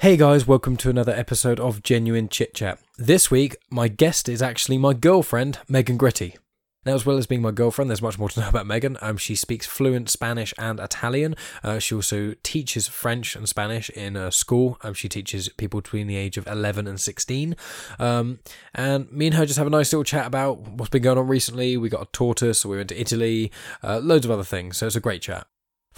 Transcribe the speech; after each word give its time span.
Hey 0.00 0.16
guys, 0.16 0.46
welcome 0.46 0.76
to 0.76 0.90
another 0.90 1.10
episode 1.10 1.58
of 1.58 1.82
Genuine 1.82 2.28
Chit 2.28 2.54
Chat. 2.54 2.78
This 2.98 3.32
week, 3.32 3.56
my 3.68 3.88
guest 3.88 4.28
is 4.28 4.40
actually 4.40 4.78
my 4.78 4.94
girlfriend, 4.94 5.58
Megan 5.68 5.96
Gritty. 5.96 6.36
Now, 6.86 6.94
as 6.94 7.04
well 7.04 7.18
as 7.18 7.26
being 7.26 7.42
my 7.42 7.50
girlfriend, 7.50 7.90
there's 7.90 8.00
much 8.00 8.16
more 8.16 8.28
to 8.28 8.38
know 8.38 8.48
about 8.48 8.68
Megan. 8.68 8.96
Um, 9.02 9.16
she 9.16 9.34
speaks 9.34 9.66
fluent 9.66 10.08
Spanish 10.08 10.54
and 10.56 10.78
Italian. 10.78 11.34
Uh, 11.64 11.80
she 11.80 11.96
also 11.96 12.34
teaches 12.44 12.86
French 12.86 13.34
and 13.34 13.48
Spanish 13.48 13.90
in 13.90 14.14
a 14.14 14.30
school. 14.30 14.78
Um, 14.82 14.94
she 14.94 15.08
teaches 15.08 15.48
people 15.48 15.80
between 15.80 16.06
the 16.06 16.14
age 16.14 16.36
of 16.36 16.46
11 16.46 16.86
and 16.86 17.00
16. 17.00 17.56
Um, 17.98 18.38
and 18.76 19.10
me 19.10 19.26
and 19.26 19.34
her 19.34 19.46
just 19.46 19.58
have 19.58 19.66
a 19.66 19.70
nice 19.70 19.92
little 19.92 20.04
chat 20.04 20.28
about 20.28 20.60
what's 20.60 20.90
been 20.90 21.02
going 21.02 21.18
on 21.18 21.26
recently. 21.26 21.76
We 21.76 21.88
got 21.88 22.02
a 22.02 22.10
tortoise, 22.12 22.64
we 22.64 22.76
went 22.76 22.90
to 22.90 23.00
Italy, 23.00 23.50
uh, 23.82 23.98
loads 23.98 24.24
of 24.24 24.30
other 24.30 24.44
things. 24.44 24.76
So 24.76 24.86
it's 24.86 24.94
a 24.94 25.00
great 25.00 25.22
chat. 25.22 25.48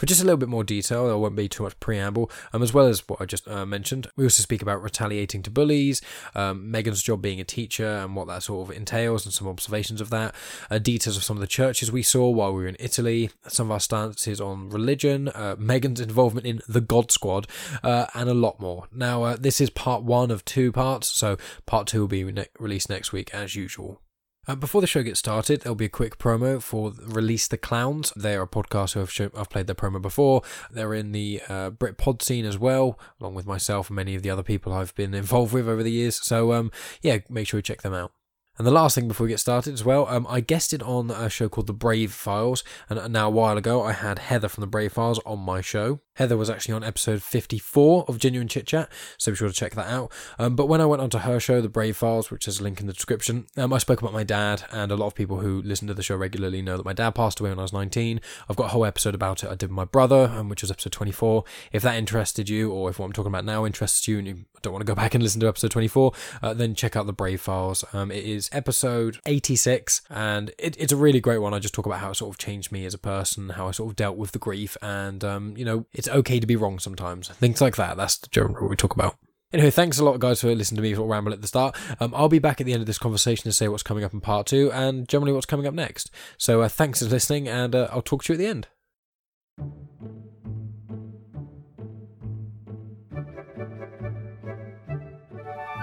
For 0.01 0.07
just 0.07 0.23
a 0.23 0.25
little 0.25 0.39
bit 0.39 0.49
more 0.49 0.65
detail, 0.65 1.09
there 1.09 1.19
won't 1.19 1.37
be 1.37 1.47
too 1.47 1.63
much 1.63 1.79
preamble, 1.79 2.31
um, 2.55 2.63
as 2.63 2.73
well 2.73 2.87
as 2.87 3.07
what 3.07 3.21
I 3.21 3.27
just 3.27 3.47
uh, 3.47 3.67
mentioned. 3.67 4.09
We 4.17 4.25
also 4.25 4.41
speak 4.43 4.63
about 4.63 4.83
retaliating 4.83 5.43
to 5.43 5.51
bullies, 5.51 6.01
um, 6.35 6.71
Megan's 6.71 7.03
job 7.03 7.21
being 7.21 7.39
a 7.39 7.45
teacher 7.45 7.87
and 7.87 8.17
what 8.17 8.27
that 8.29 8.45
sort 8.45 8.71
of 8.71 8.75
entails, 8.75 9.27
and 9.27 9.35
some 9.35 9.47
observations 9.47 10.01
of 10.01 10.09
that, 10.09 10.35
uh, 10.71 10.79
details 10.79 11.19
of 11.19 11.23
some 11.23 11.37
of 11.37 11.43
the 11.43 11.47
churches 11.47 11.93
we 11.93 12.03
saw 12.03 12.31
while 12.31 12.55
we 12.55 12.63
were 12.63 12.69
in 12.69 12.79
Italy, 12.81 13.29
some 13.47 13.67
of 13.67 13.73
our 13.73 13.81
stances 13.81 14.41
on 14.41 14.71
religion, 14.71 15.29
uh, 15.29 15.57
Megan's 15.59 16.01
involvement 16.01 16.47
in 16.47 16.63
the 16.67 16.81
God 16.81 17.11
Squad, 17.11 17.47
uh, 17.83 18.07
and 18.15 18.31
a 18.31 18.33
lot 18.33 18.59
more. 18.59 18.89
Now, 18.91 19.25
uh, 19.25 19.37
this 19.39 19.61
is 19.61 19.69
part 19.69 20.03
one 20.03 20.31
of 20.31 20.47
two 20.47 20.73
parts, 20.73 21.09
so 21.09 21.37
part 21.67 21.87
two 21.87 22.01
will 22.01 22.09
be 22.09 22.25
released 22.59 22.89
next 22.89 23.13
week 23.13 23.35
as 23.35 23.55
usual. 23.55 24.01
Uh, 24.49 24.55
before 24.55 24.81
the 24.81 24.87
show 24.87 25.03
gets 25.03 25.19
started, 25.19 25.61
there'll 25.61 25.77
be 25.77 25.85
a 25.85 25.91
quick 25.91 26.19
promo 26.19 26.63
for 26.63 26.93
Release 27.03 27.47
the 27.47 27.59
Clowns. 27.59 28.13
They're 28.17 28.43
a 28.43 28.49
podcast 28.49 28.95
who 28.95 29.01
have 29.01 29.11
show, 29.11 29.31
I've 29.37 29.51
played 29.51 29.67
their 29.67 29.75
promo 29.75 30.01
before. 30.01 30.43
They're 30.71 30.95
in 30.95 31.13
the 31.13 31.43
uh, 31.49 31.71
Brit 31.71 31.99
pod 31.99 32.23
scene 32.23 32.47
as 32.47 32.59
well, 32.59 32.99
along 33.21 33.35
with 33.35 33.47
myself 33.47 33.91
and 33.91 33.97
many 33.97 34.15
of 34.15 34.23
the 34.23 34.31
other 34.31 34.43
people 34.43 34.73
I've 34.73 34.95
been 34.95 35.15
involved 35.23 35.53
with 35.53 35.69
over 35.69 35.83
the 35.83 35.93
years. 35.93 36.17
So, 36.25 36.53
um, 36.53 36.71
yeah, 37.03 37.19
make 37.29 37.47
sure 37.47 37.59
you 37.59 37.63
check 37.63 37.83
them 37.83 37.95
out. 37.95 38.13
And 38.61 38.67
the 38.67 38.73
last 38.73 38.95
thing 38.95 39.09
before 39.09 39.25
we 39.25 39.31
get 39.31 39.41
started 39.41 39.73
as 39.73 39.87
well, 39.87 40.07
um, 40.11 40.27
I 40.29 40.41
guested 40.41 40.83
on 40.83 41.11
a 41.11 41.31
show 41.31 41.49
called 41.49 41.67
The 41.67 41.73
Brave 41.73 42.13
Files, 42.13 42.63
and 42.91 43.11
now 43.11 43.29
a 43.29 43.31
while 43.31 43.57
ago 43.57 43.83
I 43.83 43.93
had 43.93 44.19
Heather 44.19 44.51
from 44.51 44.61
The 44.61 44.67
Brave 44.67 44.93
Files 44.93 45.19
on 45.25 45.39
my 45.39 45.63
show. 45.63 46.01
Heather 46.17 46.37
was 46.37 46.51
actually 46.51 46.75
on 46.75 46.85
episode 46.85 47.23
54 47.23 48.05
of 48.07 48.19
Genuine 48.19 48.49
Chit 48.49 48.67
Chat, 48.67 48.93
so 49.17 49.33
be 49.33 49.37
sure 49.37 49.49
to 49.49 49.55
check 49.55 49.75
that 49.77 49.87
out. 49.87 50.13
Um, 50.39 50.57
but 50.57 50.67
when 50.67 50.83
I 50.83 50.85
went 50.85 51.01
onto 51.01 51.17
her 51.17 51.41
show, 51.41 51.63
The 51.63 51.71
Brave 51.71 51.97
Files, 51.97 52.31
which 52.31 52.45
has 52.45 52.61
a 52.61 52.63
link 52.63 52.83
in 52.83 52.87
the 52.87 52.93
description, 52.93 53.47
um, 53.57 53.73
I 53.73 53.79
spoke 53.79 54.03
about 54.03 54.13
my 54.13 54.25
dad, 54.25 54.65
and 54.71 54.93
a 54.93 54.97
lot 54.97 55.07
of 55.07 55.15
people 55.15 55.39
who 55.39 55.63
listen 55.63 55.89
to 55.89 55.95
the 55.95 56.03
show 56.03 56.17
regularly 56.17 56.61
know 56.61 56.77
that 56.77 56.85
my 56.85 56.93
dad 56.93 57.13
passed 57.13 57.41
away 57.41 57.49
when 57.49 57.59
I 57.59 57.63
was 57.63 57.73
19. 57.73 58.21
I've 58.51 58.57
got 58.57 58.65
a 58.65 58.69
whole 58.69 58.85
episode 58.85 59.15
about 59.15 59.43
it 59.43 59.49
I 59.49 59.55
did 59.55 59.71
with 59.71 59.77
my 59.77 59.87
brother, 59.87 60.31
um, 60.37 60.51
which 60.51 60.61
was 60.61 60.71
episode 60.71 60.93
24. 60.93 61.45
If 61.73 61.81
that 61.81 61.97
interested 61.97 62.51
you, 62.51 62.71
or 62.71 62.91
if 62.91 62.99
what 62.99 63.07
I'm 63.07 63.15
talking 63.15 63.33
about 63.33 63.47
now 63.47 63.65
interests 63.65 64.07
you, 64.07 64.19
and 64.19 64.29
you 64.29 64.45
don't 64.61 64.75
want 64.75 64.83
to 64.83 64.91
go 64.91 64.95
back 64.95 65.15
and 65.15 65.23
listen 65.23 65.41
to 65.41 65.49
episode 65.49 65.71
24, 65.71 66.13
uh, 66.43 66.53
then 66.53 66.75
check 66.75 66.97
out 66.97 67.07
The 67.07 67.15
Brave 67.15 67.41
Files. 67.41 67.83
Um, 67.95 68.11
it 68.11 68.25
is 68.25 68.50
episode 68.53 69.19
86, 69.27 70.03
and 70.11 70.51
it, 70.59 70.77
it's 70.79 70.93
a 70.93 70.97
really 70.97 71.21
great 71.21 71.39
one. 71.39 71.55
I 71.55 71.59
just 71.59 71.75
talk 71.75 71.87
about 71.87 72.01
how 72.01 72.11
it 72.11 72.17
sort 72.17 72.35
of 72.35 72.39
changed 72.39 72.73
me 72.73 72.85
as 72.85 72.95
a 72.95 72.99
person, 72.99 73.51
how 73.51 73.69
I 73.69 73.71
sort 73.71 73.91
of 73.91 73.97
dealt 73.97 74.17
with 74.17 74.33
the 74.33 74.39
grief, 74.39 74.77
and, 74.83 75.23
um, 75.25 75.57
you 75.57 75.65
know, 75.65 75.87
it's 75.93 76.09
okay 76.09 76.41
to 76.41 76.47
be 76.47 76.57
wrong 76.57 76.79
sometimes. 76.79 77.29
Things 77.29 77.61
like 77.61 77.77
that. 77.77 77.97
That's 77.97 78.19
generally 78.29 78.61
what 78.61 78.71
we 78.71 78.77
talk 78.77 78.95
about. 78.95 79.17
Anyway, 79.53 79.71
thanks 79.71 79.99
a 79.99 80.05
lot, 80.05 80.21
guys, 80.21 80.41
for 80.41 80.55
listening 80.55 80.77
to 80.77 80.83
me 80.83 80.93
of 80.93 80.99
ramble 81.01 81.33
at 81.33 81.41
the 81.41 81.49
start. 81.49 81.77
Um, 81.99 82.15
I'll 82.15 82.29
be 82.29 82.39
back 82.39 82.61
at 82.61 82.67
the 82.67 82.73
end 82.73 82.83
of 82.83 82.87
this 82.87 82.99
conversation 82.99 83.43
to 83.45 83.53
say 83.53 83.67
what's 83.67 83.83
coming 83.83 84.05
up 84.05 84.15
in 84.15 84.21
part 84.21 84.47
two 84.47 84.71
and 84.73 85.09
generally 85.09 85.33
what's 85.33 85.47
coming 85.47 85.67
up 85.67 85.75
next. 85.75 86.11
So 86.39 86.63
uh, 86.63 86.69
thanks 86.69 87.01
for 87.01 87.07
listening, 87.07 87.49
and 87.49 87.75
uh, 87.75 87.89
I'll 87.91 88.01
talk 88.01 88.23
to 88.25 88.33
you 88.33 88.37
at 88.37 88.39
the 88.39 88.47
end. 88.47 88.69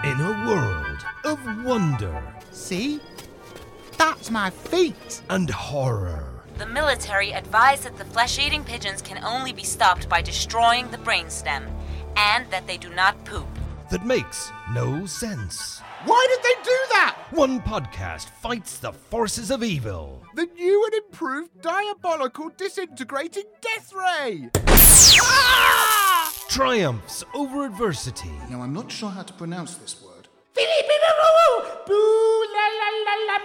In 0.05 0.21
a 0.21 0.45
world 0.47 1.05
of 1.25 1.65
wonder 1.65 2.36
See? 2.67 2.99
That's 3.97 4.29
my 4.29 4.49
feet. 4.49 5.21
and 5.29 5.49
horror, 5.49 6.43
The 6.57 6.65
military 6.65 7.31
advise 7.31 7.81
that 7.85 7.97
the 7.97 8.03
flesh 8.03 8.37
eating 8.39 8.65
pigeons 8.65 9.01
can 9.01 9.23
only 9.23 9.53
be 9.53 9.63
stopped 9.63 10.09
by 10.09 10.21
destroying 10.21 10.91
the 10.91 10.97
brainstem, 10.97 11.69
and 12.17 12.45
that 12.51 12.67
they 12.67 12.75
do 12.77 12.89
not 12.93 13.23
poop. 13.23 13.47
that 13.89 14.05
makes 14.05 14.51
no 14.73 15.05
sense. 15.05 15.79
Why 16.03 16.27
did 16.29 16.43
they 16.43 16.61
do 16.69 16.77
that? 16.95 17.15
One 17.31 17.61
podcast 17.61 18.25
fights 18.41 18.79
the 18.79 18.91
forces 18.91 19.49
of 19.49 19.63
evil. 19.63 20.21
The 20.35 20.45
new 20.47 20.83
and 20.85 20.93
improved 21.05 21.61
diabolical 21.61 22.49
disintegrating 22.57 23.45
death 23.61 23.93
ray. 23.93 24.49
Triumphs 26.49 27.23
over 27.33 27.65
adversity. 27.65 28.31
Now, 28.49 28.61
I'm 28.61 28.73
not 28.73 28.91
sure 28.91 29.09
how 29.09 29.23
to 29.23 29.33
pronounce 29.33 29.75
this 29.75 30.01
word. 30.03 30.06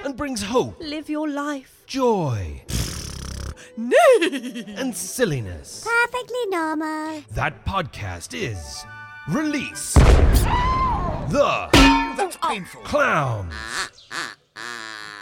And 0.05 0.17
brings 0.17 0.43
hope, 0.43 0.81
Live 0.81 1.09
your 1.09 1.29
life. 1.29 1.85
joy, 1.87 2.63
and 3.77 4.95
silliness. 4.97 5.87
Perfectly 5.87 6.47
normal. 6.49 7.23
That 7.33 7.65
podcast 7.65 8.35
is 8.35 8.85
Release 9.29 9.95
the 9.95 11.69
That's 12.17 12.37
painful. 12.39 12.83
Clowns. 12.83 13.55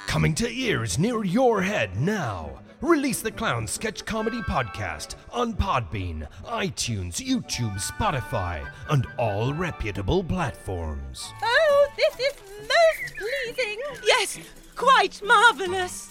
Coming 0.07 0.35
to 0.37 0.49
ears 0.51 0.99
near 0.99 1.23
your 1.25 1.61
head 1.63 2.01
now. 2.01 2.59
Release 2.83 3.21
the 3.21 3.31
Clown 3.31 3.67
sketch 3.67 4.07
comedy 4.07 4.41
podcast 4.41 5.17
on 5.33 5.53
Podbean, 5.53 6.27
iTunes, 6.47 7.17
YouTube, 7.21 7.75
Spotify, 7.79 8.67
and 8.89 9.07
all 9.19 9.53
reputable 9.53 10.25
platforms. 10.25 11.31
Oh, 11.43 11.89
this 11.99 12.15
is 12.27 12.35
most 12.63 13.17
pleasing. 13.19 13.81
Yes, 14.07 14.39
quite 14.77 15.21
marvelous. 15.23 16.11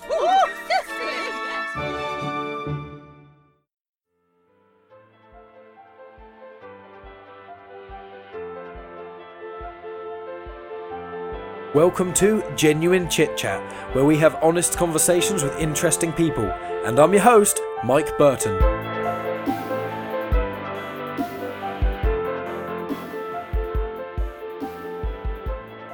Welcome 11.75 12.15
to 12.15 12.43
Genuine 12.55 13.07
Chit 13.07 13.37
Chat, 13.37 13.61
where 13.93 14.03
we 14.03 14.17
have 14.17 14.35
honest 14.41 14.75
conversations 14.75 15.43
with 15.43 15.55
interesting 15.59 16.11
people. 16.11 16.45
And 16.83 16.97
I'm 16.97 17.13
your 17.13 17.21
host, 17.21 17.61
Mike 17.83 18.17
Burton. 18.17 18.55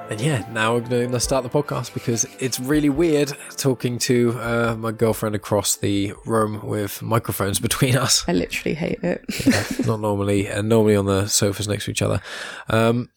And 0.09 0.21
yeah, 0.21 0.47
now 0.49 0.75
we're 0.75 0.79
going 0.79 1.11
to 1.11 1.19
start 1.19 1.43
the 1.43 1.49
podcast 1.49 1.93
because 1.93 2.25
it's 2.39 2.57
really 2.57 2.87
weird 2.89 3.33
talking 3.57 3.99
to 3.99 4.39
uh, 4.39 4.77
my 4.79 4.93
girlfriend 4.93 5.35
across 5.35 5.75
the 5.75 6.13
room 6.25 6.65
with 6.65 7.01
microphones 7.01 7.59
between 7.59 7.97
us. 7.97 8.23
I 8.29 8.31
literally 8.31 8.75
hate 8.75 8.99
it. 9.03 9.85
Not 9.85 9.99
normally, 9.99 10.47
and 10.47 10.69
normally 10.69 10.95
on 10.95 11.05
the 11.05 11.27
sofas 11.27 11.67
next 11.67 11.83
to 11.83 11.91
each 11.91 12.01
other. 12.01 12.21
Um, 12.69 13.09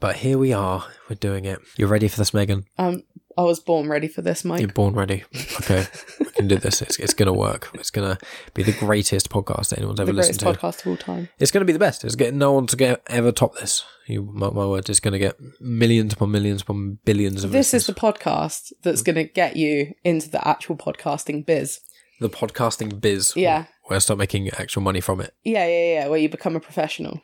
but 0.00 0.16
here 0.16 0.38
we 0.38 0.52
are. 0.52 0.84
We're 1.08 1.16
doing 1.16 1.44
it. 1.44 1.60
You're 1.76 1.88
ready 1.88 2.08
for 2.08 2.16
this, 2.16 2.32
Megan? 2.34 2.64
Um, 2.78 3.02
I 3.38 3.42
was 3.42 3.60
born 3.60 3.88
ready 3.88 4.08
for 4.08 4.22
this, 4.22 4.44
Mike. 4.44 4.60
You're 4.60 4.70
born 4.70 4.94
ready. 4.94 5.24
Okay, 5.60 5.86
we 6.20 6.26
can 6.26 6.48
do 6.48 6.56
this. 6.56 6.80
It's, 6.80 6.98
it's 6.98 7.12
going 7.12 7.26
to 7.26 7.32
work. 7.32 7.70
It's 7.74 7.90
going 7.90 8.16
to 8.16 8.24
be 8.54 8.62
the 8.62 8.72
greatest 8.72 9.28
podcast 9.28 9.70
that 9.70 9.78
anyone's 9.78 10.00
ever 10.00 10.12
listened 10.12 10.40
to. 10.40 10.46
podcast 10.46 10.80
of 10.80 10.86
all 10.88 10.96
time. 10.96 11.28
It's 11.38 11.50
going 11.50 11.60
to 11.60 11.66
be 11.66 11.72
the 11.72 11.78
best. 11.78 12.04
It's 12.04 12.14
getting 12.14 12.38
no 12.38 12.52
one 12.52 12.66
to 12.68 12.76
get 12.76 13.02
ever 13.08 13.32
top 13.32 13.54
this. 13.56 13.84
You 14.06 14.22
mark 14.22 14.54
my 14.54 14.64
words. 14.64 14.88
It's 14.88 15.00
going 15.00 15.12
to 15.12 15.18
get 15.18 15.36
millions 15.60 16.14
upon 16.14 16.30
millions 16.30 16.62
upon 16.62 16.98
billions 17.04 17.44
of. 17.44 17.50
This 17.52 17.74
is 17.74 17.86
the 17.86 17.94
podcast 17.94 18.72
that's 18.82 19.02
going 19.02 19.16
to 19.16 19.24
get 19.24 19.56
you 19.56 19.92
into 20.04 20.30
the 20.30 20.46
actual 20.46 20.76
podcasting 20.76 21.44
biz. 21.44 21.80
the 22.20 22.30
podcasting 22.30 23.00
biz. 23.00 23.34
Yeah. 23.36 23.66
where 23.84 23.96
I 23.96 23.98
start 23.98 24.18
making 24.18 24.48
actual 24.50 24.82
money 24.82 25.00
from 25.00 25.20
it. 25.20 25.34
Yeah, 25.44 25.66
yeah, 25.66 25.92
yeah. 25.94 26.08
Where 26.08 26.18
you 26.18 26.28
become 26.30 26.56
a 26.56 26.60
professional. 26.60 27.20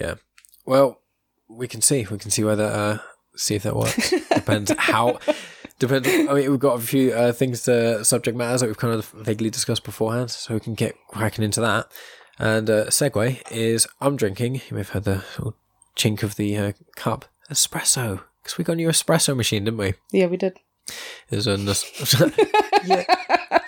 Yeah. 0.00 0.14
Well, 0.66 1.00
we 1.48 1.68
can 1.68 1.80
see. 1.80 2.06
We 2.10 2.18
can 2.18 2.30
see 2.30 2.44
whether 2.44 2.64
uh, 2.64 2.98
see 3.36 3.54
if 3.54 3.62
that 3.64 3.76
works. 3.76 4.10
Depends 4.34 4.72
how. 4.78 5.18
Depends. 5.78 6.08
I 6.08 6.32
mean, 6.32 6.50
we've 6.50 6.60
got 6.60 6.78
a 6.78 6.82
few 6.82 7.12
uh, 7.12 7.32
things 7.32 7.64
to 7.64 8.04
subject 8.04 8.36
matters 8.36 8.60
that 8.60 8.68
we've 8.68 8.78
kind 8.78 8.94
of 8.94 9.06
vaguely 9.10 9.50
discussed 9.50 9.84
beforehand, 9.84 10.30
so 10.30 10.54
we 10.54 10.60
can 10.60 10.74
get 10.74 10.94
cracking 11.08 11.44
into 11.44 11.60
that. 11.60 11.90
And 12.38 12.68
uh, 12.68 12.86
segue 12.86 13.42
is 13.50 13.86
I'm 14.00 14.16
drinking. 14.16 14.56
You 14.56 14.62
may 14.72 14.78
have 14.78 14.90
heard 14.90 15.04
the 15.04 15.24
chink 15.96 16.22
of 16.22 16.36
the 16.36 16.56
uh, 16.56 16.72
cup 16.96 17.26
espresso 17.50 18.22
because 18.42 18.58
we 18.58 18.64
got 18.64 18.74
a 18.74 18.76
new 18.76 18.88
espresso 18.88 19.36
machine, 19.36 19.64
didn't 19.64 19.78
we? 19.78 19.94
Yeah, 20.12 20.26
we 20.26 20.36
did. 20.36 20.58
There's 21.30 21.46
a 21.46 21.56
yeah, 22.84 23.04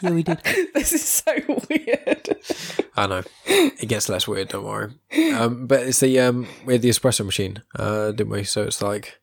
yeah, 0.02 0.10
we 0.10 0.22
did. 0.22 0.40
This 0.74 0.92
is 0.92 1.02
so 1.08 1.32
weird. 1.70 2.36
I 2.96 3.06
know. 3.06 3.22
It 3.46 3.88
gets 3.88 4.08
less 4.08 4.28
weird, 4.28 4.48
don't 4.48 4.64
worry. 4.64 4.92
Um, 5.34 5.66
but 5.66 5.80
it's 5.82 6.00
the 6.00 6.20
um, 6.20 6.46
we 6.64 6.74
had 6.74 6.82
the 6.82 6.90
espresso 6.90 7.24
machine, 7.24 7.62
uh, 7.78 8.10
didn't 8.12 8.30
we? 8.30 8.44
So 8.44 8.62
it's 8.62 8.82
like 8.82 9.18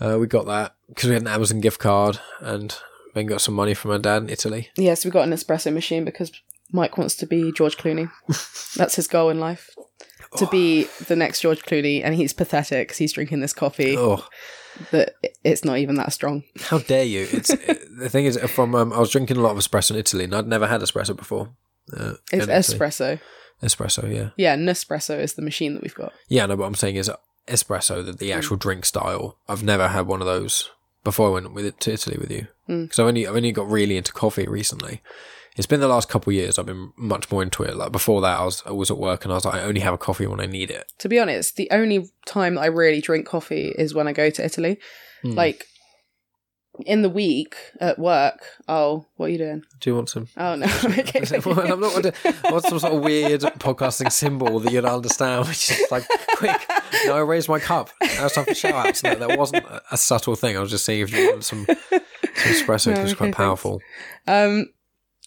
uh, 0.00 0.18
we 0.20 0.26
got 0.26 0.46
that 0.46 0.74
because 0.88 1.08
we 1.08 1.14
had 1.14 1.22
an 1.22 1.28
Amazon 1.28 1.60
gift 1.60 1.78
card 1.78 2.18
and 2.40 2.76
then 3.14 3.26
got 3.26 3.40
some 3.40 3.54
money 3.54 3.74
from 3.74 3.92
our 3.92 3.98
dad 3.98 4.22
in 4.24 4.28
Italy. 4.28 4.68
Yes, 4.76 5.04
we 5.04 5.10
got 5.10 5.26
an 5.26 5.32
espresso 5.34 5.72
machine 5.72 6.04
because 6.04 6.32
Mike 6.72 6.98
wants 6.98 7.14
to 7.16 7.26
be 7.26 7.52
George 7.52 7.76
Clooney. 7.76 8.10
That's 8.76 8.96
his 8.96 9.06
goal 9.06 9.30
in 9.30 9.40
life. 9.40 9.70
to 10.36 10.46
be 10.48 10.84
the 11.06 11.16
next 11.16 11.40
George 11.40 11.62
Clooney, 11.62 12.02
and 12.04 12.14
he's 12.14 12.32
pathetic 12.32 12.88
because 12.88 12.98
he's 12.98 13.12
drinking 13.12 13.40
this 13.40 13.52
coffee 13.52 13.96
Oh, 13.96 14.24
that 14.92 15.14
it's 15.44 15.64
not 15.64 15.78
even 15.78 15.94
that 15.96 16.12
strong. 16.12 16.42
how 16.60 16.78
dare 16.78 17.04
you? 17.04 17.26
It's 17.32 17.48
the 17.48 18.08
thing 18.08 18.24
is 18.26 18.38
from 18.50 18.74
um, 18.74 18.92
I 18.92 18.98
was 18.98 19.10
drinking 19.10 19.36
a 19.36 19.40
lot 19.40 19.52
of 19.52 19.58
espresso 19.58 19.92
in 19.92 19.96
Italy, 19.96 20.24
and 20.24 20.34
I'd 20.34 20.46
never 20.46 20.66
had 20.66 20.80
espresso 20.80 21.16
before. 21.16 21.50
Uh, 21.96 22.14
It's 22.32 22.46
espresso. 22.46 23.20
Espresso, 23.62 24.10
yeah, 24.10 24.30
Yeah, 24.38 24.56
Nespresso 24.56 25.18
is 25.20 25.34
the 25.34 25.42
machine 25.42 25.74
that 25.74 25.82
we've 25.82 25.94
got. 25.94 26.12
yeah. 26.28 26.46
No, 26.46 26.56
what 26.56 26.64
I'm 26.66 26.74
saying 26.74 26.96
is 26.96 27.10
espresso, 27.46 28.04
the, 28.04 28.12
the 28.12 28.32
actual 28.32 28.56
drink 28.56 28.84
style. 28.86 29.36
I've 29.48 29.62
never 29.62 29.88
had 29.88 30.06
one 30.06 30.20
of 30.22 30.26
those 30.26 30.70
before 31.04 31.28
I 31.28 31.32
went 31.32 31.52
with 31.52 31.66
it 31.66 31.78
to 31.80 31.92
Italy 31.92 32.16
with 32.18 32.30
you 32.30 32.46
because 32.66 32.98
I've 32.98 33.06
only 33.06 33.26
I've 33.26 33.36
only 33.36 33.52
got 33.52 33.68
really 33.70 33.96
into 33.98 34.12
coffee 34.12 34.46
recently. 34.46 35.02
It's 35.60 35.66
been 35.66 35.80
the 35.80 35.88
last 35.88 36.08
couple 36.08 36.30
of 36.30 36.34
years 36.34 36.58
I've 36.58 36.64
been 36.64 36.90
much 36.96 37.30
more 37.30 37.42
into 37.42 37.62
it. 37.62 37.76
Like 37.76 37.92
before 37.92 38.22
that, 38.22 38.40
I 38.40 38.44
was 38.46 38.62
I 38.64 38.72
was 38.72 38.90
at 38.90 38.96
work 38.96 39.26
and 39.26 39.32
I 39.32 39.34
was 39.34 39.44
like, 39.44 39.56
I 39.56 39.62
only 39.64 39.82
have 39.82 39.92
a 39.92 39.98
coffee 39.98 40.26
when 40.26 40.40
I 40.40 40.46
need 40.46 40.70
it. 40.70 40.90
To 41.00 41.08
be 41.08 41.18
honest, 41.18 41.56
the 41.56 41.68
only 41.70 42.08
time 42.24 42.56
I 42.56 42.64
really 42.64 43.02
drink 43.02 43.26
coffee 43.26 43.68
is 43.76 43.94
when 43.94 44.08
I 44.08 44.14
go 44.14 44.30
to 44.30 44.42
Italy. 44.42 44.78
Hmm. 45.20 45.32
Like 45.32 45.66
in 46.86 47.02
the 47.02 47.10
week 47.10 47.56
at 47.78 47.98
work. 47.98 48.40
Oh, 48.68 49.04
what 49.16 49.26
are 49.26 49.28
you 49.28 49.36
doing? 49.36 49.62
Do 49.80 49.90
you 49.90 49.96
want 49.96 50.08
some? 50.08 50.28
Oh 50.38 50.54
no. 50.54 50.64
okay. 50.84 51.20
I'm 51.44 51.80
not 51.80 51.92
going 51.92 52.02
to. 52.04 52.14
What's 52.48 52.70
some 52.70 52.78
sort 52.78 52.94
of 52.94 53.02
weird 53.02 53.42
podcasting 53.42 54.10
symbol 54.10 54.60
that 54.60 54.72
you 54.72 54.80
don't 54.80 54.94
understand? 54.94 55.46
Which 55.46 55.72
is 55.72 55.90
like, 55.90 56.06
quick. 56.36 56.58
No, 57.04 57.16
I 57.16 57.20
raised 57.20 57.50
my 57.50 57.58
cup. 57.58 57.90
It's 58.00 58.34
time 58.34 58.46
for 58.46 58.54
shout 58.54 58.86
outs. 58.86 59.02
No, 59.02 59.14
that 59.14 59.38
wasn't 59.38 59.66
a, 59.90 59.98
subtle 59.98 60.36
thing. 60.36 60.56
I 60.56 60.60
was 60.60 60.70
just 60.70 60.86
saying 60.86 61.02
if 61.02 61.12
you 61.12 61.32
want 61.32 61.44
some, 61.44 61.66
some 61.66 62.00
espresso 62.36 62.86
No, 62.86 62.92
because 62.92 63.12
it's 63.12 63.12
okay, 63.12 63.14
quite 63.14 63.18
thanks. 63.18 63.36
powerful. 63.36 63.82
Um, 64.26 64.66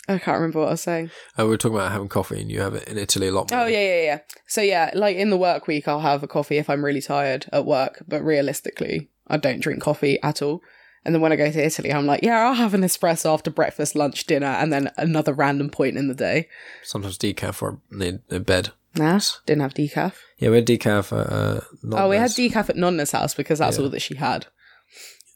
I 0.07 0.17
can't 0.17 0.35
remember 0.35 0.59
what 0.59 0.67
I 0.67 0.71
was 0.71 0.81
saying. 0.81 1.11
Uh, 1.39 1.44
we 1.45 1.51
were 1.51 1.57
talking 1.57 1.77
about 1.77 1.91
having 1.91 2.09
coffee, 2.09 2.41
and 2.41 2.51
you 2.51 2.59
have 2.61 2.75
it 2.75 2.88
in 2.89 2.97
Italy 2.97 3.27
a 3.27 3.31
lot 3.31 3.50
more. 3.51 3.61
Oh 3.61 3.65
yeah, 3.65 3.79
yeah, 3.79 4.01
yeah. 4.03 4.19
So 4.47 4.61
yeah, 4.61 4.91
like 4.95 5.15
in 5.15 5.29
the 5.29 5.38
work 5.38 5.65
week, 5.67 5.88
I'll 5.88 6.01
have 6.01 6.23
a 6.23 6.27
coffee 6.27 6.57
if 6.57 6.69
I'm 6.69 6.83
really 6.83 7.01
tired 7.01 7.45
at 7.53 7.65
work. 7.65 8.03
But 8.07 8.21
realistically, 8.23 9.09
I 9.27 9.38
don't 9.38 9.61
drink 9.61 9.81
coffee 9.81 10.21
at 10.21 10.41
all. 10.41 10.61
And 11.05 11.13
then 11.13 11.21
when 11.21 11.31
I 11.33 11.35
go 11.35 11.51
to 11.51 11.65
Italy, 11.65 11.91
I'm 11.91 12.05
like, 12.05 12.21
yeah, 12.23 12.45
I'll 12.47 12.53
have 12.53 12.73
an 12.73 12.81
espresso 12.81 13.33
after 13.33 13.51
breakfast, 13.51 13.94
lunch, 13.95 14.25
dinner, 14.25 14.47
and 14.47 14.71
then 14.71 14.89
another 14.97 15.33
random 15.33 15.69
point 15.69 15.97
in 15.97 16.07
the 16.07 16.13
day. 16.13 16.47
Sometimes 16.81 17.17
decaf 17.17 17.61
or 17.61 17.79
in, 17.91 18.21
bed. 18.44 18.69
Nah, 18.95 19.19
didn't 19.45 19.63
have 19.63 19.73
decaf. 19.73 20.13
Yeah, 20.38 20.50
we 20.50 20.57
had 20.57 20.67
decaf. 20.67 21.11
At, 21.11 21.31
uh, 21.31 21.61
oh, 21.91 22.09
we 22.09 22.15
had 22.15 22.29
Nonna's. 22.29 22.38
decaf 22.38 22.69
at 22.69 22.77
Nonna's 22.77 23.11
house 23.11 23.33
because 23.33 23.59
that's 23.59 23.77
Yeah. 23.77 23.83
all 23.83 23.89
that 23.89 24.01
she 24.01 24.15
had. 24.15 24.47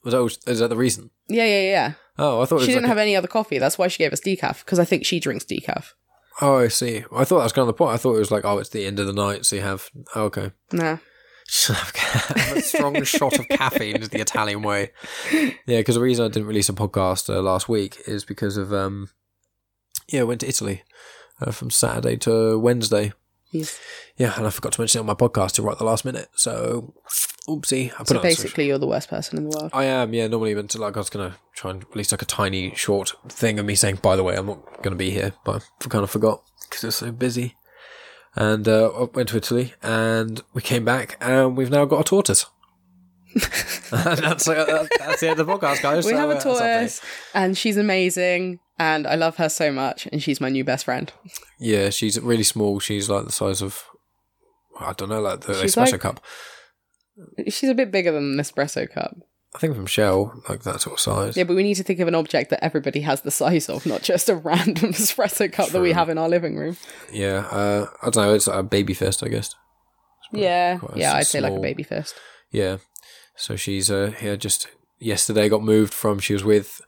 Was 0.07 0.37
that, 0.37 0.51
is 0.51 0.59
that 0.59 0.69
the 0.69 0.77
reason? 0.77 1.09
Yeah, 1.27 1.43
yeah, 1.43 1.61
yeah. 1.61 1.93
Oh, 2.17 2.41
I 2.41 2.45
thought 2.45 2.55
it 2.55 2.59
was 2.59 2.63
She 2.63 2.71
didn't 2.71 2.83
like 2.83 2.89
have 2.89 2.97
any 2.97 3.15
other 3.17 3.27
coffee. 3.27 3.59
That's 3.59 3.77
why 3.77 3.89
she 3.89 3.97
gave 3.97 4.13
us 4.13 4.21
decaf 4.21 4.63
because 4.63 4.79
I 4.79 4.85
think 4.85 5.05
she 5.05 5.19
drinks 5.19 5.43
decaf. 5.43 5.91
oh, 6.39 6.59
I 6.59 6.69
see. 6.69 7.03
I 7.13 7.25
thought 7.25 7.39
that 7.39 7.43
was 7.43 7.51
kind 7.51 7.63
of 7.63 7.67
the 7.67 7.73
point. 7.73 7.93
I 7.93 7.97
thought 7.97 8.15
it 8.15 8.19
was 8.19 8.31
like, 8.31 8.45
oh, 8.45 8.57
it's 8.57 8.69
the 8.69 8.85
end 8.85 8.99
of 9.01 9.07
the 9.07 9.11
night, 9.11 9.45
so 9.45 9.57
you 9.57 9.63
have. 9.63 9.89
Oh, 10.15 10.23
okay. 10.23 10.51
Nah. 10.71 10.97
A 11.69 12.61
strong 12.61 13.03
shot 13.03 13.37
of 13.37 13.47
caffeine 13.49 13.97
is 13.97 14.09
the 14.09 14.21
Italian 14.21 14.61
way. 14.61 14.91
Yeah, 15.31 15.49
because 15.65 15.95
the 15.95 16.01
reason 16.01 16.23
I 16.23 16.29
didn't 16.29 16.47
release 16.47 16.69
a 16.69 16.73
podcast 16.73 17.29
uh, 17.33 17.41
last 17.41 17.67
week 17.67 18.01
is 18.07 18.23
because 18.23 18.55
of 18.55 18.73
um, 18.73 19.09
yeah, 20.09 20.21
I 20.21 20.23
went 20.23 20.41
to 20.41 20.47
Italy 20.47 20.83
uh, 21.41 21.51
from 21.51 21.69
Saturday 21.69 22.15
to 22.17 22.57
Wednesday. 22.57 23.11
Yeah, 24.17 24.33
and 24.37 24.47
I 24.47 24.49
forgot 24.49 24.73
to 24.73 24.81
mention 24.81 24.99
it 24.99 25.01
on 25.01 25.05
my 25.07 25.13
podcast 25.13 25.53
to 25.53 25.61
right 25.61 25.73
at 25.73 25.77
the 25.79 25.83
last 25.85 26.05
minute. 26.05 26.27
So, 26.35 26.93
oopsie. 27.47 27.91
I 27.93 27.97
put 27.99 28.07
so 28.09 28.19
basically, 28.21 28.67
you're 28.67 28.77
the 28.79 28.87
worst 28.87 29.09
person 29.09 29.37
in 29.37 29.49
the 29.49 29.57
world. 29.57 29.71
I 29.73 29.85
am, 29.85 30.13
yeah. 30.13 30.27
Normally, 30.27 30.51
even 30.51 30.67
to 30.69 30.77
like, 30.79 30.95
I 30.97 30.99
was 30.99 31.09
gonna 31.09 31.35
try 31.53 31.71
and 31.71 31.85
release 31.91 32.11
like 32.11 32.21
a 32.21 32.25
tiny 32.25 32.73
short 32.75 33.13
thing 33.29 33.59
of 33.59 33.65
me 33.65 33.75
saying, 33.75 33.99
"By 34.01 34.15
the 34.15 34.23
way, 34.23 34.35
I'm 34.35 34.47
not 34.47 34.81
gonna 34.83 34.95
be 34.95 35.11
here," 35.11 35.33
but 35.45 35.63
I 35.85 35.87
kind 35.87 36.03
of 36.03 36.09
forgot 36.09 36.41
because 36.69 36.83
it's 36.83 36.97
so 36.97 37.11
busy. 37.11 37.55
And 38.35 38.67
uh, 38.67 38.89
I 38.89 39.03
went 39.13 39.29
to 39.29 39.37
Italy, 39.37 39.73
and 39.81 40.41
we 40.53 40.61
came 40.61 40.85
back, 40.85 41.17
and 41.21 41.55
we've 41.57 41.71
now 41.71 41.85
got 41.85 42.01
a 42.01 42.03
tortoise. 42.03 42.45
That's 43.91 44.47
uh, 44.47 44.87
that's 44.97 45.19
the 45.21 45.29
end 45.29 45.39
of 45.39 45.47
the 45.47 45.53
podcast, 45.53 45.81
guys. 45.81 46.05
we 46.05 46.11
So, 46.11 46.17
have 46.17 46.29
uh, 46.29 46.31
a 46.31 46.33
that's 46.35 46.45
update. 46.45 46.59
tortoise, 46.59 47.01
and 47.33 47.57
she's 47.57 47.77
amazing, 47.77 48.59
and 48.79 49.07
I 49.07 49.15
love 49.15 49.37
her 49.37 49.49
so 49.49 49.71
much, 49.71 50.07
and 50.11 50.21
she's 50.21 50.41
my 50.41 50.49
new 50.49 50.63
best 50.63 50.85
friend. 50.85 51.11
Yeah, 51.59 51.89
she's 51.89 52.19
really 52.19 52.43
small. 52.43 52.79
She's 52.79 53.09
like 53.09 53.25
the 53.25 53.31
size 53.31 53.61
of 53.61 53.83
I 54.79 54.93
don't 54.93 55.09
know, 55.09 55.21
like 55.21 55.41
the 55.41 55.53
She's 55.55 55.75
espresso 55.75 55.93
like- 55.93 56.01
cup. 56.01 56.23
She's 57.49 57.69
a 57.69 57.73
bit 57.75 57.91
bigger 57.91 58.11
than 58.11 58.33
an 58.33 58.37
espresso 58.39 58.89
cup. 58.89 59.15
I 59.55 59.59
think 59.59 59.75
from 59.75 59.87
Shell, 59.87 60.43
like 60.47 60.61
that 60.63 60.81
sort 60.81 60.95
of 60.95 60.99
size. 60.99 61.35
Yeah, 61.35 61.45
but 61.45 61.55
we 61.55 61.63
need 61.63 61.75
to 61.75 61.83
think 61.83 61.99
of 61.99 62.07
an 62.07 62.13
object 62.13 62.51
that 62.51 62.63
everybody 62.63 62.99
has 63.01 63.21
the 63.21 63.31
size 63.31 63.69
of, 63.69 63.85
not 63.87 64.03
just 64.03 64.29
a 64.29 64.35
random 64.51 64.91
espresso 64.93 65.51
cup 65.51 65.69
that 65.69 65.81
we 65.81 65.93
have 65.93 66.09
in 66.09 66.17
our 66.19 66.29
living 66.29 66.57
room. 66.57 66.77
Yeah, 67.11 67.47
uh, 67.49 67.87
I 68.03 68.09
don't 68.11 68.23
know. 68.27 68.33
It's 68.35 68.47
like 68.47 68.59
a 68.59 68.63
baby 68.63 68.93
fist, 68.93 69.23
I 69.23 69.29
guess. 69.29 69.55
Yeah, 70.31 70.77
quite 70.77 70.97
yeah, 70.97 71.13
I'd 71.15 71.25
say 71.25 71.41
like 71.41 71.53
a 71.53 71.59
baby 71.59 71.83
fist. 71.83 72.13
Yeah. 72.51 72.77
So 73.35 73.55
she's 73.55 73.89
uh 73.89 74.13
yeah, 74.21 74.35
just 74.35 74.67
yesterday 74.99 75.47
got 75.49 75.63
moved 75.63 75.93
from 75.93 76.19
she 76.19 76.33
was 76.33 76.43
with 76.43 76.81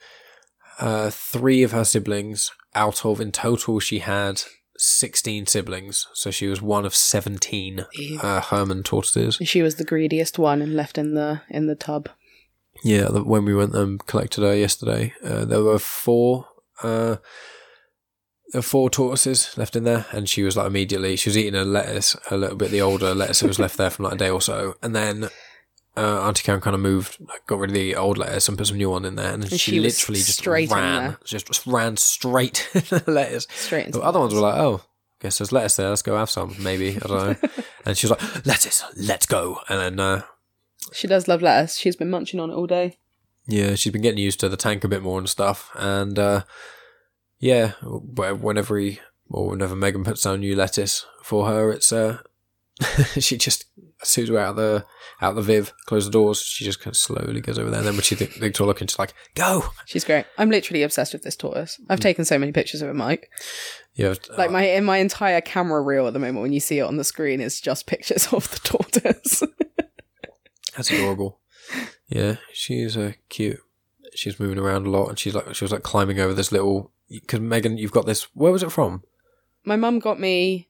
uh 0.80 1.10
three 1.10 1.64
of 1.64 1.72
her 1.72 1.86
siblings 1.86 2.52
out 2.76 3.06
of 3.06 3.20
in 3.20 3.32
total 3.32 3.80
she 3.80 4.00
had 4.00 4.44
16 4.80 5.46
siblings. 5.46 6.08
So 6.14 6.32
she 6.32 6.48
was 6.48 6.62
one 6.62 6.86
of 6.86 6.96
17 6.96 7.86
uh, 8.22 8.42
Hermann 8.42 8.84
tortoises. 8.84 9.38
She 9.44 9.62
was 9.62 9.76
the 9.76 9.84
greediest 9.84 10.40
one 10.40 10.62
and 10.62 10.76
left 10.76 10.98
in 10.98 11.14
the 11.14 11.42
in 11.50 11.68
the 11.68 11.76
tub. 11.76 12.10
Yeah, 12.84 13.10
the, 13.10 13.24
when 13.24 13.44
we 13.44 13.54
went 13.54 13.76
and 13.76 14.04
collected 14.06 14.42
her 14.42 14.56
yesterday, 14.56 15.14
uh, 15.24 15.46
there 15.46 15.62
were 15.62 15.80
four 15.80 16.48
uh 16.82 17.18
there 18.52 18.60
were 18.60 18.64
four 18.64 18.90
tortoises 18.90 19.56
left 19.58 19.76
in 19.76 19.84
there, 19.84 20.06
and 20.12 20.30
she 20.30 20.44
was 20.44 20.56
like 20.56 20.68
immediately 20.68 21.16
she 21.18 21.30
was 21.30 21.38
eating 21.38 21.60
a 21.60 21.66
lettuce, 21.66 22.16
a 22.32 22.38
little 22.38 22.56
bit 22.56 22.72
the 22.72 22.82
older 22.82 23.14
lettuce 23.14 23.42
that 23.42 23.48
was 23.48 23.60
left 23.60 23.78
there 23.78 23.90
from 23.90 24.06
like 24.06 24.14
a 24.14 24.18
day 24.18 24.30
or 24.30 24.42
so, 24.42 24.76
and 24.82 24.96
then 24.96 25.30
uh, 26.00 26.22
Auntie 26.28 26.44
Karen 26.44 26.62
kind 26.62 26.76
of 26.76 26.82
moved, 26.82 27.18
like, 27.20 27.46
got 27.48 27.60
rid 27.60 27.72
of 27.72 27.74
the 27.74 27.96
old 27.96 28.18
lettuce 28.18 28.48
and 28.48 28.58
put 28.58 28.68
some 28.68 28.78
new 28.78 28.90
one 28.90 29.06
in 29.06 29.16
there, 29.16 29.34
and, 29.34 29.44
And 29.44 29.52
she, 29.52 29.58
she 29.58 29.80
literally 29.80 30.20
just 30.20 30.46
ran, 30.46 31.18
just, 31.26 31.48
just 31.48 31.68
ran 31.68 31.98
straight 31.98 32.70
in 32.74 32.84
the 32.90 33.04
lettuce. 33.08 33.48
Straight 33.50 33.88
into 33.88 33.98
The 33.98 34.00
the 34.00 34.08
other 34.08 34.20
ones 34.20 34.34
were 34.34 34.40
like, 34.40 34.58
oh, 34.60 34.82
guess 35.20 35.38
there's 35.38 35.52
lettuce 35.52 35.76
there. 35.76 35.90
Let's 35.90 36.02
go 36.02 36.18
have 36.18 36.30
some, 36.30 36.56
maybe 36.60 36.96
I 36.96 37.08
don't 37.08 37.10
know. 37.44 37.50
and 37.86 37.98
she 37.98 38.08
was 38.08 38.12
like, 38.12 38.46
lettuce, 38.46 38.84
let's 38.96 39.26
go, 39.26 39.60
and 39.68 39.80
then. 39.80 40.00
Uh, 40.00 40.22
She 40.94 41.08
does 41.08 41.28
love 41.28 41.42
lettuce. 41.42 41.78
She's 41.78 41.96
been 41.96 42.10
munching 42.10 42.40
on 42.40 42.50
it 42.50 42.56
all 42.56 42.68
day. 42.68 42.98
Yeah, 43.48 43.76
she's 43.76 43.92
been 43.92 44.02
getting 44.04 44.20
used 44.20 44.40
to 44.42 44.50
the 44.50 44.58
tank 44.58 44.84
a 44.84 44.88
bit 44.88 45.02
more 45.02 45.18
and 45.18 45.28
stuff. 45.28 45.72
And 45.76 46.18
uh, 46.20 46.44
yeah, 47.40 47.72
whenever 47.82 48.78
he 48.78 49.00
or 49.30 49.50
whenever 49.50 49.76
Megan 49.76 50.04
puts 50.04 50.22
down 50.24 50.40
new 50.42 50.56
lettuce 50.56 51.06
for 51.24 51.48
her, 51.48 51.72
it's 51.72 51.92
uh, 51.92 52.20
she 53.20 53.38
just 53.38 53.66
as 54.02 54.08
soon 54.10 54.24
as 54.24 54.32
we're 54.32 54.40
out 54.40 54.52
of 54.52 54.56
the 54.56 54.86
out 55.22 55.36
the 55.36 55.42
Viv, 55.42 55.74
close 55.86 56.06
the 56.06 56.12
doors, 56.12 56.42
she 56.42 56.64
just 56.64 56.80
kind 56.80 56.94
of 56.94 56.98
slowly 56.98 57.42
goes 57.42 57.60
over 57.60 57.70
there. 57.70 57.80
And 57.80 57.88
then 57.88 57.96
when 57.96 58.04
she 58.04 58.16
th- 58.16 58.32
thinks 58.32 58.60
we're 58.60 58.66
looking, 58.66 58.88
she's 58.88 59.00
like, 59.00 59.14
"Go!" 59.36 59.66
She's 59.86 60.06
great. 60.06 60.26
I'm 60.38 60.50
literally 60.50 60.84
obsessed 60.84 61.14
with 61.14 61.24
this 61.24 61.36
tortoise. 61.36 61.80
I've 61.90 62.00
taken 62.00 62.24
so 62.26 62.38
many 62.40 62.52
pictures 62.52 62.82
of 62.82 62.90
it, 62.90 62.96
Mike. 62.96 63.30
Yeah, 63.96 64.14
Like 64.38 64.52
my 64.52 64.64
in 64.64 64.86
my 64.86 64.98
entire 64.98 65.42
camera 65.42 65.82
reel 65.82 66.08
at 66.08 66.14
the 66.14 66.20
moment, 66.20 66.42
when 66.42 66.54
you 66.54 66.60
see 66.62 66.80
it 66.80 66.84
on 66.84 66.96
the 66.98 67.04
screen, 67.04 67.42
is 67.42 67.60
just 67.60 67.86
pictures 67.88 68.28
of 68.34 68.50
the 68.52 68.60
tortoise. 68.60 69.44
that's 70.76 70.92
adorable. 70.92 71.40
Yeah, 72.08 72.38
she's 72.54 72.96
uh, 72.96 73.14
cute. 73.28 73.60
She's 74.16 74.40
moving 74.40 74.58
around 74.58 74.88
a 74.88 74.90
lot, 74.90 75.10
and 75.10 75.20
she's 75.20 75.36
like 75.36 75.54
she 75.54 75.64
was 75.66 75.72
like 75.72 75.84
climbing 75.84 76.20
over 76.20 76.34
this 76.34 76.52
little. 76.52 76.92
Because 77.10 77.40
Megan, 77.42 77.78
you've 77.78 77.92
got 77.92 78.06
this. 78.06 78.24
Where 78.36 78.52
was 78.52 78.64
it 78.64 78.72
from? 78.72 79.04
my 79.66 79.76
mum 79.76 80.00
got 80.00 80.20
me 80.20 80.69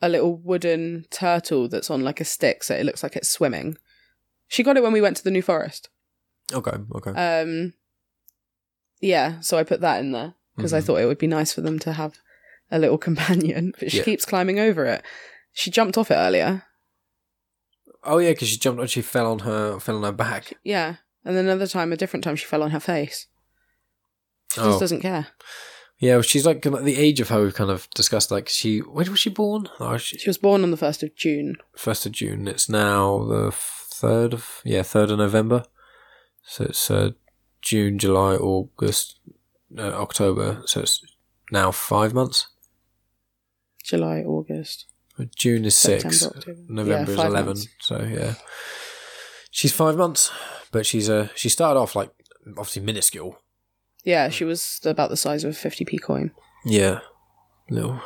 a 0.00 0.08
little 0.08 0.36
wooden 0.36 1.06
turtle 1.10 1.68
that's 1.68 1.90
on 1.90 2.02
like 2.02 2.20
a 2.20 2.24
stick, 2.24 2.62
so 2.62 2.74
it 2.74 2.84
looks 2.86 3.02
like 3.02 3.16
it's 3.16 3.28
swimming. 3.28 3.76
She 4.46 4.62
got 4.62 4.76
it 4.76 4.82
when 4.82 4.92
we 4.92 5.00
went 5.00 5.16
to 5.18 5.24
the 5.24 5.30
New 5.30 5.42
Forest. 5.42 5.88
Okay, 6.52 6.76
okay. 6.94 7.10
Um, 7.10 7.74
yeah, 9.00 9.40
so 9.40 9.58
I 9.58 9.64
put 9.64 9.80
that 9.80 10.00
in 10.00 10.12
there 10.12 10.34
because 10.56 10.72
I 10.72 10.80
Mhm. 10.80 10.84
thought 10.84 11.00
it 11.00 11.06
would 11.06 11.18
be 11.18 11.26
nice 11.26 11.52
for 11.52 11.60
them 11.60 11.78
to 11.80 11.92
have 11.92 12.18
a 12.70 12.78
little 12.78 12.98
companion. 13.08 13.74
But 13.78 13.90
she 13.90 13.98
Yeah. 13.98 14.04
keeps 14.04 14.24
climbing 14.24 14.58
over 14.58 14.84
it. 14.86 15.02
She 15.52 15.70
jumped 15.70 15.98
off 15.98 16.10
it 16.10 16.14
earlier. 16.16 16.64
Oh 18.04 18.18
yeah, 18.18 18.30
because 18.30 18.48
she 18.48 18.56
jumped 18.56 18.80
and 18.80 18.90
she 18.90 19.02
fell 19.02 19.30
on 19.30 19.40
her 19.40 19.78
fell 19.80 19.96
on 19.96 20.02
her 20.04 20.12
back. 20.12 20.54
Yeah, 20.62 20.96
and 21.24 21.36
then 21.36 21.44
another 21.46 21.66
time, 21.66 21.92
a 21.92 21.96
different 21.96 22.24
time, 22.24 22.36
she 22.36 22.46
fell 22.46 22.62
on 22.62 22.70
her 22.70 22.80
face. 22.80 23.26
She 24.54 24.60
Oh. 24.60 24.68
just 24.68 24.80
doesn't 24.80 25.00
care. 25.00 25.28
Yeah, 26.00 26.14
well, 26.14 26.22
she's 26.22 26.46
like 26.46 26.62
the 26.62 26.96
age 26.96 27.20
of 27.20 27.28
her 27.28 27.42
we've 27.42 27.54
kind 27.54 27.70
of 27.70 27.90
discussed. 27.90 28.30
Like 28.30 28.48
she, 28.48 28.78
when 28.78 29.10
was 29.10 29.18
she 29.18 29.30
born? 29.30 29.68
Oh, 29.80 29.96
she, 29.96 30.16
She 30.18 30.28
was 30.28 30.38
born 30.38 30.62
on 30.62 30.70
the 30.70 30.76
first 30.76 31.02
of 31.02 31.14
June. 31.16 31.56
first 31.76 32.06
of 32.06 32.12
June. 32.12 32.46
It's 32.46 32.68
now 32.68 33.24
the 33.24 33.50
third 33.52 34.32
of 34.32 34.60
yeah, 34.64 34.82
third 34.82 35.10
of 35.10 35.18
November. 35.18 35.64
So 36.44 36.64
it's 36.64 36.88
uh, 36.90 37.10
June, 37.62 37.98
July, 37.98 38.34
August, 38.36 39.18
uh, 39.76 39.82
October. 39.82 40.62
So 40.66 40.80
it's 40.82 41.02
now 41.50 41.72
five 41.72 42.14
months. 42.14 42.46
July, 43.82 44.20
August. 44.20 44.86
June 45.34 45.64
is 45.64 45.76
six. 45.76 46.02
September, 46.20 46.36
October. 46.38 46.60
November 46.68 47.04
Yeah, 47.06 47.10
is 47.10 47.16
five 47.16 47.26
eleven. 47.30 47.46
months. 47.46 47.68
So 47.80 48.02
yeah, 48.08 48.34
she's 49.50 49.72
five 49.72 49.96
months, 49.96 50.30
but 50.70 50.86
she's 50.86 51.10
uh 51.10 51.26
she 51.34 51.48
started 51.48 51.80
off 51.80 51.96
like 51.96 52.10
obviously 52.50 52.82
minuscule. 52.82 53.36
Yeah, 54.08 54.30
she 54.30 54.44
was 54.44 54.80
about 54.86 55.10
the 55.10 55.18
size 55.18 55.44
of 55.44 55.50
a 55.52 55.54
50p 55.54 56.00
coin. 56.00 56.30
Yeah, 56.64 57.00
little 57.68 58.00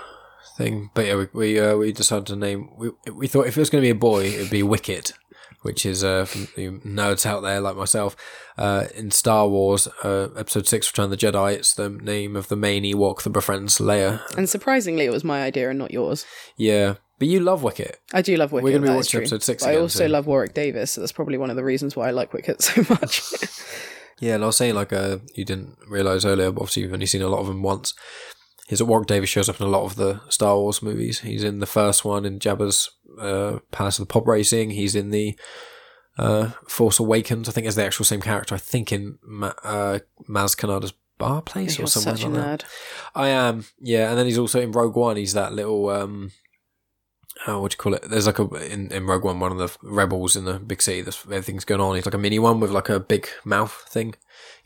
thing. 0.59 0.91
But 0.95 1.07
yeah, 1.07 1.15
we 1.15 1.29
we, 1.33 1.61
uh, 1.61 1.77
we 1.77 1.93
decided 1.93 2.27
to 2.27 2.35
name. 2.35 2.71
We 2.77 2.91
we 3.13 3.29
thought 3.29 3.47
if 3.47 3.57
it 3.57 3.61
was 3.61 3.71
going 3.71 3.83
to 3.83 3.87
be 3.87 3.91
a 3.91 3.95
boy, 3.95 4.25
it'd 4.25 4.51
be 4.51 4.65
Wicket, 4.65 5.13
which 5.61 5.87
is 5.87 6.03
uh, 6.03 6.25
for 6.25 6.61
you 6.61 6.81
nerds 6.85 7.25
out 7.25 7.43
there 7.43 7.61
like 7.61 7.77
myself. 7.77 8.17
Uh, 8.59 8.87
in 8.97 9.13
Star 9.13 9.47
Wars, 9.47 9.87
uh, 10.03 10.31
Episode 10.37 10.67
Six, 10.67 10.89
Return 10.89 11.05
of 11.05 11.11
the 11.13 11.17
Jedi, 11.17 11.53
it's 11.55 11.73
the 11.73 11.89
name 11.89 12.35
of 12.35 12.49
the 12.49 12.57
main 12.57 12.83
Ewok 12.83 13.23
that 13.23 13.31
befriends 13.31 13.79
Leia. 13.79 14.21
And 14.37 14.49
surprisingly, 14.49 15.05
it 15.05 15.13
was 15.13 15.23
my 15.23 15.45
idea 15.45 15.71
and 15.71 15.79
not 15.79 15.93
yours. 15.93 16.27
Yeah, 16.57 16.95
but 17.21 17.29
you 17.29 17.39
love 17.39 17.63
Wicket. 17.63 18.01
I 18.13 18.23
do 18.23 18.37
love 18.37 18.51
Wicket. 18.51 18.65
We're 18.65 18.73
gonna 18.73 18.83
be 18.83 18.89
that 18.89 18.99
is 18.99 19.07
watching 19.07 19.19
true. 19.21 19.27
episode 19.27 19.45
six 19.45 19.63
I 19.63 19.77
also 19.77 20.01
soon. 20.01 20.11
love 20.11 20.27
Warwick 20.27 20.53
Davis, 20.53 20.91
so 20.91 21.01
that's 21.01 21.13
probably 21.13 21.39
one 21.39 21.51
of 21.51 21.55
the 21.55 21.63
reasons 21.63 21.95
why 21.95 22.09
I 22.09 22.11
like 22.11 22.33
Wicket 22.33 22.61
so 22.69 22.85
much. 22.91 23.23
Yeah, 24.21 24.35
and 24.35 24.45
I 24.45 24.47
was 24.47 24.57
saying 24.57 24.75
like 24.75 24.93
uh, 24.93 25.19
you 25.35 25.45
didn't 25.45 25.77
realize 25.89 26.25
earlier. 26.25 26.51
But 26.51 26.63
obviously, 26.63 26.83
you've 26.83 26.93
only 26.93 27.07
seen 27.07 27.23
a 27.23 27.29
lot 27.29 27.41
of 27.41 27.47
them 27.47 27.63
once. 27.63 27.95
Is 28.69 28.79
that 28.79 28.87
Warwick 28.87 29.09
Davis 29.09 29.29
shows 29.29 29.49
up 29.49 29.61
in 29.61 29.67
a 29.67 29.71
lot 29.71 29.85
of 29.85 29.97
the 29.97 30.21
Star 30.29 30.57
Wars 30.57 30.83
movies. 30.83 31.21
He's 31.21 31.45
in 31.45 31.59
the 31.59 31.67
first 31.67 32.05
one 32.05 32.25
in 32.25 32.39
Jabba's 32.39 32.91
uh, 33.21 33.59
Palace 33.71 33.99
of 33.99 34.09
the 34.09 34.13
Pod 34.13 34.27
Racing. 34.27 34.71
He's 34.71 34.95
in 34.95 35.11
the 35.11 35.39
uh, 36.17 36.51
Force 36.69 36.99
Awakens. 36.99 37.49
I 37.49 37.53
think 37.53 37.67
is 37.67 37.75
the 37.75 37.85
actual 37.85 38.05
same 38.05 38.21
character. 38.21 38.55
I 38.55 38.59
think 38.59 38.93
in 38.93 39.19
Ma- 39.23 39.53
uh, 39.65 39.99
Maz 40.29 40.57
Kanata's 40.57 40.95
bar 41.19 41.43
place 41.43 41.79
or 41.79 41.87
somewhere 41.87 42.17
such 42.17 42.25
a 42.25 42.29
like 42.29 42.43
that. 42.43 42.65
I 43.15 43.29
am, 43.29 43.65
yeah. 43.81 44.11
And 44.11 44.19
then 44.19 44.27
he's 44.27 44.39
also 44.39 44.61
in 44.61 44.73
Rogue 44.73 44.97
One. 44.97 45.17
He's 45.17 45.35
that 45.35 45.53
little, 45.53 45.89
um, 45.89 46.33
oh, 47.47 47.61
what 47.61 47.71
do 47.71 47.75
you 47.75 47.79
call 47.79 47.95
it? 47.95 48.09
There's 48.09 48.27
like 48.27 48.39
a 48.39 48.73
in, 48.73 48.91
in 48.93 49.07
Rogue 49.07 49.25
One, 49.25 49.41
one 49.41 49.53
of 49.53 49.59
the 49.59 49.77
rebels 49.83 50.37
in 50.37 50.45
the 50.45 50.59
big 50.59 50.83
city. 50.83 51.03
There's 51.03 51.23
everything's 51.25 51.65
going 51.65 51.81
on. 51.81 51.97
He's 51.97 52.07
like 52.07 52.15
a 52.15 52.19
mini 52.19 52.39
one 52.39 52.61
with 52.61 52.71
like 52.71 52.89
a 52.89 53.01
big 53.01 53.29
mouth 53.45 53.85
thing. 53.89 54.15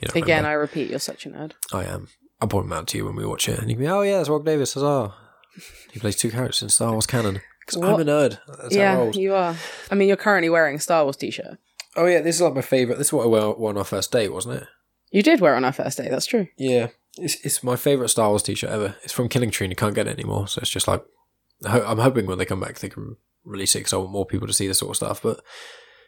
You 0.01 0.09
know, 0.09 0.21
Again, 0.21 0.45
I 0.45 0.53
repeat, 0.53 0.91
you're 0.91 0.99
such 0.99 1.27
a 1.27 1.31
nerd. 1.31 1.53
I 1.73 1.85
am. 1.85 2.09
I'll 2.41 2.49
point 2.49 2.67
him 2.67 2.73
out 2.73 2.87
to 2.89 2.99
you 2.99 3.07
when 3.07 3.17
we 3.17 3.25
watch 3.25 3.49
it, 3.49 3.59
and 3.59 3.71
you 3.71 3.77
can 3.77 3.85
be, 3.85 3.89
oh 3.89 4.03
yeah, 4.03 4.21
it's 4.21 4.29
Warwick 4.29 4.47
Davis. 4.47 4.75
Huzzah! 4.75 5.15
He 5.93 6.01
plays 6.01 6.17
two 6.17 6.31
characters 6.31 6.61
in 6.61 6.69
Star 6.69 6.93
Wars 6.93 7.07
canon. 7.07 7.41
Because 7.61 7.83
I'm 7.83 8.01
a 8.01 8.05
nerd. 8.05 8.39
That's 8.61 8.75
yeah, 8.75 9.11
you 9.13 9.35
are. 9.35 9.57
I 9.91 9.95
mean, 9.95 10.09
you're 10.09 10.19
currently 10.19 10.51
wearing 10.51 10.77
a 10.77 10.81
Star 10.81 11.05
Wars 11.05 11.17
t-shirt. 11.17 11.59
Oh 11.97 12.05
yeah, 12.05 12.21
this 12.21 12.37
is 12.37 12.43
like 12.43 12.55
my 12.55 12.61
favorite. 12.61 12.99
This 12.99 13.09
is 13.09 13.13
what 13.15 13.25
I 13.25 13.29
wore, 13.29 13.71
on 13.71 13.79
our 13.79 13.85
first 13.85 14.13
date, 14.13 14.33
wasn't 14.33 14.63
it? 14.63 14.69
You 15.11 15.23
did 15.23 15.41
wear 15.41 15.55
it 15.55 15.57
on 15.57 15.65
our 15.65 15.73
first 15.73 15.97
day. 15.97 16.09
That's 16.11 16.27
true. 16.27 16.49
Yeah, 16.59 16.89
it's 17.17 17.37
it's 17.45 17.65
my 17.65 17.77
favorite 17.77 18.11
Star 18.11 18.29
Wars 18.29 18.43
t-shirt 18.43 18.71
ever. 18.71 18.97
It's 19.03 19.15
from 19.15 19.31
Killing 19.31 19.51
Tree, 19.51 19.65
and 19.65 19.73
you 19.73 19.77
can't 19.77 19.95
get 19.95 20.07
it 20.07 20.19
anymore. 20.19 20.47
So 20.47 20.61
it's 20.61 20.71
just 20.71 20.87
like 20.87 21.03
I'm 21.65 21.99
hoping 21.99 22.27
when 22.27 22.39
they 22.39 22.45
come 22.45 22.61
back 22.61 22.79
they 22.79 22.89
can 22.89 23.17
release 23.45 23.75
it 23.75 23.79
because 23.81 23.93
I 23.93 23.97
want 23.99 24.11
more 24.11 24.27
people 24.27 24.47
to 24.47 24.53
see 24.53 24.67
this 24.67 24.79
sort 24.79 24.91
of 24.91 24.97
stuff. 24.97 25.23
But 25.23 25.41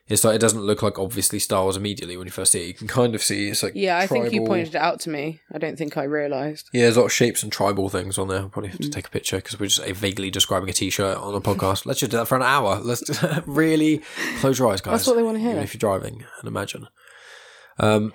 it's 0.09 0.25
like 0.25 0.35
it 0.35 0.41
doesn't 0.41 0.63
look 0.63 0.83
like 0.83 0.99
obviously 0.99 1.39
Star 1.39 1.63
Wars 1.65 1.77
immediately 1.77 2.17
when 2.17 2.27
you 2.27 2.31
first 2.31 2.53
see 2.53 2.63
it. 2.65 2.67
You 2.67 2.75
can 2.75 2.89
kind 2.89 3.15
of 3.15 3.23
see 3.23 3.49
it's 3.49 3.63
like 3.63 3.73
Yeah, 3.75 3.99
I 3.99 4.07
think 4.07 4.33
you 4.33 4.45
pointed 4.45 4.75
it 4.75 4.81
out 4.81 5.01
to 5.01 5.11
me. 5.11 5.41
I 5.53 5.59
don't 5.59 5.77
think 5.77 5.97
I 5.97 6.05
realised. 6.05 6.69
Yeah, 6.73 6.83
there's 6.83 6.97
a 6.97 7.01
lot 7.01 7.07
of 7.07 7.13
shapes 7.13 7.43
and 7.43 7.53
tribal 7.53 7.89
things 7.89 8.17
on 8.19 8.29
there. 8.29 8.41
I'll 8.41 8.49
probably 8.49 8.71
Mm. 8.71 8.73
have 8.73 8.81
to 8.81 8.91
take 8.91 9.07
a 9.07 9.11
picture 9.11 9.37
because 9.37 9.61
we're 9.61 9.67
just 9.67 9.81
uh, 9.81 9.93
vaguely 9.93 10.31
describing 10.31 10.69
a 10.71 10.73
t-shirt 10.73 11.17
on 11.19 11.35
a 11.35 11.41
podcast. 11.41 11.85
Let's 11.87 12.01
just 12.01 12.11
do 12.11 12.17
that 12.19 12.27
for 12.29 12.37
an 12.37 12.43
hour. 12.43 12.81
Let's 12.81 13.03
really 13.47 14.03
close 14.41 14.59
your 14.59 14.71
eyes, 14.73 14.81
guys. 14.81 14.93
That's 14.93 15.07
what 15.07 15.17
they 15.17 15.23
wanna 15.23 15.39
hear. 15.41 15.51
Even 15.51 15.63
if 15.63 15.75
you're 15.75 15.79
driving 15.79 16.25
and 16.41 16.49
imagine. 16.49 16.89
Um, 17.79 18.13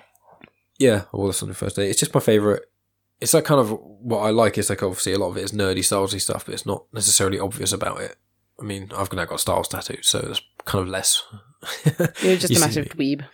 yeah, 0.78 1.04
I 1.12 1.16
wore 1.16 1.28
this 1.28 1.42
on 1.42 1.48
the 1.48 1.54
first 1.54 1.76
day. 1.76 1.88
It's 1.88 2.00
just 2.00 2.12
my 2.14 2.20
favorite. 2.20 2.64
It's 3.20 3.34
like 3.34 3.44
kind 3.44 3.60
of 3.60 3.70
what 3.70 4.20
I 4.20 4.30
like. 4.30 4.58
Is 4.58 4.70
like 4.70 4.82
obviously 4.82 5.12
a 5.12 5.18
lot 5.18 5.30
of 5.30 5.36
it 5.36 5.44
is 5.44 5.52
nerdy, 5.52 5.78
Warsy 5.78 6.20
stuff, 6.20 6.46
but 6.46 6.54
it's 6.54 6.66
not 6.66 6.84
necessarily 6.92 7.38
obvious 7.38 7.72
about 7.72 8.00
it. 8.00 8.16
I 8.60 8.62
mean, 8.64 8.90
I've 8.96 9.12
now 9.12 9.24
got 9.24 9.40
Star 9.40 9.56
Wars 9.56 9.68
tattoos, 9.68 10.06
so 10.08 10.20
it's 10.30 10.40
kind 10.64 10.82
of 10.82 10.88
less. 10.88 11.22
You're 12.22 12.36
just 12.36 12.50
You 12.50 12.58
a 12.58 12.60
massive 12.60 12.86
dweeb. 12.88 13.24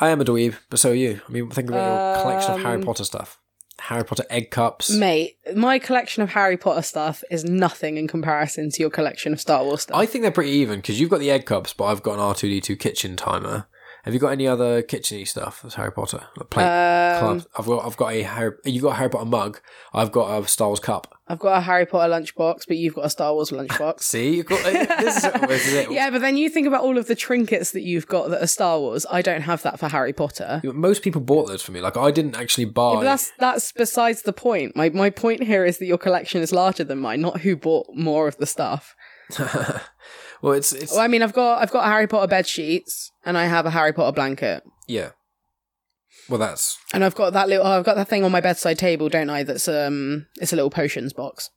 I 0.00 0.08
am 0.10 0.20
a 0.20 0.24
dweeb, 0.24 0.56
but 0.70 0.78
so 0.78 0.90
are 0.90 0.94
you. 0.94 1.20
I 1.28 1.32
mean, 1.32 1.50
think 1.50 1.68
about 1.68 2.14
your 2.14 2.22
collection 2.22 2.52
of 2.54 2.60
Harry 2.62 2.76
Um, 2.76 2.82
Potter 2.82 3.04
stuff. 3.04 3.38
Harry 3.80 4.04
Potter 4.04 4.24
egg 4.30 4.50
cups. 4.50 4.90
Mate, 4.90 5.38
my 5.56 5.78
collection 5.78 6.22
of 6.22 6.30
Harry 6.30 6.56
Potter 6.56 6.82
stuff 6.82 7.24
is 7.30 7.44
nothing 7.44 7.96
in 7.96 8.06
comparison 8.06 8.70
to 8.70 8.80
your 8.80 8.90
collection 8.90 9.32
of 9.32 9.40
Star 9.40 9.64
Wars 9.64 9.82
stuff. 9.82 9.96
I 9.96 10.06
think 10.06 10.22
they're 10.22 10.30
pretty 10.30 10.50
even 10.52 10.78
because 10.80 11.00
you've 11.00 11.10
got 11.10 11.18
the 11.20 11.30
egg 11.30 11.46
cups, 11.46 11.72
but 11.72 11.84
I've 11.86 12.02
got 12.02 12.14
an 12.14 12.20
R 12.20 12.34
two 12.34 12.48
D 12.48 12.60
two 12.60 12.76
kitchen 12.76 13.16
timer. 13.16 13.66
Have 14.04 14.12
you 14.14 14.18
got 14.18 14.30
any 14.32 14.48
other 14.48 14.82
kitcheny 14.82 15.26
stuff 15.28 15.60
that's 15.62 15.76
Harry 15.76 15.92
Potter? 15.92 16.24
Like 16.36 16.50
plate, 16.50 16.64
Um, 16.64 17.20
club? 17.20 17.46
I've 17.56 17.66
got 17.66 17.86
I've 17.86 17.96
got 17.96 18.12
a 18.12 18.22
Harry. 18.22 18.52
You've 18.64 18.82
got 18.82 18.90
a 18.90 18.94
Harry 18.96 19.10
Potter 19.10 19.26
mug. 19.26 19.60
I've 19.94 20.10
got 20.10 20.42
a 20.42 20.48
Star 20.48 20.68
Wars 20.68 20.80
cup. 20.80 21.16
I've 21.28 21.38
got 21.38 21.56
a 21.58 21.60
Harry 21.60 21.86
Potter 21.86 22.12
lunchbox, 22.12 22.66
but 22.66 22.76
you've 22.78 22.94
got 22.96 23.04
a 23.04 23.10
Star 23.10 23.32
Wars 23.32 23.50
lunchbox. 23.50 24.00
See, 24.02 24.36
you've 24.36 24.46
got 24.46 24.62
this 24.64 25.24
is, 25.24 25.32
this 25.48 25.66
is 25.68 25.74
it. 25.74 25.90
yeah, 25.92 26.10
but 26.10 26.20
then 26.20 26.36
you 26.36 26.48
think 26.48 26.66
about 26.66 26.82
all 26.82 26.98
of 26.98 27.06
the 27.06 27.14
trinkets 27.14 27.70
that 27.70 27.82
you've 27.82 28.08
got 28.08 28.28
that 28.30 28.42
are 28.42 28.46
Star 28.48 28.80
Wars. 28.80 29.06
I 29.08 29.22
don't 29.22 29.42
have 29.42 29.62
that 29.62 29.78
for 29.78 29.88
Harry 29.88 30.12
Potter. 30.12 30.60
Most 30.64 31.02
people 31.02 31.20
bought 31.20 31.46
those 31.46 31.62
for 31.62 31.70
me. 31.70 31.80
Like 31.80 31.96
I 31.96 32.10
didn't 32.10 32.34
actually 32.34 32.64
buy. 32.64 32.94
Yeah, 32.94 32.96
but 32.98 33.04
that's 33.04 33.32
that's 33.38 33.70
besides 33.72 34.22
the 34.22 34.32
point. 34.32 34.74
My 34.74 34.88
my 34.90 35.10
point 35.10 35.44
here 35.44 35.64
is 35.64 35.78
that 35.78 35.86
your 35.86 35.98
collection 35.98 36.42
is 36.42 36.50
larger 36.52 36.82
than 36.82 36.98
mine, 36.98 37.20
not 37.20 37.42
who 37.42 37.54
bought 37.56 37.86
more 37.94 38.26
of 38.26 38.36
the 38.38 38.46
stuff. 38.46 38.96
well, 40.42 40.52
it's 40.52 40.72
it's 40.72 40.92
Well, 40.92 41.00
I 41.00 41.08
mean, 41.08 41.22
I've 41.22 41.32
got 41.32 41.62
I've 41.62 41.70
got 41.70 41.84
Harry 41.84 42.06
Potter 42.06 42.26
bed 42.26 42.46
sheets, 42.46 43.10
and 43.24 43.38
I 43.38 43.46
have 43.46 43.64
a 43.64 43.70
Harry 43.70 43.92
Potter 43.92 44.12
blanket, 44.12 44.64
yeah. 44.86 45.10
Well, 46.28 46.38
that's 46.38 46.78
and 46.92 47.04
I've 47.04 47.14
got 47.14 47.32
that 47.32 47.48
little 47.48 47.66
I've 47.66 47.84
got 47.84 47.96
that 47.96 48.08
thing 48.08 48.24
on 48.24 48.32
my 48.32 48.40
bedside 48.40 48.78
table, 48.78 49.08
don't 49.08 49.30
I? 49.30 49.42
That's 49.42 49.68
um, 49.68 50.26
it's 50.40 50.52
a 50.52 50.56
little 50.56 50.70
potions 50.70 51.12
box. 51.12 51.50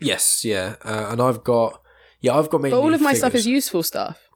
yes, 0.00 0.44
yeah. 0.44 0.76
Uh, 0.84 1.08
and 1.10 1.20
I've 1.20 1.44
got 1.44 1.80
yeah, 2.20 2.36
I've 2.36 2.50
got 2.50 2.60
mainly. 2.60 2.76
But 2.76 2.82
all 2.82 2.94
of 2.94 3.00
my 3.00 3.14
stuff 3.14 3.34
is 3.34 3.46
useful 3.46 3.82
stuff. 3.82 4.28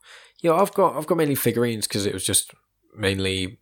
Yeah, 0.43 0.53
I've 0.53 0.73
got 0.73 0.97
I've 0.97 1.07
got 1.07 1.19
mainly 1.19 1.35
figurines 1.35 1.87
because 1.87 2.07
it 2.07 2.15
was 2.15 2.25
just 2.25 2.53
mainly 2.97 3.59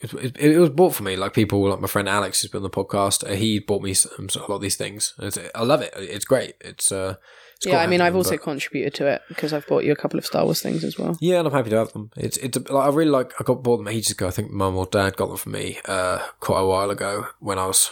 it, 0.00 0.12
it, 0.12 0.36
it 0.36 0.58
was 0.58 0.70
bought 0.70 0.94
for 0.94 1.02
me. 1.02 1.16
Like 1.16 1.32
people, 1.32 1.68
like 1.68 1.80
my 1.80 1.88
friend 1.88 2.08
Alex 2.08 2.42
who's 2.42 2.50
been 2.50 2.58
on 2.58 2.62
the 2.62 2.70
podcast, 2.70 3.28
uh, 3.28 3.34
he 3.34 3.58
bought 3.58 3.82
me 3.82 3.94
some, 3.94 4.28
a 4.34 4.38
lot 4.40 4.56
of 4.56 4.60
these 4.60 4.76
things. 4.76 5.14
I 5.54 5.62
love 5.62 5.80
it. 5.80 5.92
It's 5.96 6.24
great. 6.24 6.54
It's 6.60 6.92
uh, 6.92 7.16
it's 7.56 7.66
yeah, 7.66 7.78
I 7.80 7.86
mean, 7.86 8.00
I've 8.00 8.14
also 8.16 8.32
but- 8.32 8.42
contributed 8.42 8.94
to 8.94 9.06
it 9.06 9.22
because 9.28 9.52
I've 9.52 9.66
bought 9.66 9.84
you 9.84 9.92
a 9.92 9.96
couple 9.96 10.18
of 10.18 10.26
Star 10.26 10.44
Wars 10.44 10.60
things 10.62 10.84
as 10.84 10.98
well. 10.98 11.16
yeah, 11.20 11.38
and 11.38 11.46
I'm 11.48 11.54
happy 11.54 11.70
to 11.70 11.76
have 11.78 11.92
them. 11.92 12.10
It's 12.16 12.36
it's 12.38 12.56
like 12.58 12.70
I 12.86 12.94
really 12.94 13.10
like. 13.10 13.32
I 13.40 13.44
got 13.44 13.62
bought 13.62 13.78
them 13.78 13.88
ages 13.88 14.10
ago. 14.10 14.26
I 14.26 14.30
think 14.30 14.50
mum 14.50 14.76
or 14.76 14.86
dad 14.86 15.16
got 15.16 15.28
them 15.28 15.36
for 15.38 15.48
me 15.48 15.78
uh, 15.86 16.18
quite 16.40 16.60
a 16.60 16.66
while 16.66 16.90
ago 16.90 17.26
when 17.40 17.58
I 17.58 17.66
was, 17.66 17.90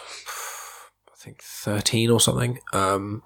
I 1.12 1.16
think 1.16 1.42
thirteen 1.42 2.10
or 2.10 2.20
something. 2.20 2.58
Um, 2.72 3.22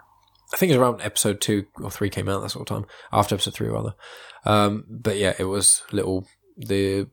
I 0.52 0.57
think 0.57 0.71
it 0.71 0.78
was 0.78 0.83
around 0.83 1.02
episode 1.02 1.40
two 1.40 1.66
or 1.83 1.90
three 1.90 2.09
came 2.09 2.28
out 2.28 2.40
that 2.42 2.50
sort 2.50 2.71
of 2.71 2.76
time 2.76 2.87
after 3.12 3.35
episode 3.35 3.54
three 3.54 3.68
rather. 3.68 3.95
Um, 4.47 4.85
but 4.88 5.16
yeah, 5.18 5.35
it 5.38 5.45
was 5.45 5.83
little 5.92 6.26
the 6.57 7.09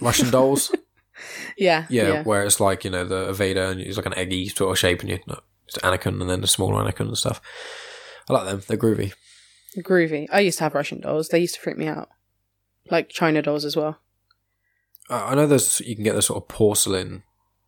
Russian 0.00 0.30
dolls. 0.30 0.72
Yeah, 1.56 1.86
Yeah, 1.88 2.08
yeah. 2.08 2.22
where 2.24 2.44
it's 2.44 2.60
like 2.60 2.84
you 2.84 2.90
know 2.90 3.02
the 3.06 3.32
Vader 3.32 3.64
and 3.64 3.80
he's 3.80 3.96
like 3.96 4.04
an 4.04 4.12
eggy 4.18 4.48
sort 4.48 4.70
of 4.70 4.78
shape, 4.78 5.00
and 5.00 5.08
you 5.08 5.18
no, 5.26 5.40
it's 5.66 5.78
Anakin, 5.78 6.20
and 6.20 6.28
then 6.28 6.42
the 6.42 6.46
smaller 6.46 6.74
Anakin 6.84 7.08
and 7.08 7.16
stuff. 7.16 7.40
I 8.28 8.32
like 8.32 8.46
them; 8.46 8.62
they're 8.66 8.76
groovy. 8.76 9.12
Groovy. 9.78 10.26
I 10.32 10.40
used 10.40 10.58
to 10.58 10.64
have 10.64 10.74
Russian 10.74 11.00
dolls. 11.00 11.28
They 11.28 11.38
used 11.40 11.54
to 11.56 11.60
freak 11.60 11.76
me 11.78 11.86
out, 11.86 12.08
like 12.90 13.08
China 13.08 13.42
dolls 13.42 13.64
as 13.64 13.76
well. 13.76 14.00
Uh, 15.08 15.24
I 15.26 15.34
know 15.34 15.46
there's 15.46 15.80
you 15.80 15.94
can 15.94 16.04
get 16.04 16.14
the 16.14 16.22
sort 16.22 16.42
of 16.42 16.48
porcelain. 16.48 17.22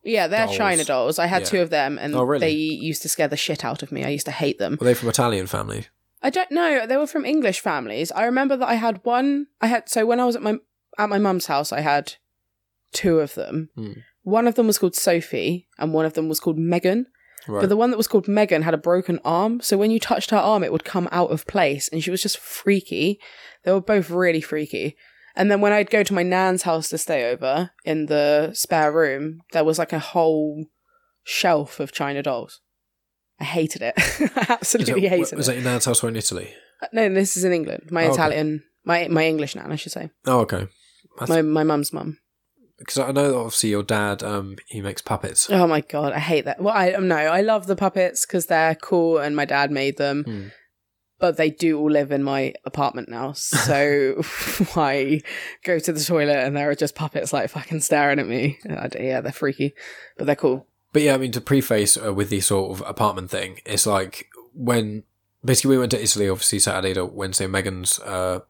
Yeah, 0.04 0.26
they're 0.26 0.46
Dolls. 0.46 0.56
China 0.56 0.84
dolls. 0.84 1.18
I 1.18 1.26
had 1.26 1.42
Yeah. 1.42 1.48
two 1.48 1.60
of 1.60 1.70
them, 1.70 1.98
and 1.98 2.14
Oh, 2.14 2.22
really? 2.22 2.40
they 2.40 2.50
used 2.52 3.02
to 3.02 3.08
scare 3.08 3.28
the 3.28 3.36
shit 3.36 3.64
out 3.64 3.82
of 3.82 3.92
me. 3.92 4.04
I 4.04 4.08
used 4.08 4.26
to 4.26 4.32
hate 4.32 4.58
them. 4.58 4.78
Were 4.80 4.86
they 4.86 4.94
from 4.94 5.08
Italian 5.08 5.46
family? 5.46 5.86
I 6.22 6.30
don't 6.30 6.50
know. 6.50 6.86
They 6.86 6.96
were 6.96 7.06
from 7.06 7.24
English 7.24 7.60
families. 7.60 8.10
I 8.12 8.24
remember 8.24 8.56
that 8.56 8.68
I 8.68 8.74
had 8.74 9.00
one. 9.04 9.48
I 9.60 9.66
had 9.66 9.88
so 9.88 10.06
when 10.06 10.18
I 10.18 10.24
was 10.24 10.34
at 10.36 10.42
my 10.42 10.58
at 10.98 11.08
my 11.08 11.18
mum's 11.18 11.46
house, 11.46 11.72
I 11.72 11.80
had 11.80 12.14
two 12.92 13.20
of 13.20 13.34
them. 13.34 13.68
Hmm. 13.74 13.92
One 14.22 14.46
of 14.48 14.54
them 14.56 14.66
was 14.66 14.78
called 14.78 14.96
Sophie, 14.96 15.68
and 15.78 15.92
one 15.92 16.04
of 16.06 16.14
them 16.14 16.28
was 16.28 16.40
called 16.40 16.58
Megan. 16.58 17.06
Right. 17.48 17.60
But 17.62 17.68
the 17.70 17.76
one 17.76 17.90
that 17.90 17.96
was 17.96 18.06
called 18.08 18.28
Megan 18.28 18.62
had 18.62 18.74
a 18.74 18.78
broken 18.78 19.18
arm, 19.24 19.60
so 19.60 19.76
when 19.78 19.90
you 19.90 19.98
touched 19.98 20.30
her 20.30 20.36
arm, 20.36 20.62
it 20.62 20.70
would 20.72 20.84
come 20.84 21.08
out 21.10 21.30
of 21.30 21.46
place, 21.46 21.88
and 21.88 22.02
she 22.04 22.10
was 22.10 22.22
just 22.22 22.38
freaky. 22.38 23.18
They 23.64 23.72
were 23.72 23.80
both 23.80 24.10
really 24.10 24.40
freaky. 24.40 24.96
And 25.34 25.50
then 25.50 25.60
when 25.60 25.72
I'd 25.72 25.90
go 25.90 26.02
to 26.02 26.14
my 26.14 26.22
nan's 26.22 26.62
house 26.62 26.88
to 26.90 26.98
stay 26.98 27.30
over 27.30 27.70
in 27.84 28.06
the 28.06 28.50
spare 28.54 28.92
room, 28.92 29.40
there 29.52 29.64
was 29.64 29.78
like 29.78 29.92
a 29.92 29.98
whole 29.98 30.66
shelf 31.24 31.80
of 31.80 31.92
China 31.92 32.22
dolls. 32.22 32.60
I 33.40 33.44
hated 33.44 33.82
it. 33.82 33.94
I 34.36 34.46
absolutely 34.54 35.04
it- 35.06 35.08
hated 35.10 35.20
was 35.20 35.32
it. 35.32 35.36
Was 35.36 35.46
that 35.46 35.54
your 35.54 35.64
nan's 35.64 35.84
house 35.84 36.02
or 36.02 36.08
in 36.08 36.16
Italy? 36.16 36.52
Uh, 36.82 36.86
no, 36.92 37.08
this 37.12 37.36
is 37.36 37.44
in 37.44 37.52
England. 37.52 37.88
My 37.90 38.04
Oh, 38.04 38.06
okay. 38.06 38.14
Italian, 38.14 38.64
my 38.84 39.08
my 39.08 39.26
English 39.26 39.54
nan, 39.54 39.70
I 39.72 39.76
should 39.76 39.92
say. 39.92 40.10
Oh, 40.26 40.40
okay. 40.40 40.66
That's- 41.18 41.28
My 41.28 41.42
my 41.42 41.62
mum's 41.64 41.92
mum. 41.92 42.18
Because 42.78 42.98
I 42.98 43.10
know 43.10 43.28
that 43.28 43.36
obviously 43.36 43.70
your 43.70 43.82
dad, 43.82 44.22
um, 44.22 44.56
he 44.68 44.80
makes 44.80 45.02
puppets. 45.02 45.50
Oh 45.50 45.66
my 45.66 45.80
god, 45.80 46.12
I 46.12 46.20
hate 46.20 46.44
that. 46.44 46.60
Well, 46.60 46.74
I 46.74 46.90
no, 46.90 47.16
I 47.16 47.40
love 47.40 47.66
the 47.66 47.76
puppets 47.76 48.24
because 48.24 48.46
they're 48.46 48.76
cool, 48.76 49.18
and 49.18 49.34
my 49.34 49.44
dad 49.44 49.70
made 49.70 49.96
them. 49.96 50.24
Hmm. 50.24 50.46
But 51.20 51.36
they 51.36 51.50
do 51.50 51.80
all 51.80 51.90
live 51.90 52.12
in 52.12 52.22
my 52.22 52.54
apartment 52.64 53.08
now, 53.08 53.32
so 53.32 54.22
I 54.76 55.20
go 55.64 55.80
to 55.80 55.92
the 55.92 56.04
toilet 56.04 56.36
and 56.36 56.56
there 56.56 56.70
are 56.70 56.76
just 56.76 56.94
puppets 56.94 57.32
like 57.32 57.50
fucking 57.50 57.80
staring 57.80 58.20
at 58.20 58.28
me. 58.28 58.60
Yeah, 58.64 59.20
they're 59.20 59.32
freaky, 59.32 59.74
but 60.16 60.26
they're 60.26 60.36
cool. 60.36 60.68
But 60.92 61.02
yeah, 61.02 61.14
I 61.14 61.18
mean, 61.18 61.32
to 61.32 61.40
preface 61.40 61.96
uh, 61.96 62.14
with 62.14 62.30
the 62.30 62.40
sort 62.40 62.70
of 62.70 62.86
apartment 62.88 63.30
thing, 63.30 63.60
it's 63.66 63.84
like 63.84 64.28
when 64.54 65.02
basically 65.44 65.76
we 65.76 65.78
went 65.78 65.90
to 65.90 66.02
Italy, 66.02 66.28
obviously 66.28 66.58
Saturday 66.58 66.94
to 66.94 67.04
Wednesday. 67.04 67.46
Megan's 67.46 67.98
uh, 68.00 68.40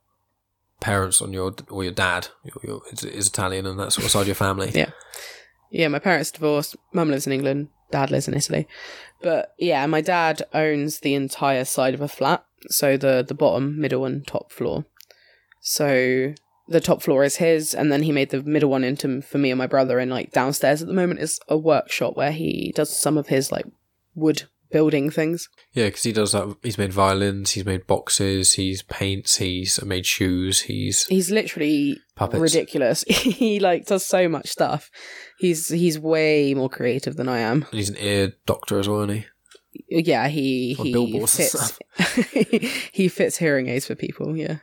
parents 0.80 1.20
on 1.20 1.32
your 1.32 1.54
or 1.68 1.82
your 1.82 1.92
dad 1.92 2.28
your, 2.44 2.54
your, 2.62 2.82
is, 2.92 3.28
Italian 3.28 3.66
and 3.66 3.78
that 3.78 3.92
sort 3.92 4.04
of 4.04 4.11
side 4.11 4.23
of 4.23 4.26
your 4.28 4.35
family. 4.35 4.70
Yeah. 4.75 4.90
Yeah, 5.70 5.88
my 5.88 5.99
parents 5.99 6.30
divorced. 6.30 6.76
Mum 6.94 7.11
lives 7.11 7.26
in 7.26 7.32
England. 7.32 7.68
dad 7.90 8.11
lives 8.11 8.26
in 8.26 8.35
Italy. 8.35 8.66
But 9.20 9.54
yeah, 9.58 9.85
my 9.87 10.00
dad 10.00 10.42
owns 10.54 11.00
the 11.00 11.14
entire 11.14 11.64
side 11.66 11.92
of 11.92 12.00
a 12.00 12.08
flat, 12.08 12.44
so 12.68 12.97
the 12.97 13.25
the 13.26 13.35
bottom, 13.35 13.78
middle, 13.78 14.04
and 14.06 14.26
top 14.26 14.50
floor. 14.50 14.87
So 15.61 16.32
the 16.68 16.80
top 16.80 17.02
floor 17.02 17.25
is 17.25 17.37
his, 17.37 17.75
and 17.75 17.92
then 17.92 18.02
he 18.04 18.12
made 18.12 18.30
the 18.30 18.42
middle 18.42 18.70
one 18.70 18.85
into 18.85 19.20
for 19.20 19.38
me 19.38 19.50
and 19.50 19.58
my 19.58 19.66
brother. 19.66 19.99
And 19.99 20.11
like 20.11 20.32
downstairs 20.32 20.80
at 20.80 20.88
the 20.88 20.94
moment 20.94 21.20
is 21.20 21.40
a 21.49 21.56
workshop 21.58 22.16
where 22.16 22.32
he 22.32 22.73
does 22.75 22.97
some 22.97 23.18
of 23.18 23.28
his 23.28 23.52
like 23.52 23.66
wood 24.14 24.44
building 24.70 25.10
things. 25.10 25.48
Yeah, 25.72 25.87
because 25.87 26.02
he 26.02 26.12
does 26.12 26.32
that. 26.32 26.56
He's 26.62 26.78
made 26.78 26.92
violins, 26.92 27.52
he's 27.52 27.64
made 27.64 27.87
boxes, 27.87 28.54
he's 28.54 28.82
paints, 28.82 29.37
he's 29.37 29.82
made 29.84 30.06
shoes, 30.06 30.62
he's 30.62 31.06
He's 31.06 31.30
literally 31.30 31.98
Puppets. 32.16 32.40
ridiculous. 32.40 33.02
he 33.08 33.60
like 33.60 33.87
does 33.87 34.04
so 34.04 34.28
much 34.28 34.48
stuff. 34.48 34.90
He's 35.38 35.68
he's 35.68 35.98
way 35.98 36.54
more 36.54 36.68
creative 36.68 37.16
than 37.16 37.28
I 37.28 37.38
am. 37.38 37.66
he's 37.70 37.88
an 37.90 37.96
ear 37.98 38.32
doctor 38.46 38.78
as 38.78 38.88
well, 38.88 39.02
isn't 39.02 39.16
he? 39.16 39.26
Yeah, 39.90 40.28
he 40.28 40.75
he 40.75 40.92
fits 41.26 41.78
he 42.92 43.08
fits 43.08 43.37
hearing 43.38 43.68
aids 43.68 43.87
for 43.87 43.94
people. 43.94 44.37
Yeah, 44.37 44.56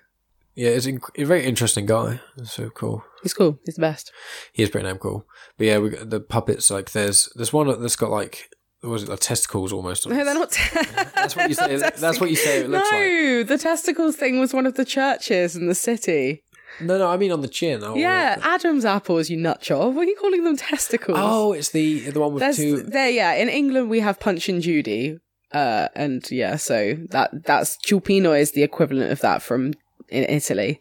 Yeah, 0.55 0.71
he's 0.71 0.87
inc- 0.87 1.17
a 1.17 1.23
very 1.25 1.45
interesting 1.45 1.85
guy. 1.85 2.19
It's 2.37 2.51
so 2.53 2.69
cool. 2.69 3.03
he's 3.23 3.33
cool. 3.33 3.59
He's 3.65 3.75
the 3.75 3.81
best. 3.81 4.11
He 4.51 4.63
is 4.63 4.69
pretty 4.69 4.87
damn 4.87 4.97
cool. 4.97 5.25
But 5.57 5.67
yeah, 5.67 5.77
we 5.77 5.89
got 5.91 6.09
the 6.09 6.19
puppets. 6.19 6.69
Like, 6.69 6.91
there's 6.91 7.29
there's 7.35 7.53
one 7.53 7.67
that's 7.81 7.95
got 7.95 8.11
like 8.11 8.49
was 8.85 9.03
it 9.03 9.09
like 9.09 9.19
testicles 9.19 9.73
almost? 9.73 10.07
No, 10.07 10.23
they're 10.23 10.33
not. 10.33 10.51
That's 11.15 11.35
what 11.35 11.49
you 11.49 11.55
say. 11.55 11.77
That's 11.97 12.19
what 12.19 12.29
you 12.29 12.35
say. 12.35 12.61
It 12.61 12.69
looks 12.69 12.89
like. 12.91 13.01
no, 13.01 13.43
the 13.43 13.57
testicles 13.57 14.15
thing 14.15 14.39
was 14.39 14.53
one 14.53 14.65
of 14.65 14.75
the 14.75 14.85
churches 14.85 15.55
in 15.55 15.67
the 15.67 15.75
city. 15.75 16.43
No, 16.81 16.97
no, 16.97 17.07
I 17.07 17.17
mean 17.17 17.31
on 17.31 17.41
the 17.41 17.47
chin. 17.47 17.83
Oh, 17.83 17.95
yeah, 17.95 18.37
Adam's 18.41 18.83
apples, 18.83 19.29
you 19.29 19.37
nut 19.37 19.61
job. 19.61 19.95
What 19.95 20.07
are 20.07 20.09
you 20.09 20.17
calling 20.19 20.43
them 20.43 20.57
testicles? 20.57 21.17
Oh, 21.19 21.53
it's 21.53 21.69
the 21.69 22.09
the 22.09 22.19
one 22.19 22.33
with 22.33 22.41
There's 22.41 22.57
two. 22.57 22.83
there, 22.83 23.09
yeah. 23.09 23.33
In 23.33 23.47
England, 23.49 23.89
we 23.89 24.01
have 24.01 24.19
Punch 24.19 24.49
and 24.49 24.61
Judy, 24.61 25.17
uh, 25.53 25.87
and 25.95 26.29
yeah, 26.29 26.57
so 26.57 26.97
that 27.11 27.45
that's 27.45 27.77
Gioppino 27.85 28.37
is 28.37 28.51
the 28.51 28.63
equivalent 28.63 29.11
of 29.11 29.21
that 29.21 29.41
from 29.41 29.73
in 30.09 30.25
Italy, 30.25 30.79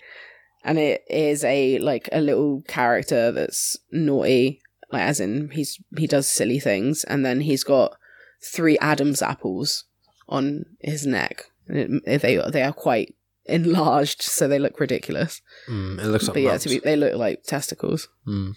and 0.64 0.78
it 0.78 1.02
is 1.08 1.44
a 1.44 1.78
like 1.78 2.08
a 2.10 2.20
little 2.20 2.62
character 2.66 3.30
that's 3.30 3.76
naughty, 3.92 4.60
like 4.94 5.02
as 5.02 5.20
in 5.20 5.50
he's 5.50 5.78
he 5.96 6.06
does 6.06 6.28
silly 6.28 6.58
things, 6.58 7.04
and 7.04 7.24
then 7.24 7.40
he's 7.42 7.64
got 7.64 7.96
three 8.42 8.78
Adam's 8.78 9.22
apples 9.22 9.84
on 10.28 10.64
his 10.80 11.06
neck, 11.06 11.46
and 11.68 12.02
it, 12.06 12.22
they 12.22 12.36
they 12.50 12.62
are 12.62 12.72
quite 12.72 13.14
enlarged, 13.46 14.22
so 14.22 14.48
they 14.48 14.58
look 14.58 14.80
ridiculous. 14.80 15.42
Mm, 15.68 15.98
it 15.98 16.06
looks 16.06 16.28
like 16.28 16.34
but 16.34 16.42
yeah, 16.42 16.58
be, 16.64 16.78
they 16.78 16.96
look 16.96 17.14
like 17.14 17.42
testicles. 17.42 18.08
Mm. 18.26 18.54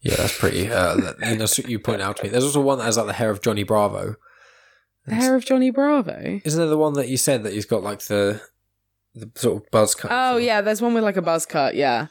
Yeah, 0.00 0.16
that's 0.16 0.38
pretty. 0.38 0.70
Uh, 0.70 0.94
that, 0.96 1.38
what 1.40 1.68
you 1.68 1.78
point 1.78 2.02
out 2.02 2.18
to 2.18 2.24
me. 2.24 2.28
There's 2.28 2.44
also 2.44 2.60
one 2.60 2.78
that 2.78 2.84
has 2.84 2.96
like 2.96 3.06
the 3.06 3.12
hair 3.14 3.30
of 3.30 3.42
Johnny 3.42 3.64
Bravo. 3.64 4.16
The 5.06 5.14
hair 5.14 5.36
of 5.36 5.44
Johnny 5.44 5.70
Bravo. 5.70 6.40
Isn't 6.44 6.60
there 6.60 6.68
the 6.68 6.78
one 6.78 6.94
that 6.94 7.08
you 7.08 7.16
said 7.16 7.44
that 7.44 7.52
he's 7.52 7.64
got 7.64 7.82
like 7.82 8.00
the 8.02 8.40
the 9.14 9.30
sort 9.34 9.62
of 9.62 9.70
buzz 9.70 9.94
cut? 9.94 10.10
Oh 10.12 10.36
yeah, 10.36 10.60
there's 10.60 10.82
one 10.82 10.94
with 10.94 11.04
like 11.04 11.16
a 11.16 11.22
buzz 11.22 11.46
cut. 11.46 11.74
Yeah, 11.74 12.08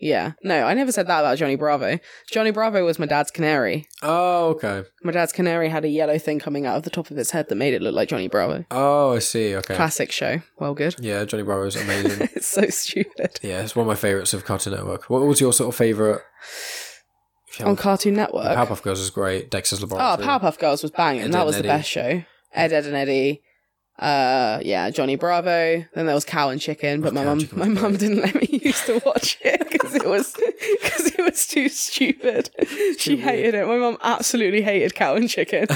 yeah. 0.00 0.32
No, 0.42 0.64
I 0.64 0.74
never 0.74 0.90
said 0.90 1.06
that 1.06 1.20
about 1.20 1.38
Johnny 1.38 1.56
Bravo. 1.56 1.98
Johnny 2.30 2.50
Bravo 2.50 2.84
was 2.84 2.98
my 2.98 3.06
dad's 3.06 3.30
canary. 3.30 3.86
Oh, 4.02 4.48
okay. 4.50 4.82
My 5.04 5.12
dad's 5.12 5.32
canary 5.32 5.68
had 5.68 5.84
a 5.84 5.88
yellow 5.88 6.18
thing 6.18 6.40
coming 6.40 6.66
out 6.66 6.76
of 6.76 6.82
the 6.82 6.90
top 6.90 7.10
of 7.10 7.18
its 7.18 7.30
head 7.30 7.48
that 7.48 7.54
made 7.54 7.74
it 7.74 7.82
look 7.82 7.94
like 7.94 8.08
Johnny 8.08 8.28
Bravo. 8.28 8.64
Oh, 8.70 9.14
I 9.14 9.20
see. 9.20 9.54
Okay. 9.54 9.76
Classic 9.76 10.10
show. 10.10 10.42
Well, 10.58 10.74
good. 10.74 10.96
Yeah, 10.98 11.24
Johnny 11.24 11.42
Bravo 11.42 11.60
Bravo's 11.60 11.76
amazing. 11.76 12.28
it's 12.34 12.46
so 12.46 12.66
stupid. 12.68 13.38
yeah, 13.42 13.62
it's 13.62 13.76
one 13.76 13.84
of 13.84 13.88
my 13.88 13.94
favorites 13.94 14.32
of 14.32 14.44
Cartoon 14.44 14.72
Network. 14.74 15.10
What 15.10 15.22
was 15.22 15.40
your 15.40 15.52
sort 15.52 15.68
of 15.68 15.76
favorite? 15.76 16.22
If 17.48 17.60
you 17.60 17.66
On 17.66 17.76
Cartoon 17.76 18.14
Network. 18.14 18.56
Powerpuff 18.56 18.82
Girls 18.82 19.00
is 19.00 19.10
great. 19.10 19.50
Dexter's 19.50 19.82
ah, 19.82 19.86
Laboratory. 19.86 20.28
oh. 20.28 20.30
Powerpuff 20.30 20.58
Girls 20.58 20.82
was 20.82 20.90
banging. 20.90 21.24
Ed, 21.24 21.32
that 21.32 21.46
was 21.46 21.56
and 21.56 21.64
the 21.64 21.68
best 21.68 21.88
show. 21.88 22.22
Ed, 22.52 22.72
Edd, 22.72 22.86
and 22.86 22.96
Eddy. 22.96 23.42
Uh, 24.00 24.58
yeah, 24.62 24.88
Johnny 24.88 25.14
Bravo. 25.16 25.84
Then 25.94 26.06
there 26.06 26.14
was 26.14 26.24
Cow 26.24 26.48
and 26.48 26.58
Chicken, 26.60 27.02
but 27.02 27.12
my 27.12 27.20
Cow 27.22 27.28
mum, 27.28 27.40
Chicken 27.40 27.58
my 27.58 27.68
was 27.68 27.78
mum 27.82 27.96
didn't 27.98 28.20
let 28.22 28.34
me 28.34 28.48
used 28.64 28.86
to 28.86 29.00
watch 29.04 29.36
it 29.42 29.68
because 29.70 29.94
it 29.94 30.06
was 30.06 30.32
because 30.82 31.06
it 31.08 31.22
was 31.22 31.46
too 31.46 31.68
stupid. 31.68 32.48
She 32.98 33.18
hated 33.18 33.54
it. 33.54 33.66
My 33.66 33.76
mum 33.76 33.98
absolutely 34.02 34.62
hated 34.62 34.94
Cow 34.94 35.16
and 35.16 35.28
Chicken. 35.28 35.66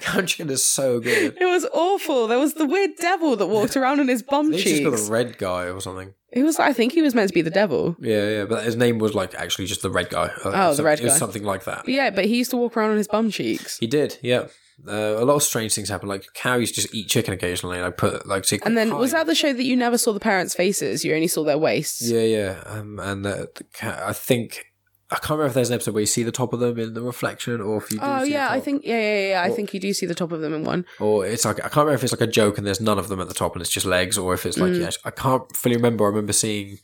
Cow 0.00 0.18
and 0.18 0.28
Chicken 0.28 0.50
is 0.50 0.64
so 0.64 1.00
good. 1.00 1.36
It 1.40 1.44
was 1.46 1.66
awful. 1.72 2.26
There 2.28 2.38
was 2.38 2.54
the 2.54 2.66
weird 2.66 2.92
devil 3.00 3.36
that 3.36 3.46
walked 3.46 3.76
around 3.76 4.00
on 4.00 4.08
his 4.08 4.22
bum 4.22 4.52
He's 4.52 4.62
just 4.64 4.84
got 4.84 4.90
cheeks. 4.90 5.08
a 5.08 5.12
red 5.12 5.38
guy 5.38 5.64
or 5.64 5.80
something. 5.80 6.14
It 6.30 6.44
was. 6.44 6.58
I 6.58 6.72
think 6.72 6.92
he 6.92 7.02
was 7.02 7.14
meant 7.14 7.28
to 7.28 7.34
be 7.34 7.42
the 7.42 7.50
devil. 7.50 7.96
Yeah, 8.00 8.28
yeah, 8.28 8.44
but 8.44 8.64
his 8.64 8.76
name 8.76 8.98
was 8.98 9.14
like 9.14 9.34
actually 9.34 9.66
just 9.66 9.82
the 9.82 9.90
red 9.90 10.08
guy. 10.10 10.30
Uh, 10.44 10.52
Oh, 10.54 10.74
the 10.74 10.82
red 10.82 11.00
It 11.00 11.04
was 11.04 11.14
guy. 11.14 11.18
something 11.18 11.42
like 11.44 11.64
that. 11.64 11.80
But 11.84 11.92
yeah, 11.92 12.10
but 12.10 12.24
he 12.24 12.36
used 12.38 12.50
to 12.52 12.56
walk 12.56 12.76
around 12.76 12.92
on 12.92 12.96
his 12.96 13.08
bum 13.08 13.30
cheeks. 13.30 13.78
He 13.78 13.86
did, 13.86 14.18
yeah. 14.22 14.46
Uh, 14.86 15.16
a 15.18 15.24
lot 15.24 15.34
of 15.36 15.42
strange 15.42 15.74
things 15.74 15.88
happen. 15.88 16.08
Like 16.08 16.26
cows 16.34 16.72
just 16.72 16.94
eat 16.94 17.08
chicken 17.08 17.32
occasionally. 17.34 17.80
Like 17.80 17.96
put 17.96 18.26
like 18.26 18.44
so 18.44 18.56
And 18.64 18.76
then 18.76 18.90
could 18.90 18.98
was 18.98 19.12
that 19.12 19.26
the 19.26 19.34
show 19.34 19.52
that 19.52 19.62
you 19.64 19.76
never 19.76 19.96
saw 19.98 20.12
the 20.12 20.20
parents' 20.20 20.54
faces? 20.54 21.04
You 21.04 21.14
only 21.14 21.28
saw 21.28 21.44
their 21.44 21.58
waists. 21.58 22.08
Yeah, 22.08 22.20
yeah. 22.22 22.62
Um, 22.66 22.98
and 22.98 23.24
uh, 23.26 23.46
the 23.54 23.64
ca- 23.74 24.02
I 24.06 24.12
think 24.12 24.64
I 25.10 25.16
can't 25.16 25.30
remember 25.32 25.48
if 25.48 25.54
there's 25.54 25.68
an 25.68 25.74
episode 25.74 25.92
where 25.94 26.00
you 26.00 26.06
see 26.06 26.22
the 26.22 26.32
top 26.32 26.52
of 26.54 26.60
them 26.60 26.78
in 26.78 26.94
the 26.94 27.02
reflection, 27.02 27.60
or 27.60 27.76
if 27.76 27.92
you. 27.92 27.98
Do 27.98 28.04
Oh 28.06 28.20
the 28.20 28.30
yeah, 28.30 28.48
I 28.50 28.60
think 28.60 28.82
yeah, 28.84 28.98
yeah, 28.98 29.28
yeah. 29.28 29.42
I 29.42 29.48
Or- 29.50 29.54
think 29.54 29.74
you 29.74 29.78
do 29.80 29.92
see 29.92 30.06
the 30.06 30.14
top 30.14 30.32
of 30.32 30.40
them 30.40 30.54
in 30.54 30.64
one. 30.64 30.84
Or 31.00 31.26
it's 31.26 31.44
like 31.44 31.58
I 31.58 31.68
can't 31.68 31.76
remember 31.86 31.94
if 31.94 32.02
it's 32.04 32.12
like 32.14 32.22
a 32.28 32.32
joke 32.32 32.56
and 32.58 32.66
there's 32.66 32.80
none 32.80 32.98
of 32.98 33.08
them 33.08 33.20
at 33.20 33.28
the 33.28 33.34
top 33.34 33.52
and 33.54 33.60
it's 33.62 33.70
just 33.70 33.86
legs, 33.86 34.16
or 34.18 34.32
if 34.34 34.46
it's 34.46 34.56
Mm. 34.58 34.72
like 34.72 34.80
yeah, 34.80 34.90
I 35.04 35.10
can't 35.10 35.54
fully 35.54 35.76
remember. 35.76 36.04
I 36.04 36.08
remember 36.08 36.32
seeing. 36.32 36.78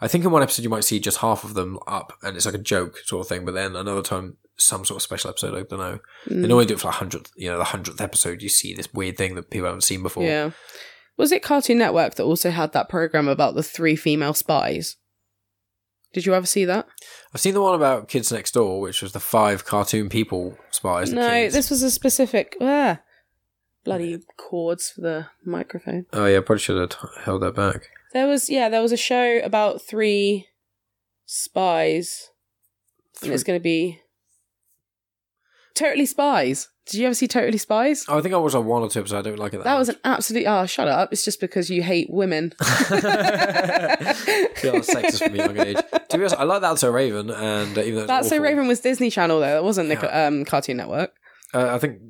I 0.00 0.08
think 0.08 0.24
in 0.24 0.30
one 0.30 0.42
episode 0.42 0.62
you 0.62 0.68
might 0.70 0.84
see 0.84 0.98
just 1.00 1.18
half 1.18 1.44
of 1.44 1.54
them 1.54 1.78
up, 1.86 2.12
and 2.22 2.36
it's 2.36 2.46
like 2.46 2.54
a 2.54 2.58
joke 2.58 2.98
sort 3.04 3.22
of 3.24 3.28
thing. 3.28 3.44
But 3.44 3.54
then 3.54 3.74
another 3.76 4.02
time, 4.02 4.36
some 4.56 4.84
sort 4.84 4.96
of 4.96 5.02
special 5.02 5.30
episode. 5.30 5.54
I 5.54 5.62
don't 5.62 5.78
know. 5.78 5.98
Mm. 6.26 6.42
They 6.42 6.48
normally 6.48 6.66
do 6.66 6.74
it 6.74 6.80
for 6.80 6.88
like 6.88 6.96
hundredth, 6.96 7.30
you 7.36 7.50
know, 7.50 7.58
the 7.58 7.64
hundredth 7.64 8.00
episode. 8.00 8.42
You 8.42 8.48
see 8.48 8.74
this 8.74 8.92
weird 8.92 9.16
thing 9.16 9.34
that 9.34 9.50
people 9.50 9.66
haven't 9.66 9.82
seen 9.82 10.02
before. 10.02 10.24
Yeah. 10.24 10.50
Was 11.16 11.32
it 11.32 11.42
Cartoon 11.42 11.78
Network 11.78 12.16
that 12.16 12.24
also 12.24 12.50
had 12.50 12.72
that 12.72 12.88
program 12.88 13.28
about 13.28 13.54
the 13.54 13.62
three 13.62 13.96
female 13.96 14.34
spies? 14.34 14.96
Did 16.12 16.26
you 16.26 16.34
ever 16.34 16.46
see 16.46 16.64
that? 16.64 16.86
I've 17.34 17.40
seen 17.40 17.54
the 17.54 17.60
one 17.60 17.74
about 17.74 18.08
Kids 18.08 18.30
Next 18.30 18.52
Door, 18.52 18.80
which 18.80 19.02
was 19.02 19.12
the 19.12 19.20
five 19.20 19.64
cartoon 19.64 20.08
people 20.08 20.56
spies. 20.70 21.12
no, 21.12 21.28
kids. 21.28 21.54
this 21.54 21.70
was 21.70 21.82
a 21.82 21.90
specific. 21.90 22.56
Ah, 22.60 23.00
bloody 23.84 24.18
cords 24.36 24.90
for 24.90 25.00
the 25.00 25.26
microphone. 25.44 26.06
Oh 26.12 26.26
yeah, 26.26 26.40
probably 26.40 26.60
should 26.60 26.78
have 26.78 27.10
held 27.24 27.42
that 27.42 27.56
back. 27.56 27.88
There 28.12 28.28
was 28.28 28.48
yeah, 28.48 28.68
there 28.68 28.80
was 28.80 28.92
a 28.92 28.96
show 28.96 29.40
about 29.42 29.82
three 29.82 30.46
spies, 31.26 32.30
and 33.22 33.32
it's 33.32 33.42
going 33.42 33.58
to 33.58 33.62
be 33.62 34.00
Totally 35.74 36.06
Spies. 36.06 36.68
Did 36.86 36.98
you 37.00 37.06
ever 37.06 37.14
see 37.14 37.26
Totally 37.26 37.56
Spies? 37.58 38.04
Oh, 38.08 38.18
I 38.18 38.20
think 38.20 38.34
I 38.34 38.38
was 38.38 38.54
on 38.54 38.66
one 38.66 38.82
or 38.82 38.90
two 38.90 39.00
episodes. 39.00 39.26
I 39.26 39.28
don't 39.30 39.38
like 39.38 39.54
it 39.54 39.58
that. 39.58 39.64
That 39.64 39.78
was 39.78 39.88
an 39.88 39.96
absolute. 40.04 40.44
Oh, 40.46 40.66
shut 40.66 40.86
up! 40.86 41.12
It's 41.12 41.24
just 41.24 41.40
because 41.40 41.70
you 41.70 41.82
hate 41.82 42.08
women. 42.10 42.52
feel 42.60 42.66
sexist 44.80 45.24
from 45.24 45.34
a 45.34 45.36
young 45.38 45.58
age. 45.58 45.76
To 45.76 46.18
be 46.18 46.22
honest, 46.24 46.36
I 46.36 46.44
like 46.44 46.60
that 46.60 46.78
So 46.78 46.90
Raven, 46.90 47.30
and 47.30 47.76
uh, 47.76 47.80
even 47.82 48.00
though 48.00 48.06
That's 48.06 48.28
so 48.28 48.36
awful, 48.36 48.44
Raven 48.44 48.68
was 48.68 48.80
Disney 48.80 49.10
Channel 49.10 49.40
though. 49.40 49.56
It 49.56 49.64
wasn't 49.64 49.88
Nic- 49.88 50.02
Yeah. 50.02 50.26
um, 50.26 50.44
Cartoon 50.44 50.76
Network. 50.76 51.12
Uh, 51.52 51.74
I 51.74 51.78
think 51.78 52.00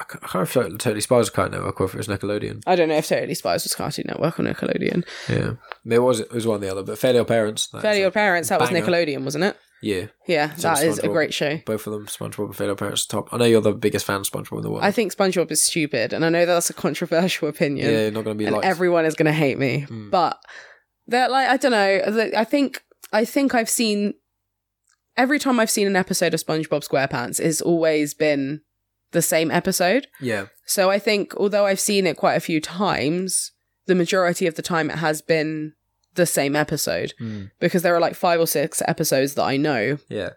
I 0.00 0.04
ca- 0.04 0.18
I 0.22 0.26
can't 0.28 0.48
feel 0.48 0.62
like 0.64 0.72
Totally 0.78 1.00
Spies 1.00 1.18
was 1.18 1.30
Cartoon 1.30 1.52
Network 1.58 1.80
or 1.80 1.84
if 1.86 1.94
it 1.94 1.98
was 1.98 2.08
Nickelodeon. 2.08 2.62
I 2.66 2.76
don't 2.76 2.88
know 2.88 2.96
if 2.96 3.08
Totally 3.08 3.34
Spies 3.34 3.64
was 3.64 3.74
Cartoon 3.74 4.06
Network 4.08 4.40
or 4.40 4.42
Nickelodeon. 4.44 5.04
Yeah, 5.28 5.52
it 5.94 5.98
was 6.00 6.20
it 6.20 6.32
was 6.32 6.46
one 6.46 6.56
or 6.56 6.60
the 6.60 6.70
other, 6.70 6.82
but 6.82 6.98
Fairly 6.98 7.18
Odd 7.18 7.28
Parents. 7.28 7.66
that's 7.66 7.82
Fairly 7.82 8.02
a 8.02 8.06
Odd 8.06 8.14
Parents. 8.14 8.48
That 8.48 8.60
was 8.60 8.70
banger. 8.70 8.86
Nickelodeon, 8.86 9.24
wasn't 9.24 9.44
it? 9.44 9.56
Yeah, 9.84 10.06
Yeah, 10.26 10.46
that 10.58 10.82
is 10.82 10.98
a 10.98 11.08
great 11.08 11.34
show. 11.34 11.60
both 11.66 11.86
of 11.86 11.92
them, 11.92 12.06
SpongeBob 12.06 12.46
and 12.46 12.56
Fairly 12.56 12.74
Parents, 12.74 13.06
top. 13.06 13.28
I 13.32 13.36
know 13.36 13.44
you're 13.44 13.60
the 13.60 13.72
biggest 13.72 14.06
fan 14.06 14.16
of 14.16 14.22
SpongeBob 14.26 14.56
in 14.58 14.62
the 14.62 14.70
world. 14.70 14.84
I 14.84 14.90
think 14.90 15.14
SpongeBob 15.14 15.50
is 15.50 15.62
stupid, 15.62 16.12
and 16.12 16.24
I 16.24 16.28
know 16.28 16.46
that's 16.46 16.70
a 16.70 16.74
controversial 16.74 17.48
opinion. 17.48 17.90
yeah, 17.90 18.00
you're 18.02 18.10
not 18.10 18.24
going 18.24 18.38
to 18.38 18.44
be 18.44 18.50
like 18.50 18.64
everyone 18.64 19.04
is 19.04 19.14
going 19.14 19.26
to 19.26 19.32
hate 19.32 19.58
me. 19.58 19.86
Mm. 19.88 20.10
But 20.10 20.38
they're 21.06 21.28
like, 21.28 21.48
I 21.48 21.56
don't 21.56 21.72
know. 21.72 22.30
I 22.36 22.44
think 22.44 22.82
I 23.12 23.24
think 23.24 23.54
I've 23.54 23.68
seen 23.70 24.14
every 25.16 25.38
time 25.38 25.60
I've 25.60 25.70
seen 25.70 25.86
an 25.86 25.96
episode 25.96 26.34
of 26.34 26.40
SpongeBob 26.40 26.88
SquarePants, 26.88 27.38
it's 27.38 27.60
always 27.60 28.14
been 28.14 28.62
the 29.12 29.22
same 29.22 29.50
episode. 29.50 30.08
yeah, 30.20 30.46
So 30.66 30.90
I 30.90 30.98
think 30.98 31.36
although 31.36 31.66
I've 31.66 31.78
seen 31.78 32.04
it 32.06 32.16
quite 32.16 32.34
a 32.34 32.40
few 32.40 32.60
times, 32.60 33.52
the 33.86 33.94
majority 33.94 34.46
of 34.48 34.56
the 34.56 34.62
time 34.62 34.90
it 34.90 34.96
has 34.98 35.22
been 35.22 35.74
the 36.14 36.26
same 36.26 36.54
episode 36.56 37.12
Mm. 37.20 37.50
because 37.60 37.82
there 37.82 37.94
are 37.94 38.00
like 38.00 38.14
five 38.14 38.40
or 38.40 38.46
six 38.46 38.82
episodes 38.86 39.34
that 39.34 39.42
I 39.44 39.56
know, 39.56 39.98
yeah. 40.08 40.30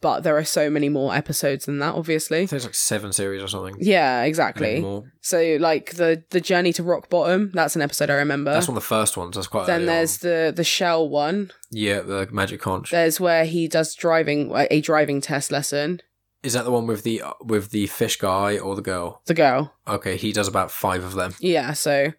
but 0.00 0.20
there 0.22 0.36
are 0.36 0.44
so 0.44 0.68
many 0.68 0.88
more 0.88 1.14
episodes 1.14 1.64
than 1.66 1.78
that, 1.78 1.94
obviously. 1.94 2.42
it's 2.42 2.52
like 2.52 2.74
seven 2.74 3.12
series 3.12 3.42
or 3.42 3.48
something. 3.48 3.76
Yeah, 3.80 4.22
exactly. 4.22 4.84
So 5.20 5.56
like 5.60 5.94
the 5.94 6.24
the 6.30 6.40
journey 6.40 6.72
to 6.74 6.82
rock 6.82 7.08
bottom, 7.08 7.50
that's 7.54 7.76
an 7.76 7.82
episode 7.82 8.10
I 8.10 8.14
remember. 8.14 8.52
That's 8.52 8.68
one 8.68 8.76
of 8.76 8.82
the 8.82 8.86
first 8.88 9.16
ones. 9.16 9.36
That's 9.36 9.46
quite. 9.46 9.66
then 9.66 9.86
there's 9.86 10.22
on. 10.24 10.30
the 10.30 10.52
the 10.56 10.64
shell 10.64 11.08
one. 11.08 11.50
yeah, 11.70 12.00
the 12.00 12.28
Magic 12.32 12.60
Conch. 12.60 12.90
There's 12.90 13.20
where 13.20 13.44
he 13.44 13.68
does 13.68 13.94
driving 13.94 14.52
a 14.70 14.80
driving 14.80 15.20
test 15.20 15.50
lesson. 15.52 16.00
Is 16.42 16.54
that 16.54 16.64
the 16.64 16.72
one 16.72 16.88
with 16.88 17.04
the 17.04 17.22
with 17.40 17.70
the 17.70 17.86
fish 17.86 18.16
guy 18.16 18.58
or 18.58 18.74
the 18.74 18.82
girl? 18.82 19.22
The 19.26 19.34
girl. 19.34 19.74
Okay, 19.86 20.16
he 20.16 20.32
does 20.32 20.48
about 20.48 20.72
five 20.72 21.04
of 21.04 21.14
them. 21.14 21.34
Yeah, 21.38 21.72
so 21.72 22.12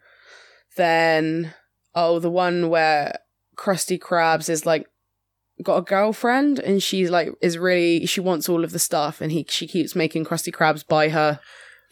then 0.76 1.54
oh 1.94 2.18
the 2.18 2.30
one 2.30 2.68
where 2.68 3.18
Krusty 3.56 3.98
Krabs 3.98 4.48
is 4.48 4.66
like 4.66 4.88
got 5.62 5.76
a 5.76 5.82
girlfriend 5.82 6.58
and 6.58 6.82
she's 6.82 7.10
like 7.10 7.30
is 7.40 7.56
really 7.58 8.06
she 8.06 8.20
wants 8.20 8.48
all 8.48 8.64
of 8.64 8.72
the 8.72 8.78
stuff 8.78 9.20
and 9.20 9.30
he 9.30 9.46
she 9.48 9.66
keeps 9.66 9.94
making 9.94 10.24
Krusty 10.24 10.52
Krabs 10.52 10.86
buy 10.86 11.08
her 11.10 11.40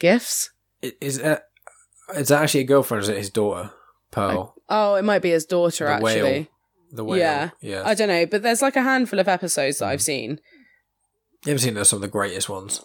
gifts. 0.00 0.50
I- 0.82 0.92
Is 1.00 1.18
that 1.20 1.44
is 2.16 2.28
that 2.28 2.42
actually 2.42 2.60
a 2.60 2.64
girlfriend? 2.64 3.00
Or 3.00 3.02
is 3.02 3.08
it 3.08 3.16
his 3.16 3.30
daughter, 3.30 3.70
Pearl, 4.10 4.54
Oh, 4.68 4.96
it 4.96 5.02
might 5.04 5.22
be 5.22 5.30
his 5.30 5.46
daughter 5.46 5.84
The 5.86 5.92
actually. 5.92 6.22
whale. 6.22 6.46
the 6.90 7.04
whale? 7.04 7.18
Yeah. 7.18 7.50
yeah. 7.60 7.82
I 7.86 7.94
don't 7.94 8.08
know, 8.08 8.26
but 8.26 8.42
there's 8.42 8.62
like 8.62 8.76
a 8.76 8.82
handful 8.82 9.18
of 9.18 9.28
episodes 9.28 9.78
that 9.78 9.86
I've 9.86 10.00
mm-hmm. 10.00 10.04
seen. 10.04 10.30
you 11.44 11.52
haven't 11.52 11.60
seen 11.60 11.84
some 11.84 11.98
of 11.98 12.02
the 12.02 12.08
greatest 12.08 12.48
ones. 12.48 12.84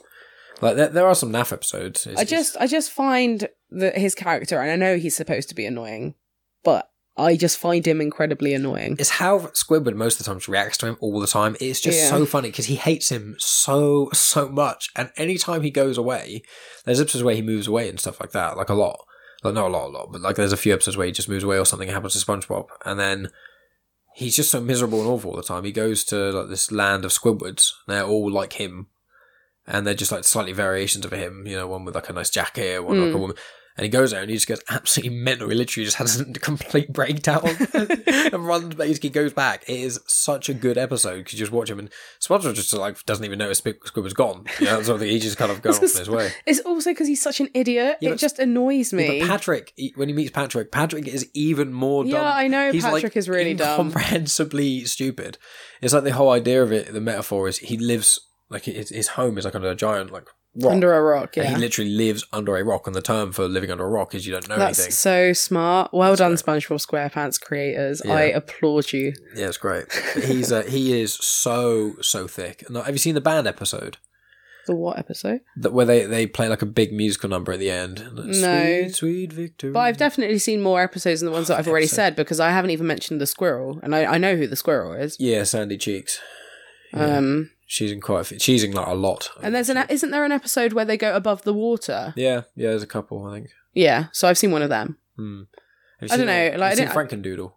Like 0.61 0.75
there, 0.75 0.89
there 0.89 1.07
are 1.07 1.15
some 1.15 1.31
naff 1.31 1.51
episodes. 1.51 2.05
It's- 2.05 2.19
I 2.19 2.23
just 2.23 2.55
I 2.59 2.67
just 2.67 2.91
find 2.91 3.49
that 3.71 3.97
his 3.97 4.15
character 4.15 4.61
and 4.61 4.71
I 4.71 4.75
know 4.75 4.97
he's 4.97 5.15
supposed 5.15 5.49
to 5.49 5.55
be 5.55 5.65
annoying, 5.65 6.15
but 6.63 6.89
I 7.17 7.35
just 7.35 7.57
find 7.57 7.85
him 7.85 7.99
incredibly 7.99 8.53
annoying. 8.53 8.95
it's 8.99 9.09
how 9.09 9.39
Squidward 9.47 9.95
most 9.95 10.19
of 10.19 10.25
the 10.25 10.31
time 10.31 10.39
reacts 10.47 10.77
to 10.77 10.85
him 10.85 10.97
all 10.99 11.19
the 11.19 11.27
time. 11.27 11.55
It's 11.59 11.81
just 11.81 11.97
Yeah. 11.97 12.09
so 12.09 12.25
funny 12.25 12.49
because 12.49 12.65
he 12.65 12.75
hates 12.75 13.09
him 13.09 13.35
so 13.39 14.09
so 14.13 14.47
much, 14.49 14.91
and 14.95 15.11
anytime 15.17 15.63
he 15.63 15.71
goes 15.71 15.97
away, 15.97 16.43
there's 16.85 17.01
episodes 17.01 17.23
where 17.23 17.35
he 17.35 17.41
moves 17.41 17.67
away 17.67 17.89
and 17.89 17.99
stuff 17.99 18.19
like 18.19 18.31
that, 18.31 18.55
like 18.55 18.69
a 18.69 18.75
lot, 18.75 18.99
like 19.43 19.55
not 19.55 19.67
a 19.67 19.73
lot, 19.73 19.87
a 19.87 19.91
lot, 19.91 20.11
but 20.11 20.21
like 20.21 20.35
there's 20.35 20.53
a 20.53 20.57
few 20.57 20.73
episodes 20.73 20.95
where 20.95 21.07
he 21.07 21.11
just 21.11 21.29
moves 21.29 21.43
away 21.43 21.57
or 21.57 21.65
something 21.65 21.89
happens 21.89 22.13
to 22.13 22.23
SpongeBob, 22.23 22.67
and 22.85 22.99
then 22.99 23.29
he's 24.13 24.35
just 24.35 24.51
so 24.51 24.61
miserable 24.61 24.99
and 25.01 25.09
awful 25.09 25.31
all 25.31 25.37
the 25.37 25.43
time. 25.43 25.63
He 25.63 25.71
goes 25.71 26.03
to 26.05 26.31
like 26.31 26.49
this 26.49 26.71
land 26.71 27.03
of 27.03 27.11
Squidwards, 27.11 27.71
and 27.87 27.95
they're 27.95 28.03
all 28.03 28.31
like 28.31 28.53
him, 28.53 28.87
and 29.65 29.87
they're 29.87 29.93
just 29.93 30.11
like 30.11 30.23
slightly 30.23 30.53
variations 30.53 31.03
of 31.03 31.11
him, 31.11 31.45
you 31.47 31.55
know, 31.55 31.67
one 31.67 31.83
with 31.83 31.95
like 31.95 32.09
a 32.09 32.13
nice 32.13 32.29
jacket, 32.29 32.83
one 32.83 32.99
like 32.99 33.09
a 33.09 33.13
hmm. 33.13 33.19
woman. 33.21 33.37
And 33.77 33.83
he 33.83 33.89
goes 33.89 34.09
there 34.09 34.21
and 34.21 34.29
he 34.29 34.35
just 34.35 34.47
gets 34.47 34.63
absolutely 34.69 35.15
mental. 35.15 35.49
He 35.49 35.55
literally 35.55 35.85
just 35.85 35.97
has 35.97 36.19
a 36.19 36.25
complete 36.39 36.91
breakdown 36.91 37.43
and 37.75 38.45
runs. 38.45 38.73
Basically, 38.73 39.11
goes 39.11 39.33
back. 39.33 39.63
It 39.69 39.79
is 39.79 39.99
such 40.07 40.49
a 40.49 40.55
good 40.55 40.79
episode 40.79 41.17
because 41.19 41.33
you 41.33 41.39
just 41.39 41.51
watch 41.51 41.69
him 41.69 41.77
and 41.77 41.89
SpongeBob 42.19 42.55
just 42.55 42.73
like 42.73 43.05
doesn't 43.05 43.23
even 43.23 43.37
notice 43.37 43.61
Squidward's 43.61 44.13
gone. 44.13 44.45
You 44.59 44.65
know, 44.65 44.81
sort 44.81 44.95
of 44.95 44.99
thing. 45.01 45.09
He 45.11 45.19
just 45.19 45.37
kind 45.37 45.51
of 45.51 45.61
goes 45.61 45.75
off 45.77 45.83
in 45.93 45.97
his 45.99 46.09
way. 46.09 46.31
It's 46.47 46.59
also 46.61 46.89
because 46.89 47.07
he's 47.07 47.21
such 47.21 47.39
an 47.39 47.49
idiot. 47.53 47.97
Yeah, 48.01 48.09
it 48.09 48.13
but- 48.13 48.19
just 48.19 48.39
annoys 48.39 48.91
Yeah, 48.91 48.97
me. 48.97 49.19
but 49.19 49.27
Patrick, 49.27 49.73
he- 49.75 49.93
when 49.95 50.09
he 50.09 50.13
meets 50.15 50.31
Patrick, 50.31 50.71
Patrick 50.71 51.07
is 51.07 51.29
even 51.35 51.71
more 51.71 52.03
dumb. 52.03 52.13
Yeah, 52.13 52.33
I 52.33 52.47
know 52.47 52.71
He's 52.71 52.83
Patrick 52.83 53.03
like 53.03 53.17
is 53.17 53.29
really 53.29 53.53
dumb. 53.53 53.87
incomprehensibly 53.87 54.85
stupid. 54.85 55.37
It's 55.81 55.93
like 55.93 56.03
the 56.03 56.13
whole 56.13 56.31
idea 56.31 56.63
of 56.63 56.71
it. 56.71 56.91
The 56.91 57.01
metaphor 57.01 57.47
is 57.47 57.59
he 57.59 57.77
lives 57.77 58.19
like 58.49 58.63
his, 58.63 58.89
his 58.89 59.09
home 59.09 59.37
is 59.37 59.45
like 59.45 59.53
under 59.55 59.69
a 59.69 59.75
giant 59.75 60.11
like 60.11 60.27
rock. 60.59 60.73
Under 60.73 60.93
a 60.93 61.01
rock, 61.01 61.37
And 61.37 61.45
yeah. 61.45 61.51
he 61.55 61.57
literally 61.57 61.91
lives 61.91 62.25
under 62.33 62.57
a 62.57 62.63
rock, 62.63 62.87
and 62.87 62.95
the 62.95 63.01
term 63.01 63.31
for 63.31 63.47
living 63.47 63.71
under 63.71 63.85
a 63.85 63.89
rock 63.89 64.15
is 64.15 64.25
you 64.25 64.33
don't 64.33 64.47
know 64.49 64.57
That's 64.57 64.79
anything. 64.79 64.91
so 64.93 65.33
smart. 65.33 65.93
Well 65.93 66.15
done, 66.15 66.33
SpongeBob 66.33 66.85
SquarePants 66.85 67.39
creators. 67.39 68.01
Yeah. 68.03 68.13
I 68.13 68.21
applaud 68.23 68.91
you. 68.93 69.13
Yeah, 69.35 69.47
it's 69.47 69.57
great. 69.57 69.85
He's 70.23 70.51
uh, 70.51 70.63
he 70.63 70.99
is 70.99 71.13
so 71.13 71.95
so 72.01 72.27
thick. 72.27 72.63
And, 72.67 72.77
uh, 72.77 72.83
have 72.83 72.93
you 72.95 72.99
seen 72.99 73.15
the 73.15 73.21
band 73.21 73.47
episode 73.47 73.97
The 74.65 74.75
what 74.75 74.97
episode? 74.99 75.41
that 75.57 75.73
where 75.73 75.85
they 75.85 76.05
they 76.05 76.25
play 76.27 76.49
like 76.49 76.61
a 76.61 76.65
big 76.65 76.91
musical 76.91 77.29
number 77.29 77.51
at 77.53 77.59
the 77.59 77.69
end? 77.71 77.99
And 77.99 78.15
No. 78.41 78.81
sweet 78.87 78.95
sweet 78.95 79.33
victory. 79.33 79.71
But 79.71 79.79
I've 79.81 79.97
definitely 79.97 80.39
seen 80.39 80.61
more 80.61 80.81
episodes 80.81 81.21
than 81.21 81.27
the 81.27 81.33
ones 81.33 81.47
that 81.49 81.59
I've 81.59 81.67
already 81.67 81.85
Episode. 81.85 81.95
said 81.95 82.15
because 82.15 82.39
I 82.39 82.49
haven't 82.51 82.71
even 82.71 82.87
mentioned 82.87 83.21
the 83.21 83.27
squirrel, 83.27 83.79
and 83.83 83.93
I, 83.95 84.05
I 84.15 84.17
know 84.17 84.35
who 84.35 84.47
the 84.47 84.55
squirrel 84.55 84.93
is. 84.93 85.15
yeah, 85.19 85.43
Sandy 85.43 85.77
Cheeks. 85.77 86.19
Yeah. 86.93 87.17
Um, 87.17 87.51
She's 87.69 87.91
in 87.91 87.99
quite 88.01 88.21
a 88.21 88.23
few, 88.23 88.39
she's 88.39 88.63
in 88.63 88.71
like 88.71 88.87
a 88.87 88.93
lot. 88.95 89.29
and 89.43 89.53
there's 89.53 89.69
an 89.69 89.85
isn't 89.89 90.09
there 90.09 90.23
an 90.25 90.31
episode 90.31 90.71
where 90.73 90.85
they 90.85 90.97
go 90.97 91.15
above 91.15 91.43
the 91.43 91.53
water? 91.53 92.13
yeah 92.15 92.43
yeah. 92.55 92.69
There's 92.69 92.83
a 92.83 92.87
couple 92.87 93.25
I 93.25 93.33
think. 93.35 93.49
Yeah, 93.73 94.05
so 94.13 94.27
I've 94.27 94.37
seen 94.37 94.51
one 94.51 94.61
of 94.63 94.69
them. 94.69 94.97
Hmm. 95.17 95.41
Have 95.99 96.09
you 96.09 96.13
I 96.13 96.17
don't 96.17 96.25
know, 96.27 96.33
like, 96.57 96.61
I 96.61 96.69
have 96.69 96.79
you 96.79 96.85
seen 96.87 97.07
didn't- 97.07 97.23
Frankendoodle. 97.37 97.51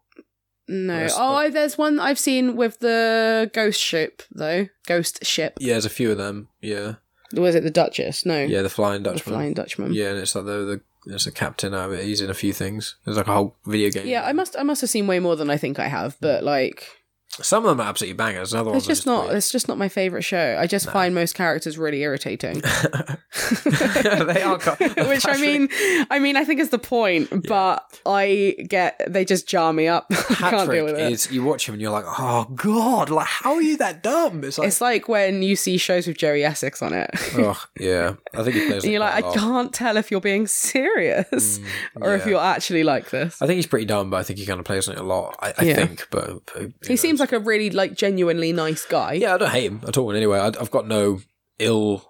No. 0.68 1.08
Oh, 1.16 1.34
I, 1.34 1.48
there's 1.50 1.76
one 1.76 1.98
I've 1.98 2.18
seen 2.18 2.54
with 2.56 2.78
the 2.78 3.50
ghost 3.52 3.80
ship 3.80 4.22
though. 4.30 4.68
Ghost 4.86 5.24
ship. 5.24 5.54
Yeah, 5.58 5.74
there's 5.74 5.84
a 5.84 5.90
few 5.90 6.10
of 6.12 6.18
them. 6.18 6.48
Yeah, 6.60 6.94
Was 7.34 7.54
it 7.56 7.64
the 7.64 7.70
Duchess? 7.70 8.24
No. 8.24 8.40
yeah. 8.42 8.62
The 8.62 8.68
Flying 8.70 9.02
Dutchman. 9.02 9.32
The. 9.32 9.38
Flying 9.38 9.54
Dutchman. 9.54 9.92
Yeah, 9.94 10.10
and 10.10 10.18
it's 10.18 10.34
like 10.34 10.44
the 10.44 10.50
the 10.52 10.80
there's 11.06 11.26
a 11.26 11.32
captain 11.32 11.74
out 11.74 11.90
of 11.90 11.98
it. 11.98 12.04
He's 12.04 12.20
in 12.20 12.30
a 12.30 12.34
few 12.34 12.52
things. 12.52 12.96
There's 13.04 13.16
like 13.16 13.26
a 13.26 13.32
whole 13.32 13.56
video 13.66 13.90
game. 13.90 14.06
Yeah, 14.06 14.24
I 14.24 14.32
must 14.32 14.54
I 14.58 14.62
must 14.62 14.80
have 14.82 14.90
seen 14.90 15.06
way 15.06 15.18
more 15.18 15.34
than 15.34 15.50
I 15.50 15.56
think 15.56 15.78
I 15.80 15.88
have, 15.88 16.16
but 16.20 16.44
like 16.44 16.86
Some 17.32 17.64
of 17.64 17.70
them 17.70 17.80
are 17.84 17.88
absolutely 17.88 18.14
bangers. 18.16 18.52
Other 18.54 18.70
ones 18.70 18.82
it's 18.82 18.86
are 18.88 18.90
just 18.94 19.06
not 19.06 19.24
weird. 19.26 19.36
it's 19.36 19.50
just 19.52 19.68
not 19.68 19.78
my 19.78 19.88
favorite 19.88 20.22
show. 20.22 20.56
I 20.58 20.66
just 20.66 20.90
find 20.90 21.14
most 21.14 21.34
characters 21.34 21.78
really 21.78 22.02
irritating. 22.02 22.60
they 23.64 24.42
are. 24.42 24.58
co- 24.58 24.74
Which 25.08 25.26
I 25.26 25.36
mean, 25.40 25.68
I 26.10 26.18
mean, 26.18 26.36
I 26.36 26.44
think 26.44 26.60
is 26.60 26.70
the 26.70 26.78
point, 26.78 27.46
but 27.46 27.84
I 28.06 28.56
get 28.68 29.00
they 29.08 29.24
just 29.24 29.46
jar 29.48 29.72
me 29.72 29.88
up. 29.88 30.06
I 30.10 30.50
can't 30.50 30.70
deal 30.70 30.84
with 30.84 30.98
it. 30.98 31.12
is. 31.12 31.30
You 31.30 31.44
watch 31.44 31.68
him 31.68 31.74
and 31.74 31.82
you're 31.82 31.90
like, 31.92 32.04
oh 32.06 32.44
god, 32.54 33.10
like 33.10 33.26
how 33.26 33.54
are 33.54 33.62
you 33.62 33.76
that 33.78 34.02
dumb? 34.02 34.42
It's 34.44 34.58
like, 34.58 34.68
It's 34.68 34.80
like 34.80 35.08
when 35.08 35.42
you 35.42 35.56
see 35.56 35.76
shows 35.78 36.06
with 36.06 36.16
Joey 36.18 36.44
Essex 36.44 36.82
on 36.82 36.92
it. 36.92 37.10
oh 37.34 37.62
yeah. 37.78 38.14
I 38.34 38.42
think 38.42 38.56
he 38.56 38.66
plays. 38.66 38.84
And 38.84 38.92
you're 38.92 39.00
like, 39.00 39.24
I 39.24 39.32
can't 39.34 39.72
tell 39.72 39.96
if 39.96 40.10
you're 40.10 40.20
being 40.20 40.46
serious 40.46 41.58
mm, 41.58 41.64
or 42.00 42.14
if 42.14 42.26
you're 42.26 42.40
actually 42.40 42.82
like 42.84 43.10
this. 43.10 43.40
I 43.40 43.46
think 43.46 43.56
he's 43.56 43.66
pretty 43.66 43.86
dumb, 43.86 44.10
but 44.10 44.18
I 44.18 44.22
think 44.22 44.38
he 44.38 44.46
kind 44.46 44.58
of 44.60 44.66
plays 44.66 44.88
on 44.88 44.96
it 44.96 45.00
a 45.00 45.04
lot. 45.04 45.36
I, 45.40 45.54
I 45.58 45.64
Yeah. 45.64 45.74
think, 45.76 46.08
but, 46.10 46.40
but 46.54 46.70
He 46.86 46.96
seems 46.96 47.19
knows? 47.20 47.32
like 47.32 47.40
a 47.40 47.44
really 47.44 47.70
like 47.70 47.94
genuinely 47.96 48.52
nice 48.52 48.84
guy. 48.84 49.12
yeah. 49.14 49.34
I 49.34 49.38
don't 49.38 49.50
hate 49.50 49.70
him 49.70 49.80
at 49.86 49.96
all. 49.96 50.12
Anyway, 50.12 50.38
I, 50.38 50.46
I've 50.48 50.70
got 50.70 50.86
no 50.88 51.20
ill 51.58 52.04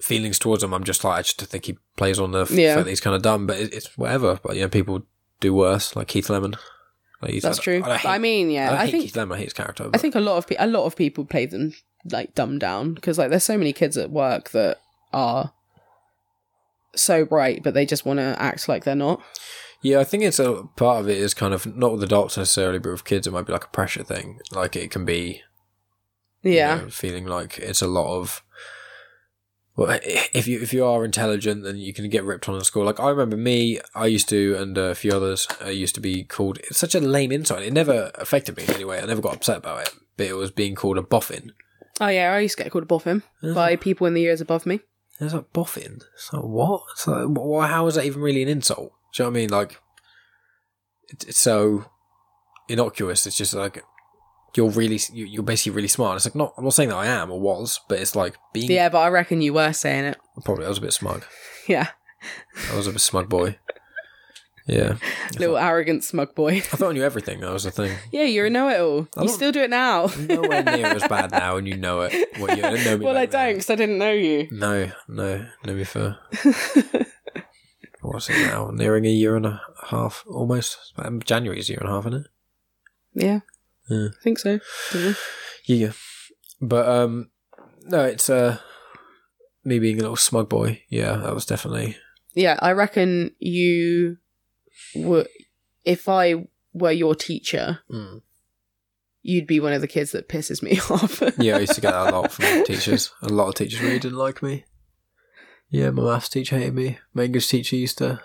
feelings 0.00 0.38
towards 0.38 0.62
him. 0.62 0.72
I'm 0.72 0.84
just 0.84 1.04
like 1.04 1.18
I 1.18 1.22
just 1.22 1.40
think 1.40 1.64
he 1.66 1.76
plays 1.96 2.18
on 2.18 2.32
the 2.32 2.42
f- 2.42 2.50
Yeah. 2.50 2.74
fact 2.76 2.84
that 2.86 2.90
he's 2.90 3.00
kind 3.00 3.16
of 3.16 3.22
dumb, 3.22 3.46
but 3.46 3.58
it, 3.58 3.74
it's 3.74 3.98
whatever. 3.98 4.38
But 4.42 4.56
you 4.56 4.62
know, 4.62 4.68
people 4.68 5.02
do 5.40 5.52
worse, 5.54 5.94
like 5.96 6.08
Keith 6.08 6.30
Lemon. 6.30 6.54
Like, 7.22 7.32
he's- 7.32 7.42
That's 7.42 7.58
I- 7.58 7.62
true. 7.62 7.82
I, 7.84 7.88
don't 7.88 8.06
I 8.06 8.18
mean, 8.18 8.50
yeah, 8.50 8.70
I, 8.72 8.74
I 8.74 8.84
hate 8.86 8.90
think 8.92 9.04
Keith 9.04 9.16
Lemon. 9.16 9.34
I 9.34 9.38
hate 9.38 9.44
his 9.44 9.52
character. 9.52 9.90
I 9.92 9.98
think 9.98 10.14
a 10.14 10.20
lot 10.20 10.36
of 10.38 10.46
pe- 10.46 10.56
a 10.58 10.66
lot 10.66 10.84
of 10.86 10.96
people 10.96 11.24
play 11.24 11.46
them 11.46 11.74
like 12.10 12.34
dumbed 12.34 12.60
down 12.60 12.94
because 12.94 13.18
like 13.18 13.28
there's 13.28 13.44
so 13.44 13.58
many 13.58 13.72
kids 13.74 13.98
at 13.98 14.10
work 14.10 14.50
that 14.50 14.78
are 15.12 15.52
so 16.96 17.24
bright, 17.24 17.62
but 17.62 17.74
they 17.74 17.86
just 17.86 18.04
want 18.06 18.18
to 18.18 18.36
act 18.40 18.68
like 18.68 18.84
they're 18.84 18.94
not. 18.94 19.22
Yeah, 19.82 19.98
I 20.00 20.04
think 20.04 20.22
it's 20.22 20.38
a 20.38 20.64
part 20.76 21.00
of 21.00 21.08
it 21.08 21.16
is 21.16 21.32
kind 21.32 21.54
of 21.54 21.64
not 21.76 21.92
with 21.92 22.02
adults 22.02 22.36
necessarily, 22.36 22.78
but 22.78 22.92
with 22.92 23.04
kids, 23.04 23.26
it 23.26 23.32
might 23.32 23.46
be 23.46 23.52
like 23.52 23.64
a 23.64 23.68
pressure 23.68 24.02
thing. 24.04 24.38
Like 24.52 24.76
it 24.76 24.90
can 24.90 25.04
be, 25.06 25.42
you 26.42 26.52
Yeah, 26.52 26.80
know, 26.82 26.90
feeling 26.90 27.26
like 27.26 27.58
it's 27.58 27.80
a 27.82 27.86
lot 27.86 28.18
of. 28.18 28.42
Well, 29.76 29.98
if 30.02 30.46
you 30.46 30.60
if 30.60 30.74
you 30.74 30.84
are 30.84 31.04
intelligent, 31.04 31.62
then 31.64 31.76
you 31.78 31.94
can 31.94 32.10
get 32.10 32.24
ripped 32.24 32.48
on 32.48 32.56
in 32.56 32.64
school. 32.64 32.84
Like 32.84 33.00
I 33.00 33.08
remember 33.08 33.36
me, 33.38 33.80
I 33.94 34.06
used 34.06 34.28
to, 34.28 34.56
and 34.56 34.76
a 34.76 34.94
few 34.94 35.12
others 35.12 35.48
uh, 35.64 35.68
used 35.68 35.94
to 35.94 36.00
be 36.02 36.24
called. 36.24 36.58
It's 36.58 36.78
such 36.78 36.94
a 36.94 37.00
lame 37.00 37.32
insult. 37.32 37.62
It 37.62 37.72
never 37.72 38.10
affected 38.16 38.58
me 38.58 38.64
in 38.64 38.74
any 38.74 38.84
way. 38.84 39.00
I 39.00 39.06
never 39.06 39.22
got 39.22 39.36
upset 39.36 39.58
about 39.58 39.86
it, 39.86 39.94
but 40.18 40.26
it 40.26 40.34
was 40.36 40.50
being 40.50 40.74
called 40.74 40.98
a 40.98 41.02
boffin. 41.02 41.52
Oh 42.02 42.08
yeah, 42.08 42.32
I 42.32 42.40
used 42.40 42.58
to 42.58 42.64
get 42.64 42.72
called 42.72 42.84
a 42.84 42.86
boffin 42.86 43.22
by 43.42 43.76
people 43.76 44.06
in 44.06 44.12
the 44.12 44.20
years 44.20 44.42
above 44.42 44.66
me. 44.66 44.80
It's 45.18 45.32
like 45.32 45.52
boffin. 45.54 46.00
It's 46.14 46.32
like 46.32 46.42
what? 46.44 46.82
It's 46.92 47.06
like 47.06 47.70
how 47.70 47.86
is 47.86 47.94
that 47.94 48.04
even 48.04 48.20
really 48.20 48.42
an 48.42 48.48
insult? 48.48 48.92
Do 49.14 49.22
you 49.22 49.24
know 49.24 49.30
what 49.30 49.36
I 49.36 49.40
mean? 49.40 49.50
Like 49.50 49.78
it's, 51.08 51.38
so 51.38 51.84
innocuous. 52.68 53.26
It's 53.26 53.36
just 53.36 53.54
like 53.54 53.82
you're 54.56 54.70
really 54.70 54.98
you- 55.12 55.26
you're 55.26 55.42
basically 55.42 55.72
really 55.76 55.88
smart. 55.88 56.16
It's 56.16 56.26
like 56.26 56.34
not. 56.34 56.54
I'm 56.56 56.64
not 56.64 56.74
saying 56.74 56.88
that 56.90 56.96
I 56.96 57.06
am 57.06 57.30
or 57.30 57.40
was, 57.40 57.80
but 57.88 57.98
it's 57.98 58.14
like 58.16 58.36
being. 58.52 58.70
Yeah, 58.70 58.88
but 58.88 58.98
I 58.98 59.08
reckon 59.08 59.42
you 59.42 59.54
were 59.54 59.72
saying 59.72 60.04
it. 60.04 60.18
Probably 60.44 60.64
I 60.66 60.68
was 60.68 60.78
a 60.78 60.82
bit 60.82 60.92
smug. 60.92 61.24
Yeah, 61.68 61.88
I 62.72 62.76
was 62.76 62.86
a 62.86 62.92
bit 62.92 63.00
smug 63.00 63.28
boy. 63.28 63.58
Yeah. 64.66 64.96
little 65.38 65.56
arrogant 65.58 66.04
smug 66.04 66.34
boy. 66.36 66.56
I 66.56 66.60
thought 66.60 66.90
I 66.90 66.92
knew 66.92 67.02
everything. 67.02 67.40
That 67.40 67.52
was 67.52 67.64
the 67.64 67.72
thing. 67.72 67.96
yeah, 68.12 68.22
you're 68.24 68.46
a 68.46 68.50
know-it-all. 68.50 68.98
You 68.98 69.08
don't- 69.16 69.28
still 69.28 69.50
do 69.50 69.62
it 69.62 69.70
now. 69.70 70.06
Nowhere 70.18 70.62
near 70.62 70.86
as 70.86 71.08
bad 71.08 71.32
now, 71.32 71.56
and 71.56 71.66
you 71.66 71.76
know 71.76 72.02
it. 72.02 72.12
Well, 72.38 72.54
you 72.56 72.62
don't 72.62 72.84
know 72.84 72.98
me. 72.98 73.04
well, 73.06 73.16
I 73.16 73.26
don't, 73.26 73.54
because 73.54 73.70
I 73.70 73.74
didn't 73.74 73.98
know 73.98 74.12
you. 74.12 74.46
No, 74.52 74.90
no, 75.08 75.46
know 75.64 75.74
me 75.74 75.84
what's 78.28 78.28
it 78.38 78.46
now? 78.46 78.70
Nearing 78.70 79.06
a 79.06 79.10
year 79.10 79.34
and 79.36 79.46
a 79.46 79.62
half, 79.86 80.24
almost. 80.28 80.92
Um, 80.96 81.20
January's 81.22 81.68
a 81.70 81.72
year 81.72 81.80
and 81.80 81.88
a 81.88 81.92
half, 81.92 82.06
isn't 82.06 82.20
it? 82.20 82.26
Yeah, 83.14 83.40
Yeah. 83.88 84.08
I 84.08 84.22
think 84.22 84.38
so. 84.38 84.60
Don't. 84.92 85.16
Yeah, 85.64 85.92
but 86.60 86.86
um, 86.88 87.30
no, 87.84 88.04
it's 88.04 88.28
uh, 88.28 88.58
me 89.64 89.78
being 89.78 89.96
a 89.98 90.02
little 90.02 90.16
smug 90.16 90.48
boy. 90.50 90.82
Yeah, 90.90 91.16
that 91.16 91.34
was 91.34 91.46
definitely. 91.46 91.96
Yeah, 92.34 92.58
I 92.60 92.72
reckon 92.72 93.32
you 93.38 94.18
would. 94.94 95.28
If 95.84 96.08
I 96.08 96.46
were 96.74 96.92
your 96.92 97.14
teacher, 97.14 97.80
Mm. 97.90 98.20
you'd 99.22 99.46
be 99.46 99.60
one 99.60 99.72
of 99.72 99.80
the 99.80 99.88
kids 99.88 100.12
that 100.12 100.28
pisses 100.28 100.62
me 100.62 100.78
off. 100.90 101.22
Yeah, 101.38 101.56
I 101.56 101.60
used 101.60 101.74
to 101.74 101.80
get 101.80 101.92
that 101.92 102.12
a 102.12 102.16
lot 102.20 102.30
from 102.32 102.64
teachers. 102.64 103.10
A 103.22 103.28
lot 103.28 103.48
of 103.48 103.54
teachers 103.54 103.80
really 103.80 103.98
didn't 103.98 104.18
like 104.18 104.42
me. 104.42 104.64
Yeah, 105.70 105.90
my 105.90 106.02
maths 106.02 106.28
teacher 106.28 106.58
hated 106.58 106.74
me. 106.74 106.98
My 107.14 107.24
English 107.24 107.48
teacher 107.48 107.76
used 107.76 107.98
to 107.98 108.20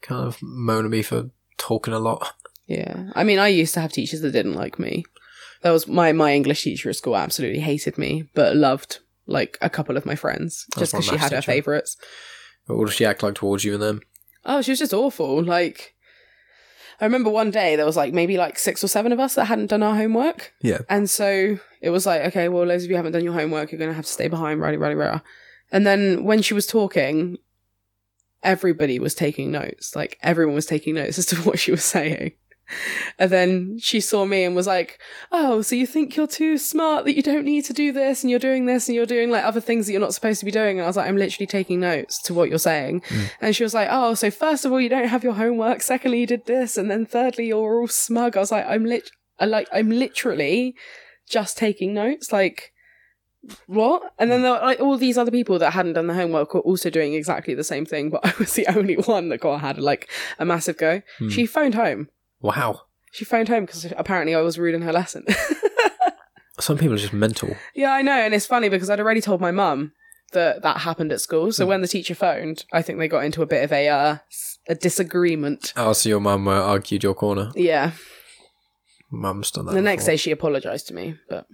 kind 0.00 0.26
of 0.26 0.38
moan 0.42 0.84
at 0.84 0.90
me 0.90 1.02
for 1.02 1.30
talking 1.56 1.94
a 1.94 1.98
lot. 1.98 2.34
Yeah. 2.66 3.10
I 3.14 3.24
mean, 3.24 3.38
I 3.38 3.48
used 3.48 3.74
to 3.74 3.80
have 3.80 3.92
teachers 3.92 4.20
that 4.20 4.32
didn't 4.32 4.54
like 4.54 4.78
me. 4.78 5.04
That 5.62 5.70
was 5.70 5.86
my 5.86 6.12
my 6.12 6.34
English 6.34 6.64
teacher 6.64 6.90
at 6.90 6.96
school 6.96 7.16
absolutely 7.16 7.60
hated 7.60 7.96
me, 7.96 8.28
but 8.34 8.56
loved 8.56 8.98
like 9.26 9.56
a 9.60 9.70
couple 9.70 9.96
of 9.96 10.04
my 10.04 10.16
friends 10.16 10.66
just 10.76 10.92
because 10.92 11.06
she 11.06 11.16
had 11.16 11.32
her 11.32 11.42
favorites. 11.42 11.96
What 12.66 12.86
does 12.86 12.94
she 12.94 13.04
act 13.04 13.22
like 13.22 13.34
towards 13.34 13.64
you 13.64 13.74
and 13.74 13.82
them? 13.82 14.00
Oh, 14.44 14.60
she 14.60 14.72
was 14.72 14.80
just 14.80 14.94
awful. 14.94 15.42
Like, 15.42 15.94
I 17.00 17.04
remember 17.04 17.30
one 17.30 17.52
day 17.52 17.76
there 17.76 17.86
was 17.86 17.96
like 17.96 18.12
maybe 18.12 18.36
like 18.36 18.58
six 18.58 18.82
or 18.82 18.88
seven 18.88 19.12
of 19.12 19.20
us 19.20 19.36
that 19.36 19.44
hadn't 19.44 19.68
done 19.68 19.82
our 19.82 19.94
homework. 19.94 20.52
Yeah. 20.62 20.78
And 20.88 21.08
so 21.08 21.58
it 21.80 21.90
was 21.90 22.06
like, 22.06 22.22
okay, 22.26 22.48
well, 22.48 22.66
those 22.66 22.84
of 22.84 22.90
you 22.90 22.96
who 22.96 22.98
haven't 22.98 23.12
done 23.12 23.24
your 23.24 23.34
homework, 23.34 23.70
you're 23.70 23.78
going 23.78 23.90
to 23.90 23.96
have 23.96 24.06
to 24.06 24.12
stay 24.12 24.28
behind, 24.28 24.60
rah, 24.60 24.70
rah, 24.70 24.88
rah. 24.88 25.20
And 25.72 25.86
then 25.86 26.22
when 26.22 26.42
she 26.42 26.54
was 26.54 26.66
talking, 26.66 27.38
everybody 28.42 28.98
was 28.98 29.14
taking 29.14 29.50
notes. 29.50 29.96
Like 29.96 30.18
everyone 30.22 30.54
was 30.54 30.66
taking 30.66 30.94
notes 30.94 31.18
as 31.18 31.26
to 31.26 31.36
what 31.36 31.58
she 31.58 31.70
was 31.70 31.84
saying. 31.84 32.32
And 33.18 33.30
then 33.30 33.78
she 33.80 34.00
saw 34.00 34.24
me 34.24 34.44
and 34.44 34.56
was 34.56 34.66
like, 34.66 34.98
Oh, 35.30 35.60
so 35.62 35.74
you 35.74 35.86
think 35.86 36.16
you're 36.16 36.26
too 36.26 36.56
smart 36.56 37.04
that 37.04 37.16
you 37.16 37.22
don't 37.22 37.44
need 37.44 37.64
to 37.66 37.72
do 37.72 37.92
this 37.92 38.22
and 38.22 38.30
you're 38.30 38.38
doing 38.38 38.66
this 38.66 38.88
and 38.88 38.94
you're 38.96 39.04
doing 39.04 39.30
like 39.30 39.44
other 39.44 39.60
things 39.60 39.86
that 39.86 39.92
you're 39.92 40.00
not 40.00 40.14
supposed 40.14 40.40
to 40.40 40.46
be 40.46 40.52
doing. 40.52 40.78
And 40.78 40.84
I 40.84 40.86
was 40.86 40.96
like, 40.96 41.08
I'm 41.08 41.16
literally 41.16 41.46
taking 41.46 41.80
notes 41.80 42.22
to 42.22 42.34
what 42.34 42.48
you're 42.48 42.58
saying. 42.58 43.02
Hmm. 43.08 43.24
And 43.40 43.56
she 43.56 43.62
was 43.62 43.74
like, 43.74 43.88
Oh, 43.90 44.14
so 44.14 44.30
first 44.30 44.64
of 44.64 44.72
all, 44.72 44.80
you 44.80 44.88
don't 44.88 45.08
have 45.08 45.24
your 45.24 45.34
homework. 45.34 45.82
Secondly, 45.82 46.20
you 46.20 46.26
did 46.26 46.46
this. 46.46 46.78
And 46.78 46.90
then 46.90 47.04
thirdly, 47.04 47.48
you're 47.48 47.80
all 47.80 47.88
smug. 47.88 48.36
I 48.36 48.40
was 48.40 48.52
like, 48.52 48.66
I'm 48.66 48.84
lit, 48.84 49.10
I 49.38 49.44
like, 49.44 49.68
I'm 49.72 49.90
literally 49.90 50.74
just 51.28 51.58
taking 51.58 51.92
notes. 51.92 52.32
Like, 52.32 52.71
what? 53.66 54.12
And 54.18 54.30
then 54.30 54.42
there 54.42 54.52
were 54.52 54.58
like 54.58 54.80
all 54.80 54.96
these 54.96 55.18
other 55.18 55.30
people 55.30 55.58
that 55.58 55.72
hadn't 55.72 55.94
done 55.94 56.06
the 56.06 56.14
homework 56.14 56.54
were 56.54 56.60
also 56.60 56.90
doing 56.90 57.14
exactly 57.14 57.54
the 57.54 57.64
same 57.64 57.84
thing, 57.84 58.10
but 58.14 58.24
I 58.24 58.32
was 58.38 58.54
the 58.54 58.66
only 58.68 58.94
one 58.94 59.28
that 59.30 59.38
got 59.38 59.60
had 59.60 59.78
like 59.78 60.10
a 60.38 60.44
massive 60.44 60.76
go. 60.76 61.02
She 61.30 61.46
phoned 61.46 61.74
home. 61.74 62.08
Wow. 62.40 62.82
She 63.12 63.24
phoned 63.24 63.48
home 63.48 63.66
because 63.66 63.84
apparently 63.96 64.34
I 64.34 64.40
was 64.40 64.58
rude 64.58 64.74
in 64.74 64.82
her 64.82 64.92
lesson. 64.92 65.26
Some 66.60 66.78
people 66.78 66.94
are 66.94 66.98
just 66.98 67.12
mental. 67.12 67.56
yeah, 67.74 67.92
I 67.92 68.02
know, 68.02 68.12
and 68.12 68.34
it's 68.34 68.46
funny 68.46 68.68
because 68.68 68.88
I'd 68.88 69.00
already 69.00 69.20
told 69.20 69.40
my 69.40 69.50
mum 69.50 69.92
that 70.32 70.62
that 70.62 70.78
happened 70.78 71.12
at 71.12 71.20
school. 71.20 71.50
So 71.52 71.66
when 71.66 71.80
the 71.82 71.88
teacher 71.88 72.14
phoned, 72.14 72.64
I 72.72 72.82
think 72.82 72.98
they 72.98 73.08
got 73.08 73.24
into 73.24 73.42
a 73.42 73.46
bit 73.46 73.64
of 73.64 73.72
a 73.72 73.88
uh, 73.88 74.16
a 74.68 74.74
disagreement. 74.74 75.72
Oh, 75.76 75.92
so 75.92 76.08
your 76.08 76.20
mum 76.20 76.46
uh, 76.48 76.52
argued 76.52 77.02
your 77.02 77.14
corner. 77.14 77.50
Yeah. 77.54 77.92
Mum's 79.10 79.50
done 79.50 79.66
that. 79.66 79.74
the 79.74 79.82
next 79.82 80.06
day 80.06 80.16
she 80.16 80.30
apologized 80.30 80.88
to 80.88 80.94
me, 80.94 81.16
but 81.28 81.46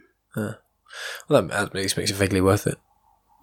Well, 1.29 1.43
that 1.43 1.55
at 1.55 1.75
least 1.75 1.97
makes 1.97 2.11
it 2.11 2.15
vaguely 2.17 2.41
worth 2.41 2.67
it. 2.67 2.79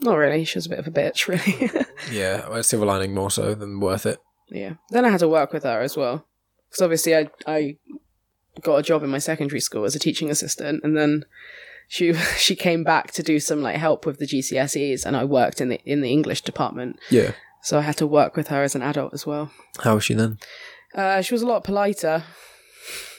not 0.01 0.15
really. 0.15 0.43
She 0.45 0.57
was 0.57 0.65
a 0.65 0.69
bit 0.69 0.79
of 0.79 0.87
a 0.87 0.91
bitch, 0.91 1.27
really. 1.27 1.69
Yeah, 2.11 2.47
well, 2.49 2.61
silver 2.61 2.85
lining 2.85 3.13
more 3.15 3.31
so 3.31 3.55
than 3.55 3.79
worth 3.79 4.05
it. 4.05 4.19
Yeah. 4.49 4.73
Then 4.91 5.05
I 5.05 5.09
had 5.09 5.21
to 5.21 5.27
work 5.29 5.53
with 5.53 5.63
her 5.63 5.81
as 5.81 5.95
well. 5.97 6.25
Because 6.69 6.81
obviously 6.81 7.15
I 7.15 7.29
I 7.47 7.77
got 8.61 8.75
a 8.77 8.83
job 8.83 9.03
in 9.03 9.09
my 9.09 9.17
secondary 9.17 9.59
school 9.59 9.85
as 9.85 9.95
a 9.95 9.99
teaching 9.99 10.29
assistant 10.29 10.81
and 10.83 10.95
then 10.95 11.23
she 11.87 12.13
she 12.37 12.55
came 12.55 12.83
back 12.83 13.11
to 13.13 13.23
do 13.23 13.39
some 13.39 13.61
like 13.61 13.77
help 13.77 14.05
with 14.05 14.19
the 14.19 14.27
GCSEs 14.27 15.05
and 15.05 15.15
I 15.15 15.23
worked 15.23 15.61
in 15.61 15.69
the 15.69 15.79
in 15.85 16.01
the 16.01 16.11
English 16.11 16.41
department. 16.41 16.99
Yeah. 17.09 17.31
So 17.63 17.79
I 17.79 17.81
had 17.81 17.97
to 17.97 18.05
work 18.07 18.35
with 18.35 18.49
her 18.49 18.61
as 18.61 18.75
an 18.75 18.81
adult 18.83 19.13
as 19.13 19.25
well. 19.25 19.51
How 19.83 19.95
was 19.95 20.03
she 20.03 20.13
then? 20.13 20.37
Uh, 20.93 21.21
she 21.21 21.33
was 21.33 21.41
a 21.41 21.47
lot 21.47 21.63
politer. 21.63 22.23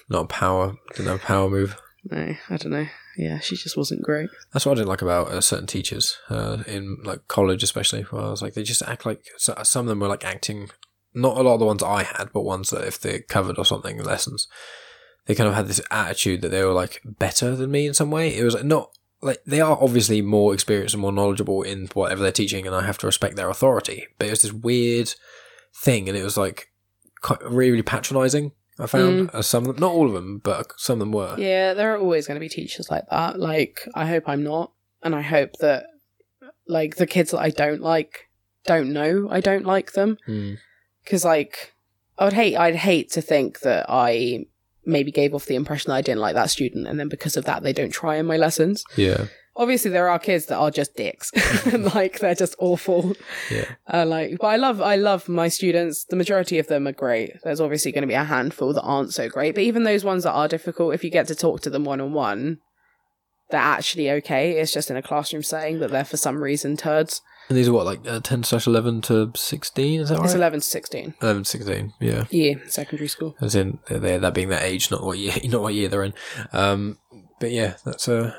Not 0.08 0.28
power. 0.28 0.76
Didn't 0.94 1.08
have 1.08 1.22
a 1.22 1.26
power 1.26 1.50
move. 1.50 1.76
No, 2.04 2.36
I 2.50 2.56
don't 2.56 2.70
know. 2.72 2.86
Yeah, 3.16 3.38
she 3.40 3.57
just 3.57 3.76
wasn't 3.76 4.02
great. 4.02 4.29
That's 4.52 4.66
what 4.66 4.72
I 4.72 4.74
didn't 4.76 4.88
like 4.88 5.02
about 5.02 5.29
uh, 5.29 5.40
certain 5.40 5.66
teachers 5.66 6.18
uh, 6.29 6.62
in 6.66 6.98
like 7.02 7.29
college, 7.29 7.62
especially. 7.62 8.02
Where 8.02 8.22
I 8.22 8.31
was 8.31 8.42
like, 8.42 8.55
they 8.55 8.62
just 8.62 8.83
act 8.83 9.07
like 9.07 9.24
so, 9.38 9.55
some 9.62 9.87
of 9.87 9.88
them 9.88 10.00
were 10.00 10.09
like 10.09 10.24
acting. 10.24 10.70
Not 11.14 11.38
a 11.38 11.42
lot 11.42 11.55
of 11.55 11.61
the 11.61 11.66
ones 11.66 11.83
I 11.83 12.02
had, 12.02 12.29
but 12.35 12.42
ones 12.42 12.68
that 12.70 12.87
if 12.87 13.00
they 13.00 13.20
covered 13.20 13.57
or 13.57 13.64
something 13.64 13.98
in 13.98 14.05
lessons, 14.05 14.48
they 15.24 15.35
kind 15.35 15.48
of 15.48 15.55
had 15.55 15.66
this 15.66 15.81
attitude 15.90 16.42
that 16.42 16.50
they 16.50 16.62
were 16.62 16.72
like 16.72 17.00
better 17.05 17.57
than 17.57 17.70
me 17.70 17.87
in 17.87 17.94
some 17.94 18.11
way. 18.11 18.37
It 18.37 18.44
was 18.44 18.55
like, 18.55 18.64
not 18.64 18.90
like 19.22 19.42
they 19.46 19.61
are 19.61 19.79
obviously 19.81 20.20
more 20.20 20.52
experienced 20.52 20.94
and 20.94 21.00
more 21.00 21.12
knowledgeable 21.12 21.62
in 21.62 21.88
whatever 21.94 22.22
they're 22.22 22.33
teaching, 22.33 22.66
and 22.66 22.76
I 22.76 22.83
have 22.83 22.98
to 22.98 23.07
respect 23.07 23.37
their 23.37 23.48
authority. 23.48 24.07
But 24.18 24.29
it 24.29 24.31
was 24.31 24.42
this 24.42 24.52
weird 24.52 25.14
thing, 25.74 26.09
and 26.09 26.18
it 26.18 26.22
was 26.22 26.37
like 26.37 26.68
quite 27.22 27.42
really 27.42 27.83
patronising. 27.83 28.52
I 28.78 28.86
found 28.86 29.30
uh, 29.32 29.42
some, 29.42 29.66
of 29.66 29.76
them, 29.76 29.80
not 29.80 29.92
all 29.92 30.06
of 30.06 30.12
them, 30.12 30.38
but 30.38 30.72
some 30.76 30.94
of 30.94 30.98
them 31.00 31.12
were. 31.12 31.34
Yeah, 31.38 31.74
there 31.74 31.94
are 31.94 31.98
always 31.98 32.26
going 32.26 32.36
to 32.36 32.40
be 32.40 32.48
teachers 32.48 32.90
like 32.90 33.04
that. 33.10 33.38
Like, 33.38 33.88
I 33.94 34.06
hope 34.06 34.24
I'm 34.26 34.42
not. 34.42 34.72
And 35.02 35.14
I 35.14 35.22
hope 35.22 35.52
that, 35.60 35.86
like, 36.66 36.96
the 36.96 37.06
kids 37.06 37.30
that 37.30 37.40
I 37.40 37.50
don't 37.50 37.80
like 37.80 38.28
don't 38.64 38.92
know 38.92 39.28
I 39.30 39.40
don't 39.40 39.64
like 39.64 39.92
them. 39.92 40.18
Mm. 40.28 40.58
Because, 41.04 41.24
like, 41.24 41.74
I 42.18 42.24
would 42.24 42.32
hate, 42.32 42.56
I'd 42.56 42.76
hate 42.76 43.10
to 43.12 43.22
think 43.22 43.60
that 43.60 43.86
I 43.88 44.46
maybe 44.84 45.10
gave 45.10 45.34
off 45.34 45.46
the 45.46 45.54
impression 45.54 45.90
that 45.90 45.96
I 45.96 46.02
didn't 46.02 46.20
like 46.20 46.34
that 46.34 46.50
student. 46.50 46.86
And 46.86 46.98
then 46.98 47.08
because 47.08 47.36
of 47.36 47.44
that, 47.44 47.62
they 47.62 47.72
don't 47.72 47.90
try 47.90 48.16
in 48.16 48.26
my 48.26 48.36
lessons. 48.36 48.84
Yeah, 48.96 49.26
Obviously, 49.56 49.90
there 49.90 50.08
are 50.08 50.18
kids 50.18 50.46
that 50.46 50.58
are 50.58 50.70
just 50.70 50.94
dicks. 50.96 51.32
like, 51.94 52.18
they're 52.18 52.34
just 52.34 52.54
awful. 52.58 53.14
yeah. 53.50 53.64
Uh, 53.92 54.04
like, 54.06 54.36
but 54.38 54.48
I 54.48 54.56
love, 54.56 54.80
I 54.80 54.96
love 54.96 55.28
my 55.28 55.48
students. 55.48 56.04
The 56.04 56.16
majority 56.16 56.58
of 56.58 56.66
them 56.68 56.86
are 56.86 56.92
great. 56.92 57.32
There's 57.42 57.60
obviously 57.60 57.92
going 57.92 58.02
to 58.02 58.08
be 58.08 58.14
a 58.14 58.24
handful 58.24 58.72
that 58.74 58.82
aren't 58.82 59.14
so 59.14 59.28
great, 59.28 59.54
but 59.54 59.64
even 59.64 59.84
those 59.84 60.04
ones 60.04 60.24
that 60.24 60.32
are 60.32 60.48
difficult, 60.48 60.94
if 60.94 61.02
you 61.02 61.10
get 61.10 61.26
to 61.28 61.34
talk 61.34 61.62
to 61.62 61.70
them 61.70 61.84
one 61.84 62.00
on 62.00 62.12
one, 62.12 62.58
they're 63.50 63.60
actually 63.60 64.10
okay. 64.10 64.58
It's 64.58 64.72
just 64.72 64.90
in 64.90 64.96
a 64.96 65.02
classroom 65.02 65.42
setting 65.42 65.78
that 65.80 65.90
they're 65.90 66.04
for 66.04 66.16
some 66.16 66.42
reason 66.42 66.76
turds. 66.76 67.22
And 67.48 67.56
these 67.56 67.68
are 67.68 67.72
what, 67.72 67.86
like 67.86 68.06
uh, 68.06 68.20
10 68.20 68.42
slash 68.42 68.66
11 68.66 69.02
to 69.02 69.30
16, 69.34 70.00
is 70.00 70.08
that 70.08 70.18
right 70.18 70.24
It's 70.24 70.34
11 70.34 70.60
to 70.60 70.66
16. 70.66 71.14
11 71.22 71.42
to 71.44 71.48
16, 71.48 71.92
yeah. 72.00 72.24
Yeah, 72.30 72.54
secondary 72.66 73.08
school. 73.08 73.36
As 73.40 73.54
in, 73.54 73.78
they 73.88 74.18
that 74.18 74.34
being 74.34 74.48
that 74.48 74.64
age, 74.64 74.90
not 74.90 75.04
what 75.04 75.18
year, 75.18 75.34
not 75.44 75.62
what 75.62 75.74
year 75.74 75.88
they're 75.88 76.02
in. 76.02 76.14
Um, 76.52 76.98
but 77.40 77.52
yeah, 77.52 77.76
that's 77.84 78.08
a. 78.08 78.36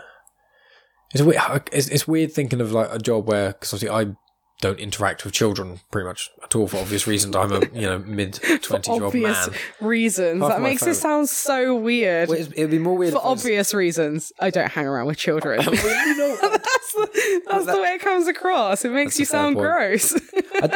It's 1.14 1.24
weird. 1.24 1.42
It's, 1.72 1.88
it's 1.88 2.08
weird 2.08 2.32
thinking 2.32 2.62
of 2.62 2.72
like 2.72 2.90
a 2.92 3.00
job 3.00 3.28
where, 3.28 3.54
because 3.54 3.74
obviously 3.74 3.90
I 4.12 4.16
don't 4.60 4.80
interact 4.80 5.24
with 5.24 5.34
children 5.34 5.80
pretty 5.92 6.08
much 6.08 6.32
at 6.44 6.56
all 6.56 6.68
for 6.68 6.78
obvious 6.78 7.06
reasons. 7.06 7.36
I'm 7.36 7.52
a 7.52 7.60
you 7.74 7.82
know 7.82 8.00
mid 8.00 8.40
twenty 8.64 8.92
year 8.92 9.04
old 9.04 9.14
Obvious 9.16 9.50
man. 9.50 9.58
reasons. 9.82 10.42
Half 10.42 10.50
that 10.50 10.62
makes 10.62 10.80
family- 10.82 10.92
it 10.94 10.96
sound 10.96 11.30
so 11.30 11.76
weird. 11.76 12.28
Well, 12.30 12.40
it'd 12.40 12.72
be 12.72 12.80
more 12.80 12.98
weird 12.98 13.14
for 13.14 13.22
obvious 13.24 13.74
reasons, 13.74 14.34
I 14.40 14.50
don't 14.50 14.70
hang 14.72 14.88
around 14.88 15.06
with 15.08 15.18
children. 15.18 15.60
Well, 15.66 15.76
you 16.08 16.18
know, 16.18 16.38
that's 16.42 16.94
the, 16.94 17.42
that's 17.48 17.66
the 17.68 17.82
way 17.82 17.94
it 17.96 18.02
comes 18.02 18.28
across. 18.28 18.84
It 18.84 18.92
makes 18.92 19.20
you 19.20 19.26
sound 19.26 19.56
point. 19.58 19.68
gross. 19.68 20.16
oh, 20.64 20.70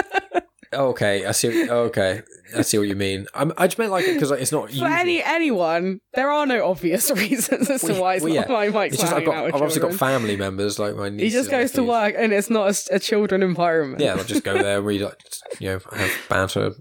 Oh, 0.74 0.90
okay, 0.90 1.26
I 1.26 1.32
see. 1.32 1.70
oh, 1.70 1.84
Okay, 1.84 2.22
I 2.56 2.62
see 2.62 2.78
what 2.78 2.88
you 2.88 2.96
mean. 2.96 3.28
I'm, 3.34 3.52
I 3.58 3.68
just 3.68 3.78
meant 3.78 3.92
like 3.92 4.06
because 4.06 4.32
like, 4.32 4.42
it's 4.42 4.52
not 4.52 4.68
For 4.68 4.72
usual. 4.74 4.88
any 4.88 5.22
anyone, 5.24 6.00
there 6.14 6.32
are 6.32 6.46
no 6.46 6.70
obvious 6.70 7.12
reasons 7.16 7.70
as 7.70 7.82
to 7.82 7.94
why 7.94 8.16
it's 8.16 8.24
well, 8.24 8.34
not 8.34 8.48
yeah. 8.48 8.54
why 8.54 8.70
Mike's 8.70 8.94
It's 8.96 9.04
just 9.04 9.14
I've 9.14 9.26
got 9.26 9.46
I've 9.48 9.56
obviously 9.56 9.82
got 9.82 9.94
family 9.94 10.36
members 10.38 10.80
like 10.80 10.96
my 10.96 11.10
niece. 11.10 11.22
He 11.24 11.30
just 11.30 11.50
goes 11.50 11.72
to 11.74 11.84
work 11.84 12.16
and 12.18 12.32
it's 12.34 12.50
not 12.50 12.74
a 12.92 13.00
children 13.00 13.44
environment. 13.44 14.02
Yeah, 14.02 14.16
I'll 14.16 14.24
just 14.24 14.44
go 14.44 14.54
there, 14.62 14.78
and 14.78 14.86
read, 14.86 15.02
like, 15.02 15.20
you 15.60 15.70
know, 15.70 15.80
have 15.94 16.12
banter, 16.30 16.72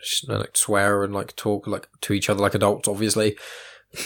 sh- 0.00 0.24
like 0.28 0.56
swear 0.56 1.02
and 1.02 1.12
like 1.14 1.34
talk 1.36 1.66
like 1.66 1.88
to 2.02 2.12
each 2.12 2.30
other 2.30 2.40
like 2.40 2.54
adults, 2.54 2.88
obviously. 2.88 3.36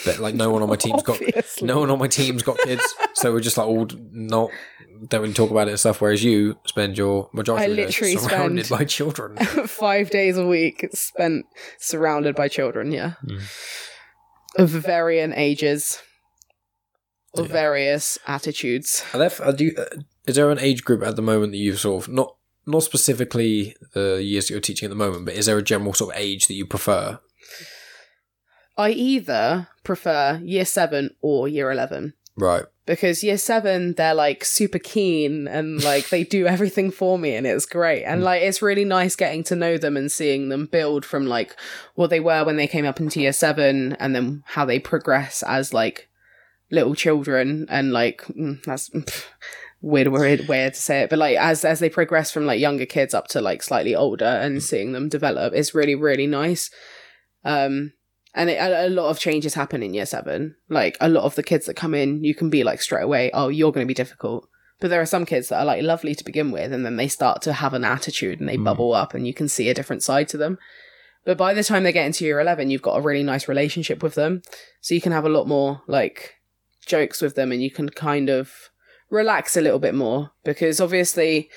But 0.04 0.18
like 0.18 0.34
no 0.34 0.50
one 0.50 0.62
on 0.62 0.68
my 0.68 0.76
team's 0.76 1.02
got 1.02 1.16
Obviously. 1.22 1.66
no 1.66 1.78
one 1.80 1.90
on 1.90 1.98
my 1.98 2.08
team's 2.08 2.42
got 2.42 2.58
kids, 2.58 2.82
so 3.14 3.32
we're 3.32 3.40
just 3.40 3.58
like 3.58 3.66
all 3.66 3.86
not 4.12 4.50
don't 5.08 5.20
really 5.20 5.34
talk 5.34 5.50
about 5.50 5.68
it 5.68 5.72
and 5.72 5.80
stuff. 5.80 6.00
Whereas 6.00 6.24
you 6.24 6.58
spend 6.66 6.96
your 6.96 7.28
majority 7.34 7.64
I 7.66 7.68
of 7.68 7.76
literally 7.76 8.16
surrounded 8.16 8.66
spend- 8.66 8.78
by 8.78 8.84
children. 8.86 9.36
Five 9.66 10.08
days 10.10 10.38
a 10.38 10.46
week 10.46 10.88
spent 10.94 11.44
surrounded 11.78 12.34
by 12.34 12.48
children, 12.48 12.92
yeah. 12.92 13.14
Hmm. 13.26 13.38
Of 14.56 14.70
varying 14.70 15.32
ages. 15.34 16.00
Of 17.36 17.46
Yeah. 17.48 17.52
various 17.52 18.16
attitudes. 18.26 19.04
Are 19.12 19.18
there, 19.18 19.32
are 19.42 19.54
you, 19.56 19.74
uh, 19.76 19.84
is 20.26 20.36
there 20.36 20.50
an 20.52 20.60
age 20.60 20.84
group 20.84 21.02
at 21.02 21.16
the 21.16 21.22
moment 21.22 21.50
that 21.52 21.58
you've 21.58 21.80
sort 21.80 22.04
of 22.04 22.12
not 22.14 22.36
not 22.66 22.82
specifically 22.84 23.76
the 23.92 24.22
years 24.22 24.46
that 24.46 24.54
you're 24.54 24.60
teaching 24.60 24.86
at 24.86 24.90
the 24.90 24.94
moment, 24.96 25.26
but 25.26 25.34
is 25.34 25.44
there 25.46 25.58
a 25.58 25.62
general 25.62 25.92
sort 25.92 26.14
of 26.14 26.20
age 26.20 26.46
that 26.46 26.54
you 26.54 26.64
prefer? 26.64 27.18
I 28.78 28.90
either 28.90 29.68
prefer 29.84 30.40
year 30.42 30.64
seven 30.64 31.14
or 31.20 31.46
year 31.48 31.70
eleven. 31.70 32.14
Right. 32.36 32.64
because 32.84 33.22
year 33.22 33.38
seven 33.38 33.94
they're 33.94 34.12
like 34.12 34.44
super 34.44 34.80
keen 34.80 35.46
and 35.46 35.84
like 35.84 36.08
they 36.08 36.24
do 36.24 36.48
everything 36.48 36.90
for 36.90 37.16
me 37.16 37.36
and 37.36 37.46
it's 37.46 37.64
great 37.64 38.02
and 38.02 38.24
like 38.24 38.42
it's 38.42 38.60
really 38.60 38.84
nice 38.84 39.14
getting 39.14 39.44
to 39.44 39.54
know 39.54 39.78
them 39.78 39.96
and 39.96 40.10
seeing 40.10 40.48
them 40.48 40.66
build 40.66 41.04
from 41.04 41.26
like 41.26 41.54
what 41.94 42.10
they 42.10 42.18
were 42.18 42.44
when 42.44 42.56
they 42.56 42.66
came 42.66 42.84
up 42.84 42.98
into 42.98 43.20
year 43.20 43.32
seven 43.32 43.92
and 44.00 44.16
then 44.16 44.42
how 44.46 44.64
they 44.64 44.80
progress 44.80 45.44
as 45.44 45.72
like 45.72 46.08
little 46.72 46.96
children 46.96 47.66
and 47.68 47.92
like 47.92 48.22
mm, 48.22 48.60
that's 48.64 48.90
pff, 48.90 49.26
weird 49.80 50.08
weird 50.08 50.48
way 50.48 50.68
to 50.68 50.74
say 50.74 51.02
it 51.02 51.10
but 51.10 51.20
like 51.20 51.36
as 51.38 51.64
as 51.64 51.78
they 51.78 51.88
progress 51.88 52.32
from 52.32 52.46
like 52.46 52.58
younger 52.58 52.86
kids 52.86 53.14
up 53.14 53.28
to 53.28 53.40
like 53.40 53.62
slightly 53.62 53.94
older 53.94 54.24
and 54.24 54.60
seeing 54.60 54.90
them 54.90 55.08
develop 55.08 55.54
is 55.54 55.72
really 55.72 55.94
really 55.94 56.26
nice 56.26 56.68
um 57.44 57.92
and 58.34 58.50
it, 58.50 58.54
a, 58.54 58.86
a 58.86 58.90
lot 58.90 59.10
of 59.10 59.18
changes 59.18 59.54
happen 59.54 59.82
in 59.82 59.94
year 59.94 60.06
seven. 60.06 60.56
Like 60.68 60.96
a 61.00 61.08
lot 61.08 61.24
of 61.24 61.36
the 61.36 61.42
kids 61.42 61.66
that 61.66 61.74
come 61.74 61.94
in, 61.94 62.24
you 62.24 62.34
can 62.34 62.50
be 62.50 62.64
like 62.64 62.82
straight 62.82 63.04
away, 63.04 63.30
oh, 63.32 63.48
you're 63.48 63.72
going 63.72 63.86
to 63.86 63.88
be 63.88 63.94
difficult. 63.94 64.48
But 64.80 64.88
there 64.88 65.00
are 65.00 65.06
some 65.06 65.24
kids 65.24 65.48
that 65.48 65.60
are 65.60 65.64
like 65.64 65.82
lovely 65.82 66.14
to 66.14 66.24
begin 66.24 66.50
with, 66.50 66.72
and 66.72 66.84
then 66.84 66.96
they 66.96 67.08
start 67.08 67.42
to 67.42 67.52
have 67.52 67.74
an 67.74 67.84
attitude 67.84 68.40
and 68.40 68.48
they 68.48 68.56
mm. 68.56 68.64
bubble 68.64 68.92
up, 68.92 69.14
and 69.14 69.26
you 69.26 69.32
can 69.32 69.48
see 69.48 69.68
a 69.68 69.74
different 69.74 70.02
side 70.02 70.28
to 70.28 70.36
them. 70.36 70.58
But 71.24 71.38
by 71.38 71.54
the 71.54 71.64
time 71.64 71.84
they 71.84 71.92
get 71.92 72.06
into 72.06 72.24
year 72.24 72.40
11, 72.40 72.70
you've 72.70 72.82
got 72.82 72.98
a 72.98 73.00
really 73.00 73.22
nice 73.22 73.48
relationship 73.48 74.02
with 74.02 74.14
them. 74.14 74.42
So 74.82 74.94
you 74.94 75.00
can 75.00 75.12
have 75.12 75.24
a 75.24 75.30
lot 75.30 75.48
more 75.48 75.80
like 75.86 76.34
jokes 76.84 77.22
with 77.22 77.36
them, 77.36 77.52
and 77.52 77.62
you 77.62 77.70
can 77.70 77.88
kind 77.88 78.28
of 78.28 78.70
relax 79.10 79.56
a 79.56 79.60
little 79.60 79.78
bit 79.78 79.94
more 79.94 80.32
because 80.42 80.80
obviously, 80.80 81.48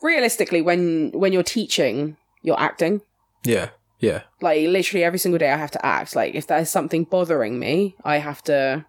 realistically, 0.00 0.62
when 0.62 1.10
when 1.12 1.32
you're 1.32 1.42
teaching, 1.42 2.16
you're 2.40 2.58
acting. 2.58 3.02
Yeah. 3.44 3.68
Yeah. 4.02 4.22
Like 4.40 4.66
literally 4.66 5.04
every 5.04 5.20
single 5.20 5.38
day 5.38 5.50
I 5.50 5.56
have 5.56 5.70
to 5.70 5.86
act. 5.86 6.16
Like 6.16 6.34
if 6.34 6.48
there's 6.48 6.68
something 6.68 7.04
bothering 7.04 7.58
me, 7.58 7.96
I 8.04 8.18
have 8.18 8.42
to 8.42 8.84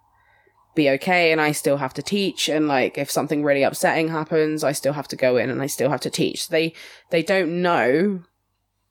be 0.76 0.90
okay 0.90 1.32
and 1.32 1.40
I 1.40 1.52
still 1.52 1.78
have 1.78 1.94
to 1.94 2.02
teach 2.02 2.50
and 2.50 2.68
like 2.68 2.98
if 2.98 3.12
something 3.12 3.44
really 3.44 3.62
upsetting 3.62 4.08
happens, 4.08 4.64
I 4.64 4.72
still 4.72 4.94
have 4.94 5.08
to 5.10 5.16
go 5.16 5.38
in 5.38 5.52
and 5.52 5.62
I 5.62 5.68
still 5.68 5.92
have 5.92 6.02
to 6.02 6.10
teach. 6.10 6.48
They 6.48 6.74
they 7.12 7.22
don't 7.22 7.62
know 7.62 8.24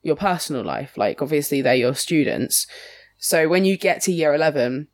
your 0.02 0.14
personal 0.14 0.62
life. 0.62 0.96
Like 0.96 1.20
obviously 1.20 1.60
they're 1.60 1.74
your 1.74 1.96
students. 1.96 2.68
So 3.18 3.48
when 3.48 3.64
you 3.64 3.76
get 3.76 4.00
to 4.02 4.12
year 4.12 4.32
11, 4.32 4.86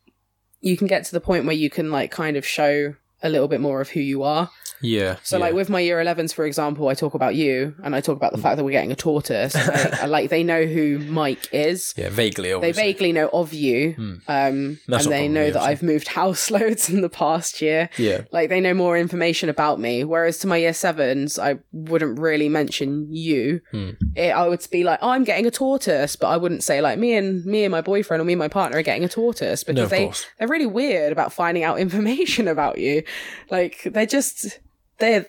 you 0.62 0.78
can 0.78 0.86
get 0.86 1.04
to 1.04 1.12
the 1.12 1.20
point 1.20 1.44
where 1.44 1.54
you 1.54 1.68
can 1.68 1.90
like 1.90 2.10
kind 2.10 2.38
of 2.38 2.46
show 2.46 2.94
a 3.22 3.28
little 3.28 3.48
bit 3.48 3.60
more 3.60 3.82
of 3.82 3.90
who 3.90 4.00
you 4.00 4.22
are. 4.22 4.50
Yeah. 4.80 5.16
So 5.22 5.36
yeah. 5.36 5.44
like 5.44 5.54
with 5.54 5.68
my 5.68 5.80
year 5.80 5.98
11s, 5.98 6.34
for 6.34 6.44
example, 6.44 6.88
I 6.88 6.94
talk 6.94 7.14
about 7.14 7.34
you 7.34 7.74
and 7.82 7.94
I 7.94 8.00
talk 8.00 8.16
about 8.16 8.32
the 8.32 8.38
fact 8.38 8.56
that 8.56 8.64
we're 8.64 8.70
getting 8.70 8.92
a 8.92 8.96
tortoise. 8.96 9.54
like, 9.54 10.06
like 10.08 10.30
they 10.30 10.42
know 10.42 10.64
who 10.64 10.98
Mike 10.98 11.48
is. 11.52 11.94
yeah, 11.96 12.08
vaguely. 12.10 12.58
They 12.60 12.72
vaguely 12.72 13.12
know 13.12 13.28
of 13.32 13.52
you, 13.52 13.94
um, 14.28 14.78
and 14.88 15.04
they 15.06 15.28
know 15.28 15.50
that 15.50 15.60
I've 15.60 15.82
moved 15.82 16.08
house 16.18 16.50
loads 16.50 16.88
in 16.88 17.00
the 17.00 17.08
past 17.08 17.60
year. 17.60 17.90
Yeah. 17.98 18.22
Like 18.32 18.48
they 18.48 18.60
know 18.60 18.74
more 18.74 18.96
information 18.96 19.48
about 19.48 19.80
me. 19.80 20.04
Whereas 20.04 20.38
to 20.38 20.46
my 20.46 20.56
year 20.56 20.74
sevens, 20.74 21.38
I 21.38 21.58
wouldn't 21.72 22.18
really 22.18 22.48
mention 22.48 23.06
you. 23.10 23.60
Hmm. 23.70 23.90
It, 24.16 24.30
I 24.30 24.48
would 24.48 24.66
be 24.70 24.84
like, 24.84 24.98
oh, 25.02 25.10
I'm 25.10 25.24
getting 25.24 25.46
a 25.46 25.50
tortoise, 25.50 26.16
but 26.16 26.28
I 26.28 26.36
wouldn't 26.36 26.62
say 26.62 26.80
like 26.80 26.98
me 26.98 27.14
and 27.14 27.44
me 27.44 27.64
and 27.64 27.72
my 27.72 27.80
boyfriend 27.80 28.20
or 28.20 28.24
me 28.24 28.32
and 28.34 28.40
my 28.40 28.48
partner 28.48 28.78
are 28.78 28.82
getting 28.82 29.04
a 29.04 29.08
tortoise 29.08 29.64
because 29.64 29.84
of 29.84 29.90
they 29.90 30.04
course. 30.04 30.26
they're 30.38 30.48
really 30.48 30.66
weird 30.66 31.12
about 31.12 31.32
finding 31.32 31.64
out 31.64 31.78
information 31.88 32.48
about 32.48 32.78
you. 32.78 33.02
Like 33.50 33.82
they're 33.84 34.06
just 34.06 34.58
they're. 34.98 35.26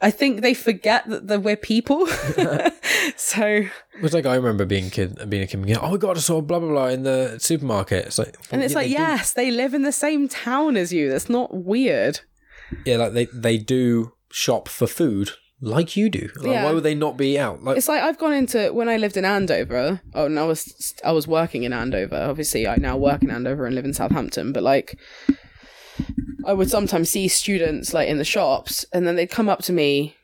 I 0.00 0.12
think 0.12 0.42
they 0.42 0.54
forget 0.54 1.08
that, 1.08 1.26
that 1.26 1.42
we're 1.42 1.56
people. 1.56 2.06
so 3.16 3.44
It 3.44 4.02
was 4.02 4.14
like 4.14 4.24
I 4.24 4.36
remember 4.36 4.64
being 4.64 4.86
a 4.86 4.90
kid, 4.90 5.28
being 5.28 5.42
a 5.42 5.46
kid, 5.48 5.64
being, 5.64 5.76
oh, 5.76 5.90
we 5.90 5.98
got 5.98 6.16
a 6.16 6.20
saw 6.20 6.40
blah 6.40 6.60
blah 6.60 6.68
blah 6.68 6.86
in 6.88 7.02
the 7.02 7.38
supermarket. 7.40 8.06
It's 8.06 8.18
like, 8.18 8.36
And 8.52 8.62
it's 8.62 8.72
yeah, 8.72 8.78
like, 8.78 8.86
they 8.86 8.94
do- 8.94 9.02
yes, 9.02 9.32
they 9.32 9.50
live 9.50 9.74
in 9.74 9.82
the 9.82 9.90
same 9.90 10.28
town 10.28 10.76
as 10.76 10.92
you. 10.92 11.10
That's 11.10 11.28
not 11.28 11.52
weird. 11.52 12.20
yeah, 12.86 12.96
like 12.98 13.12
they 13.14 13.26
they 13.32 13.58
do 13.58 14.12
shop 14.30 14.68
for 14.68 14.86
food 14.86 15.30
like 15.60 15.96
you 15.96 16.10
do. 16.10 16.28
Like, 16.36 16.46
Yeah. 16.46 16.64
Why 16.64 16.72
would 16.72 16.82
they 16.84 16.94
not 16.94 17.16
be 17.16 17.38
out? 17.38 17.64
Like, 17.64 17.76
It's 17.76 17.88
like 17.88 18.02
I've 18.02 18.18
gone 18.18 18.32
into 18.32 18.72
when 18.72 18.88
I 18.88 18.96
lived 18.96 19.16
in 19.16 19.24
Andover. 19.24 20.00
Oh, 20.14 20.26
and 20.26 20.38
I 20.38 20.44
was 20.44 20.94
I 21.04 21.12
was 21.12 21.26
working 21.26 21.64
in 21.64 21.72
Andover. 21.72 22.16
Obviously, 22.16 22.68
I 22.68 22.76
now 22.76 22.96
work 22.96 23.22
in 23.22 23.30
Andover 23.30 23.66
and 23.66 23.74
live 23.74 23.84
in 23.84 23.94
Southampton. 23.94 24.52
But 24.52 24.62
like, 24.62 24.98
I 26.46 26.52
would 26.52 26.70
sometimes 26.70 27.10
see 27.10 27.28
students 27.28 27.94
like 27.94 28.08
in 28.08 28.18
the 28.18 28.24
shops, 28.24 28.84
and 28.92 29.06
then 29.06 29.16
they'd 29.16 29.30
come 29.30 29.48
up 29.48 29.62
to 29.62 29.72
me 29.72 30.16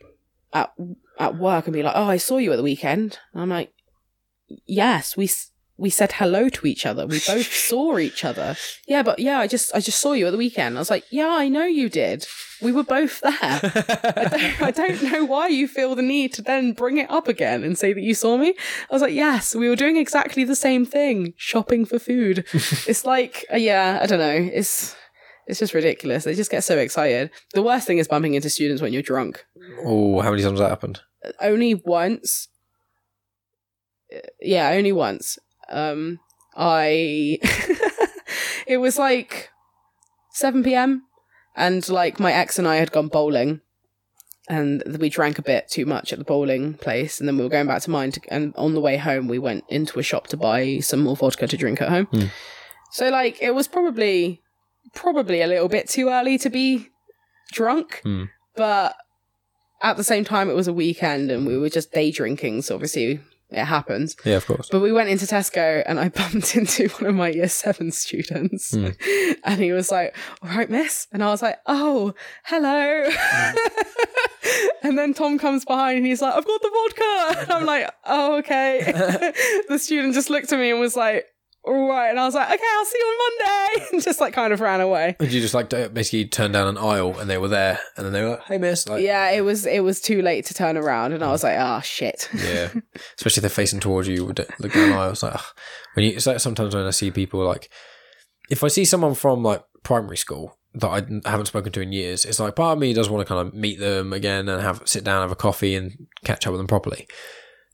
at 0.52 0.72
at 1.18 1.36
work 1.36 1.66
and 1.66 1.74
be 1.74 1.82
like, 1.82 1.94
"Oh, 1.96 2.04
I 2.04 2.16
saw 2.16 2.38
you 2.38 2.52
at 2.52 2.56
the 2.56 2.62
weekend." 2.62 3.18
And 3.32 3.42
I'm 3.42 3.50
like, 3.50 3.72
"Yes, 4.66 5.16
we." 5.16 5.30
We 5.76 5.88
said 5.88 6.12
hello 6.12 6.50
to 6.50 6.66
each 6.66 6.84
other. 6.84 7.06
We 7.06 7.22
both 7.26 7.50
saw 7.54 7.96
each 7.96 8.22
other. 8.22 8.54
Yeah, 8.86 9.02
but 9.02 9.18
yeah, 9.18 9.38
I 9.38 9.46
just 9.46 9.74
I 9.74 9.80
just 9.80 9.98
saw 9.98 10.12
you 10.12 10.26
at 10.26 10.30
the 10.30 10.36
weekend. 10.36 10.76
I 10.76 10.78
was 10.78 10.90
like, 10.90 11.06
yeah, 11.10 11.30
I 11.30 11.48
know 11.48 11.64
you 11.64 11.88
did. 11.88 12.26
We 12.60 12.70
were 12.70 12.82
both 12.82 13.22
there. 13.22 13.32
I 13.40 14.28
don't, 14.30 14.62
I 14.62 14.70
don't 14.72 15.02
know 15.04 15.24
why 15.24 15.48
you 15.48 15.66
feel 15.66 15.94
the 15.94 16.02
need 16.02 16.34
to 16.34 16.42
then 16.42 16.74
bring 16.74 16.98
it 16.98 17.10
up 17.10 17.28
again 17.28 17.64
and 17.64 17.78
say 17.78 17.94
that 17.94 18.02
you 18.02 18.12
saw 18.12 18.36
me. 18.36 18.50
I 18.90 18.92
was 18.92 19.00
like, 19.00 19.14
yes, 19.14 19.54
we 19.54 19.70
were 19.70 19.74
doing 19.74 19.96
exactly 19.96 20.44
the 20.44 20.54
same 20.54 20.84
thing, 20.84 21.32
shopping 21.38 21.86
for 21.86 21.98
food. 21.98 22.44
it's 22.52 23.06
like, 23.06 23.46
uh, 23.50 23.56
yeah, 23.56 24.00
I 24.02 24.06
don't 24.06 24.18
know. 24.18 24.50
It's 24.52 24.94
it's 25.50 25.58
just 25.58 25.74
ridiculous. 25.74 26.24
They 26.24 26.34
just 26.34 26.50
get 26.50 26.64
so 26.64 26.78
excited. 26.78 27.30
The 27.54 27.62
worst 27.62 27.86
thing 27.86 27.98
is 27.98 28.08
bumping 28.08 28.34
into 28.34 28.48
students 28.48 28.80
when 28.80 28.92
you're 28.92 29.02
drunk. 29.02 29.44
oh, 29.84 30.20
how 30.20 30.30
many 30.30 30.42
times 30.42 30.58
that 30.58 30.68
happened? 30.68 31.00
Only 31.40 31.74
once. 31.74 32.48
Uh, 34.14 34.20
Yeah, 34.40 34.70
only 34.70 34.92
once. 34.92 35.38
Um, 35.68 36.20
I. 36.56 37.38
it 38.66 38.78
was 38.78 38.98
like 38.98 39.50
7 40.32 40.62
p.m. 40.62 41.02
and 41.56 41.86
like 41.88 42.20
my 42.20 42.32
ex 42.32 42.58
and 42.58 42.66
I 42.68 42.76
had 42.76 42.92
gone 42.92 43.08
bowling 43.08 43.60
and 44.48 44.82
we 44.98 45.08
drank 45.08 45.38
a 45.38 45.42
bit 45.42 45.68
too 45.68 45.86
much 45.86 46.12
at 46.12 46.18
the 46.18 46.24
bowling 46.24 46.74
place 46.74 47.20
and 47.20 47.28
then 47.28 47.36
we 47.36 47.42
were 47.44 47.48
going 47.48 47.66
back 47.66 47.82
to 47.82 47.90
mine 47.90 48.10
to, 48.12 48.20
and 48.28 48.54
on 48.56 48.74
the 48.74 48.80
way 48.80 48.96
home 48.96 49.28
we 49.28 49.38
went 49.38 49.64
into 49.68 49.98
a 49.98 50.02
shop 50.02 50.26
to 50.28 50.36
buy 50.36 50.78
some 50.78 51.00
more 51.00 51.16
vodka 51.16 51.46
to 51.46 51.56
drink 51.56 51.80
at 51.80 51.88
home 51.88 52.08
so 52.90 53.08
like 53.10 53.40
it 53.40 53.54
was 53.54 53.68
probably 53.68 54.40
probably 54.94 55.40
a 55.42 55.46
little 55.46 55.68
bit 55.68 55.88
too 55.88 56.08
early 56.08 56.38
to 56.38 56.50
be 56.50 56.88
drunk 57.52 58.00
Hmm. 58.02 58.24
but 58.56 58.96
at 59.82 59.96
the 59.96 60.04
same 60.04 60.24
time 60.24 60.50
it 60.50 60.54
was 60.54 60.68
a 60.68 60.72
weekend 60.72 61.30
and 61.30 61.46
we 61.46 61.56
were 61.58 61.68
just 61.70 61.92
day 61.92 62.10
drinking 62.10 62.62
so 62.62 62.74
obviously 62.74 63.20
it 63.50 63.64
happens 63.64 64.14
Yeah, 64.24 64.36
of 64.36 64.46
course. 64.46 64.68
but 64.70 64.78
we 64.80 64.92
went 64.92 65.08
into 65.10 65.26
Tesco 65.26 65.82
and 65.86 65.98
I 65.98 66.08
bumped 66.20 66.54
into 66.54 66.88
one 66.90 67.06
of 67.10 67.14
my 67.16 67.30
year 67.30 67.48
seven 67.48 67.90
students. 67.90 68.72
Hmm. 68.74 68.88
And 69.44 69.58
he 69.60 69.72
was 69.72 69.90
like, 69.90 70.14
All 70.42 70.50
right, 70.50 70.68
miss. 70.70 71.06
And 71.12 71.24
I 71.24 71.28
was 71.30 71.40
like, 71.42 71.58
Oh, 71.66 72.14
hello. 72.44 73.08
and 74.82 74.98
then 74.98 75.14
Tom 75.14 75.38
comes 75.38 75.64
behind 75.64 75.98
and 75.98 76.06
he's 76.06 76.20
like, 76.22 76.34
I've 76.34 76.46
got 76.46 76.62
the 76.62 76.70
vodka. 76.70 77.40
And 77.42 77.52
I'm 77.52 77.66
like, 77.66 77.90
Oh, 78.04 78.36
okay. 78.38 78.82
the 79.68 79.78
student 79.78 80.14
just 80.14 80.30
looked 80.30 80.52
at 80.52 80.58
me 80.58 80.70
and 80.70 80.78
was 80.80 80.94
like, 80.96 81.24
All 81.62 81.88
right. 81.88 82.08
And 82.08 82.18
I 82.18 82.24
was 82.24 82.34
like, 82.34 82.48
Okay, 82.48 82.64
I'll 82.76 82.84
see 82.84 82.98
you 82.98 83.04
on 83.04 83.18
Monday. 83.18 83.86
And 83.92 84.02
just 84.02 84.20
like 84.20 84.32
kind 84.34 84.52
of 84.52 84.60
ran 84.60 84.80
away. 84.80 85.16
Did 85.18 85.32
you 85.32 85.40
just 85.40 85.54
like 85.54 85.68
basically 85.68 86.26
turn 86.26 86.52
down 86.52 86.68
an 86.68 86.78
aisle 86.78 87.18
and 87.18 87.28
they 87.28 87.38
were 87.38 87.48
there 87.48 87.80
and 87.96 88.06
then 88.06 88.12
they 88.12 88.22
were 88.22 88.30
like, 88.30 88.42
hey, 88.44 88.58
miss? 88.58 88.88
Like, 88.88 89.02
Yeah, 89.02 89.30
it 89.30 89.42
was 89.42 89.66
it 89.66 89.82
was 89.84 90.00
too 90.00 90.22
late 90.22 90.46
to 90.46 90.54
turn 90.54 90.76
around. 90.76 91.12
And 91.12 91.22
I 91.22 91.30
was 91.30 91.42
like, 91.42 91.56
Oh, 91.58 91.80
shit. 91.80 92.28
Yeah, 92.34 92.70
especially 93.16 93.40
if 93.40 93.42
they're 93.42 93.50
facing 93.50 93.80
towards 93.80 94.08
you. 94.08 94.24
Look 94.26 94.36
down 94.36 94.90
the 94.90 94.96
aisle. 94.96 95.10
It's 95.10 95.22
like 95.22 95.34
ugh. 95.34 95.44
when 95.94 96.06
you. 96.06 96.12
It's 96.12 96.26
like 96.26 96.40
sometimes 96.40 96.74
when 96.74 96.86
I 96.86 96.90
see 96.90 97.10
people 97.10 97.44
like, 97.44 97.70
if 98.48 98.64
I 98.64 98.68
see 98.68 98.84
someone 98.84 99.14
from 99.14 99.42
like 99.42 99.62
primary 99.82 100.16
school 100.16 100.56
that 100.74 100.88
I 100.88 101.30
haven't 101.30 101.46
spoken 101.46 101.72
to 101.72 101.80
in 101.80 101.92
years, 101.92 102.24
it's 102.24 102.40
like 102.40 102.56
part 102.56 102.74
of 102.76 102.78
me 102.80 102.92
does 102.92 103.10
want 103.10 103.26
to 103.26 103.32
kind 103.34 103.46
of 103.46 103.54
meet 103.54 103.78
them 103.80 104.12
again 104.12 104.48
and 104.48 104.62
have 104.62 104.82
sit 104.86 105.04
down, 105.04 105.22
have 105.22 105.32
a 105.32 105.36
coffee, 105.36 105.74
and 105.74 106.06
catch 106.24 106.46
up 106.46 106.52
with 106.52 106.60
them 106.60 106.66
properly. 106.68 107.06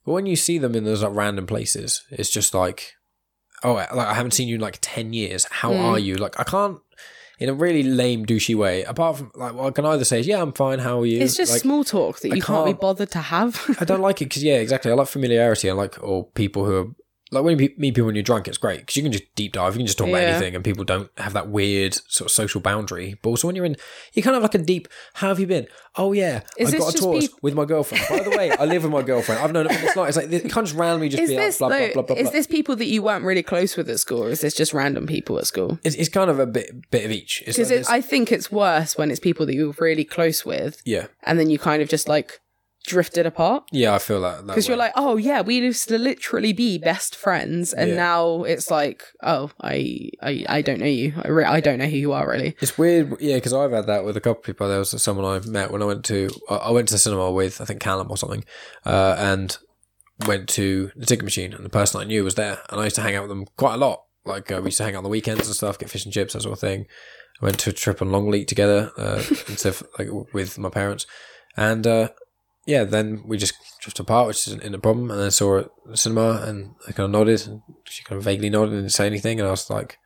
But 0.05 0.12
when 0.12 0.27
you 0.27 0.37
see 0.37 0.59
them 0.59 0.75
in 0.75 0.85
those 0.85 1.03
like 1.03 1.14
random 1.14 1.46
places, 1.46 2.05
it's 2.11 2.31
just 2.31 2.55
like, 2.55 2.95
oh, 3.66 3.74
like 3.74 3.92
I 3.92 4.14
haven't 4.14 4.31
seen 4.33 4.48
you 4.48 4.55
in 4.55 4.61
like 4.62 4.79
ten 4.81 5.12
years. 5.12 5.44
How 5.50 5.70
Mm. 5.72 5.81
are 5.85 5.98
you? 5.98 6.14
Like 6.16 6.38
I 6.40 6.44
can't. 6.44 6.79
In 7.38 7.50
a 7.50 7.52
really 7.55 7.83
lame, 7.83 8.24
douchey 8.24 8.55
way. 8.57 8.83
Apart 8.85 9.18
from, 9.18 9.31
like, 9.35 9.52
well, 9.55 9.66
I 9.66 9.70
can 9.70 9.85
either 9.85 10.07
say, 10.07 10.20
"Yeah, 10.20 10.40
I'm 10.40 10.55
fine. 10.55 10.79
How 10.79 11.00
are 11.02 11.05
you?" 11.05 11.20
It's 11.20 11.37
just 11.37 11.52
Like, 11.52 11.61
small 11.61 11.85
talk 11.85 12.20
that 12.20 12.33
I 12.33 12.37
you 12.37 12.40
can't 12.40 12.64
be 12.64 12.70
can't- 12.72 12.81
bothered 12.81 13.11
to 13.11 13.18
have. 13.18 13.62
I 13.79 13.85
don't 13.85 14.00
like 14.00 14.22
it 14.22 14.31
because 14.31 14.42
yeah, 14.42 14.55
exactly. 14.55 14.90
I 14.90 14.94
like 14.94 15.09
familiarity. 15.09 15.68
I 15.68 15.74
like 15.74 16.02
or 16.02 16.29
people 16.29 16.64
who 16.64 16.74
are 16.81 16.87
like 17.32 17.42
when 17.42 17.58
you 17.58 17.74
meet 17.76 17.94
people 17.94 18.06
when 18.06 18.14
you're 18.14 18.22
drunk, 18.22 18.46
it's 18.46 18.58
great 18.58 18.80
because 18.80 18.96
you 18.96 19.02
can 19.02 19.10
just 19.10 19.24
deep 19.34 19.52
dive. 19.52 19.74
You 19.74 19.80
can 19.80 19.86
just 19.86 19.98
talk 19.98 20.08
about 20.08 20.22
anything, 20.22 20.54
and 20.54 20.62
people 20.64 20.84
don't 20.84 21.10
have 21.18 21.32
that 21.32 21.48
weird 21.48 21.94
sort 21.94 22.26
of 22.26 22.30
social 22.30 22.60
boundary. 22.60 23.18
But 23.20 23.30
also 23.30 23.48
when 23.48 23.56
you're 23.56 23.64
in, 23.64 23.76
you 24.12 24.22
kind 24.22 24.36
of 24.36 24.42
like 24.42 24.54
a 24.54 24.58
deep. 24.58 24.86
How 25.14 25.28
have 25.28 25.40
you 25.40 25.46
been? 25.46 25.66
Oh 25.96 26.12
yeah, 26.12 26.42
Is 26.56 26.72
I 26.72 26.78
got 26.78 26.88
a 26.88 26.92
just 26.92 27.02
tortoise 27.02 27.28
with 27.42 27.54
my 27.54 27.64
girlfriend. 27.64 28.04
By 28.08 28.20
the 28.20 28.36
way, 28.36 28.52
I 28.52 28.64
live 28.64 28.84
with 28.84 28.92
my 28.92 29.02
girlfriend. 29.02 29.40
I've 29.40 29.52
known 29.52 29.66
her 29.66 29.72
from 29.72 29.82
this 29.82 29.96
night. 29.96 30.08
It's 30.08 30.16
like 30.16 30.30
you 30.30 30.40
can't 30.40 30.66
just 30.66 30.74
randomly 30.74 31.08
just 31.08 31.22
Is 31.22 31.30
be 31.30 31.36
this 31.36 31.60
like 31.60 31.70
blah 31.70 31.78
though, 31.78 31.92
blah 31.94 32.02
blah 32.02 32.14
blah. 32.14 32.24
is 32.24 32.30
this 32.30 32.46
people 32.46 32.76
that 32.76 32.86
you 32.86 33.02
weren't 33.02 33.24
really 33.24 33.42
close 33.42 33.76
with 33.76 33.90
at 33.90 33.98
school, 33.98 34.22
or 34.22 34.28
is 34.28 34.40
this 34.40 34.54
just 34.54 34.72
random 34.72 35.06
people 35.06 35.38
at 35.38 35.46
school? 35.46 35.80
It's, 35.82 35.96
it's 35.96 36.08
kind 36.08 36.30
of 36.30 36.38
a 36.38 36.46
bit 36.46 36.90
bit 36.92 37.04
of 37.04 37.10
each. 37.10 37.42
Because 37.44 37.70
like 37.70 37.90
I 37.90 38.00
think 38.00 38.30
it's 38.30 38.52
worse 38.52 38.96
when 38.96 39.10
it's 39.10 39.20
people 39.20 39.46
that 39.46 39.54
you're 39.54 39.74
really 39.80 40.04
close 40.04 40.44
with, 40.44 40.80
yeah, 40.84 41.06
and 41.24 41.40
then 41.40 41.50
you 41.50 41.58
kind 41.58 41.82
of 41.82 41.88
just 41.88 42.08
like 42.08 42.40
drifted 42.87 43.27
apart. 43.27 43.64
yeah, 43.72 43.94
I 43.94 43.99
feel 43.99 44.20
that 44.22 44.46
Because 44.46 44.68
you're 44.68 44.77
like, 44.77 44.92
oh 44.96 45.16
yeah, 45.16 45.40
we 45.42 45.57
used 45.59 45.88
to 45.88 45.99
literally 45.99 46.53
be 46.53 46.79
best 46.79 47.14
friends, 47.16 47.72
and 47.72 47.90
Yeah. 47.90 47.96
now 47.96 48.44
it's 48.44 48.70
like, 48.70 49.03
oh, 49.22 49.51
I, 49.61 50.11
I, 50.22 50.44
I 50.49 50.62
don't 50.62 50.81
know 50.81 50.87
you. 50.87 51.12
I, 51.22 51.29
re- 51.29 51.44
I 51.44 51.61
don't 51.61 51.79
know 51.79 51.87
who 51.87 51.96
you 51.96 52.12
are 52.12 52.29
really. 52.29 52.57
It's 52.61 52.79
weird, 52.79 53.16
yeah, 53.20 53.37
because 53.37 53.53
I've 53.53 53.72
had 53.72 53.87
that 53.87 54.05
with 54.05 54.16
a 54.16 54.20
couple 54.20 54.40
of 54.40 54.44
people. 54.46 54.68
There 54.68 54.79
was 54.79 54.90
someone 55.03 55.25
I 55.27 55.44
met 55.46 55.70
when 55.70 55.83
I 55.83 55.87
went 55.87 56.05
to 56.07 56.29
I 56.49 56.70
went 56.70 56.88
to 56.88 56.94
the 56.94 56.99
cinema 56.99 57.31
with 57.31 57.61
I 57.61 57.64
think 57.64 57.81
Callum 57.81 58.11
or 58.11 58.16
something, 58.16 58.44
uh, 58.85 59.16
and 59.18 59.57
went 60.27 60.49
to 60.51 60.90
the 60.96 61.05
ticket 61.07 61.25
machine, 61.25 61.53
and 61.53 61.64
the 61.64 61.68
person 61.68 62.01
I 62.01 62.05
knew 62.05 62.25
was 62.25 62.37
there, 62.37 62.61
and 62.70 62.81
I 62.81 62.85
used 62.85 62.96
to 62.96 63.03
hang 63.03 63.14
out 63.16 63.22
with 63.25 63.31
them 63.31 63.46
quite 63.57 63.75
a 63.75 63.79
lot. 63.79 64.03
Like 64.25 64.51
uh, 64.51 64.61
we 64.61 64.66
used 64.68 64.79
to 64.79 64.85
hang 64.85 64.94
out 64.94 64.99
on 64.99 65.05
the 65.05 65.11
weekends 65.11 65.46
and 65.46 65.55
stuff, 65.55 65.79
get 65.79 65.90
fish 65.90 66.05
and 66.05 66.12
chips, 66.14 66.33
that 66.33 66.42
sort 66.42 66.53
of 66.55 66.59
thing. 66.61 66.87
I 67.40 67.44
went 67.44 67.59
to 67.61 67.70
a 67.70 67.72
trip 67.72 68.01
on 68.01 68.11
Longleat 68.11 68.49
together 68.49 68.90
uh, 68.96 69.22
of, 69.64 69.83
like 69.99 70.09
with 70.33 70.59
my 70.59 70.70
parents, 70.70 71.07
and 71.57 71.87
uh, 71.87 72.09
yeah, 72.66 72.85
then 72.85 73.22
we 73.26 73.38
just 73.38 73.55
drifted 73.80 74.03
apart, 74.03 74.28
which 74.28 74.47
isn't, 74.49 74.74
a 74.74 74.78
problem. 74.78 75.11
And 75.11 75.20
then 75.20 75.30
saw 75.30 75.53
her 75.53 75.59
at 75.61 75.70
the 75.86 75.97
cinema, 75.97 76.43
and 76.45 76.74
I 76.86 76.93
kind 76.93 77.07
of 77.07 77.11
nodded, 77.11 77.47
and 77.47 77.62
she 77.84 78.05
kind 78.05 78.18
of 78.18 78.24
vaguely 78.24 78.51
nodded 78.51 78.72
and 78.72 78.82
didn't 78.82 78.93
say 78.93 79.07
anything, 79.07 79.40
and 79.40 79.49
I 79.49 79.53
was 79.53 79.70
like. 79.70 79.99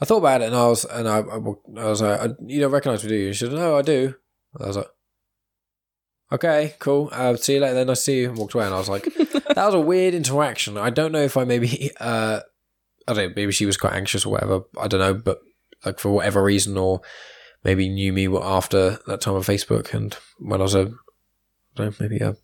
I 0.00 0.06
thought 0.06 0.18
about 0.18 0.42
it 0.42 0.46
and 0.46 0.56
I 0.56 0.66
was 0.66 0.84
and 0.84 1.08
I, 1.08 1.20
I, 1.20 1.36
I 1.36 1.88
was 1.88 2.02
like, 2.02 2.20
I, 2.20 2.28
you 2.44 2.60
don't 2.60 2.72
recognise 2.72 3.04
me, 3.04 3.10
do 3.10 3.14
you? 3.14 3.32
She 3.32 3.44
said, 3.44 3.54
No, 3.54 3.78
I 3.78 3.82
do. 3.82 4.12
I 4.60 4.66
was 4.66 4.76
like, 4.76 4.88
Okay, 6.32 6.74
cool. 6.80 7.10
Uh, 7.12 7.36
see 7.36 7.54
you 7.54 7.60
later. 7.60 7.74
Then 7.74 7.90
I 7.90 7.94
see 7.94 8.20
you 8.20 8.30
and 8.30 8.38
walked 8.38 8.54
away. 8.54 8.64
And 8.64 8.74
I 8.74 8.78
was 8.78 8.88
like, 8.88 9.04
that 9.14 9.56
was 9.56 9.74
a 9.74 9.80
weird 9.80 10.14
interaction. 10.14 10.76
I 10.76 10.90
don't 10.90 11.12
know 11.12 11.22
if 11.22 11.36
I 11.36 11.44
maybe, 11.44 11.92
uh, 12.00 12.40
I 13.06 13.12
don't 13.12 13.28
know, 13.28 13.32
maybe 13.36 13.52
she 13.52 13.66
was 13.66 13.76
quite 13.76 13.92
anxious 13.92 14.26
or 14.26 14.32
whatever. 14.32 14.62
I 14.78 14.88
don't 14.88 15.00
know, 15.00 15.14
but 15.14 15.38
like 15.84 16.00
for 16.00 16.10
whatever 16.10 16.42
reason, 16.42 16.76
or 16.76 17.02
maybe 17.62 17.88
knew 17.88 18.12
me 18.12 18.26
after 18.36 18.98
that 19.06 19.20
time 19.20 19.34
on 19.34 19.42
Facebook 19.42 19.94
and 19.94 20.16
when 20.38 20.60
I 20.60 20.64
was 20.64 20.74
a, 20.74 20.90
Know, 21.78 21.92
maybe 22.00 22.18
a 22.18 22.36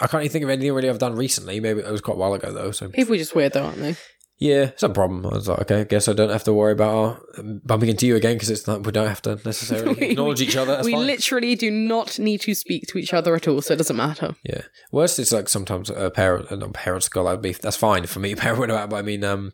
I 0.00 0.06
can't 0.08 0.24
even 0.24 0.32
think 0.32 0.44
of 0.44 0.50
anything 0.50 0.72
really 0.72 0.90
I've 0.90 0.98
done 0.98 1.14
recently. 1.14 1.60
Maybe 1.60 1.80
it 1.80 1.90
was 1.90 2.00
quite 2.00 2.14
a 2.14 2.18
while 2.18 2.34
ago 2.34 2.52
though. 2.52 2.72
So 2.72 2.88
People 2.88 3.14
are 3.14 3.18
just 3.18 3.34
weird 3.34 3.52
though, 3.52 3.64
aren't 3.66 3.78
they? 3.78 3.96
yeah, 4.40 4.62
it's 4.64 4.82
a 4.82 4.88
problem. 4.88 5.24
I 5.24 5.28
was 5.36 5.48
like, 5.48 5.60
okay, 5.60 5.82
I 5.82 5.84
guess 5.84 6.08
I 6.08 6.12
don't 6.12 6.30
have 6.30 6.42
to 6.44 6.52
worry 6.52 6.72
about 6.72 7.20
uh, 7.38 7.42
bumping 7.64 7.88
into 7.88 8.04
you 8.08 8.16
again 8.16 8.34
because 8.34 8.50
it's 8.50 8.66
not. 8.66 8.84
We 8.84 8.90
don't 8.90 9.06
have 9.06 9.22
to 9.22 9.38
necessarily 9.44 9.94
We- 9.94 10.06
acknowledge 10.10 10.40
each 10.42 10.56
other. 10.56 10.72
That's 10.74 10.84
we 10.86 10.92
fine. 10.92 11.06
literally 11.06 11.54
do 11.54 11.70
not 11.70 12.18
need 12.18 12.40
to 12.40 12.54
speak 12.56 12.88
to 12.88 12.98
each 12.98 13.14
other 13.14 13.36
at 13.36 13.46
all, 13.46 13.62
so 13.62 13.74
it 13.74 13.76
doesn't 13.76 13.94
matter. 13.96 14.34
Yeah. 14.42 14.62
Worst 14.90 15.20
is 15.20 15.32
like 15.32 15.48
sometimes 15.48 15.88
a 15.90 16.10
parent, 16.10 16.50
uh, 16.50 16.56
not 16.56 16.72
parents 16.72 17.08
got 17.08 17.22
like 17.22 17.40
beef. 17.40 17.60
That's 17.60 17.76
fine 17.76 18.06
for 18.06 18.18
me. 18.18 18.34
Parent 18.44 18.64
about, 18.72 18.90
but 18.90 18.96
I 18.96 19.02
mean, 19.02 19.22
um, 19.22 19.52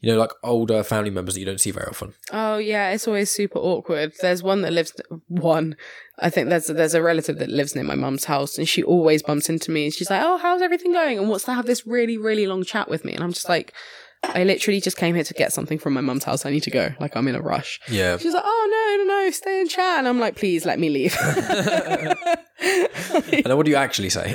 you 0.00 0.10
know, 0.12 0.18
like 0.18 0.30
older 0.42 0.82
family 0.82 1.10
members 1.10 1.34
that 1.34 1.40
you 1.40 1.46
don't 1.46 1.60
see 1.60 1.72
very 1.72 1.86
often. 1.88 2.14
Oh 2.32 2.56
yeah, 2.56 2.90
it's 2.92 3.06
always 3.06 3.30
super 3.30 3.58
awkward. 3.58 4.14
There's 4.22 4.42
one 4.42 4.62
that 4.62 4.72
lives 4.72 4.94
one. 5.26 5.76
I 6.20 6.30
think 6.30 6.48
there's 6.48 6.66
there's 6.66 6.94
a 6.94 7.02
relative 7.02 7.38
that 7.38 7.48
lives 7.48 7.74
near 7.74 7.84
my 7.84 7.94
mum's 7.94 8.24
house, 8.24 8.58
and 8.58 8.68
she 8.68 8.82
always 8.82 9.22
bumps 9.22 9.48
into 9.48 9.70
me, 9.70 9.84
and 9.84 9.94
she's 9.94 10.10
like, 10.10 10.22
"Oh, 10.22 10.36
how's 10.38 10.62
everything 10.62 10.92
going?" 10.92 11.18
and 11.18 11.28
wants 11.28 11.44
to 11.44 11.52
have 11.54 11.66
this 11.66 11.86
really 11.86 12.16
really 12.18 12.46
long 12.46 12.64
chat 12.64 12.88
with 12.88 13.04
me, 13.04 13.12
and 13.14 13.22
I'm 13.22 13.32
just 13.32 13.48
like, 13.48 13.72
I 14.24 14.42
literally 14.44 14.80
just 14.80 14.96
came 14.96 15.14
here 15.14 15.24
to 15.24 15.34
get 15.34 15.52
something 15.52 15.78
from 15.78 15.92
my 15.94 16.00
mum's 16.00 16.24
house. 16.24 16.44
I 16.44 16.50
need 16.50 16.64
to 16.64 16.70
go. 16.70 16.92
Like 16.98 17.16
I'm 17.16 17.28
in 17.28 17.34
a 17.36 17.40
rush. 17.42 17.80
Yeah. 17.88 18.16
She's 18.18 18.34
like, 18.34 18.42
"Oh 18.44 18.96
no, 18.98 19.04
no, 19.04 19.24
no, 19.24 19.30
stay 19.30 19.60
and 19.60 19.70
chat," 19.70 19.98
and 20.00 20.08
I'm 20.08 20.18
like, 20.18 20.36
"Please 20.36 20.64
let 20.66 20.78
me 20.78 20.88
leave. 20.88 21.16
And 22.60 23.44
then 23.44 23.56
what 23.56 23.64
do 23.66 23.70
you 23.70 23.76
actually 23.76 24.10
say? 24.10 24.34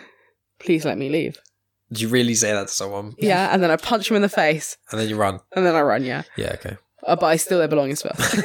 Please 0.60 0.84
let 0.84 0.98
me 0.98 1.08
leave." 1.08 1.38
do 1.92 2.00
you 2.00 2.08
really 2.08 2.34
say 2.34 2.50
that 2.50 2.66
to 2.66 2.72
someone? 2.72 3.14
Yeah, 3.18 3.50
and 3.52 3.62
then 3.62 3.70
I 3.70 3.76
punch 3.76 4.10
him 4.10 4.16
in 4.16 4.22
the 4.22 4.28
face, 4.28 4.76
And 4.90 5.00
then 5.00 5.08
you 5.08 5.16
run. 5.16 5.38
and 5.54 5.64
then 5.64 5.76
I 5.76 5.80
run. 5.82 6.02
Yeah, 6.04 6.22
Yeah. 6.36 6.52
Okay. 6.54 6.76
Uh, 7.04 7.16
but 7.16 7.26
I 7.26 7.36
steal 7.36 7.58
their 7.58 7.68
belongings 7.68 8.02
first. 8.02 8.36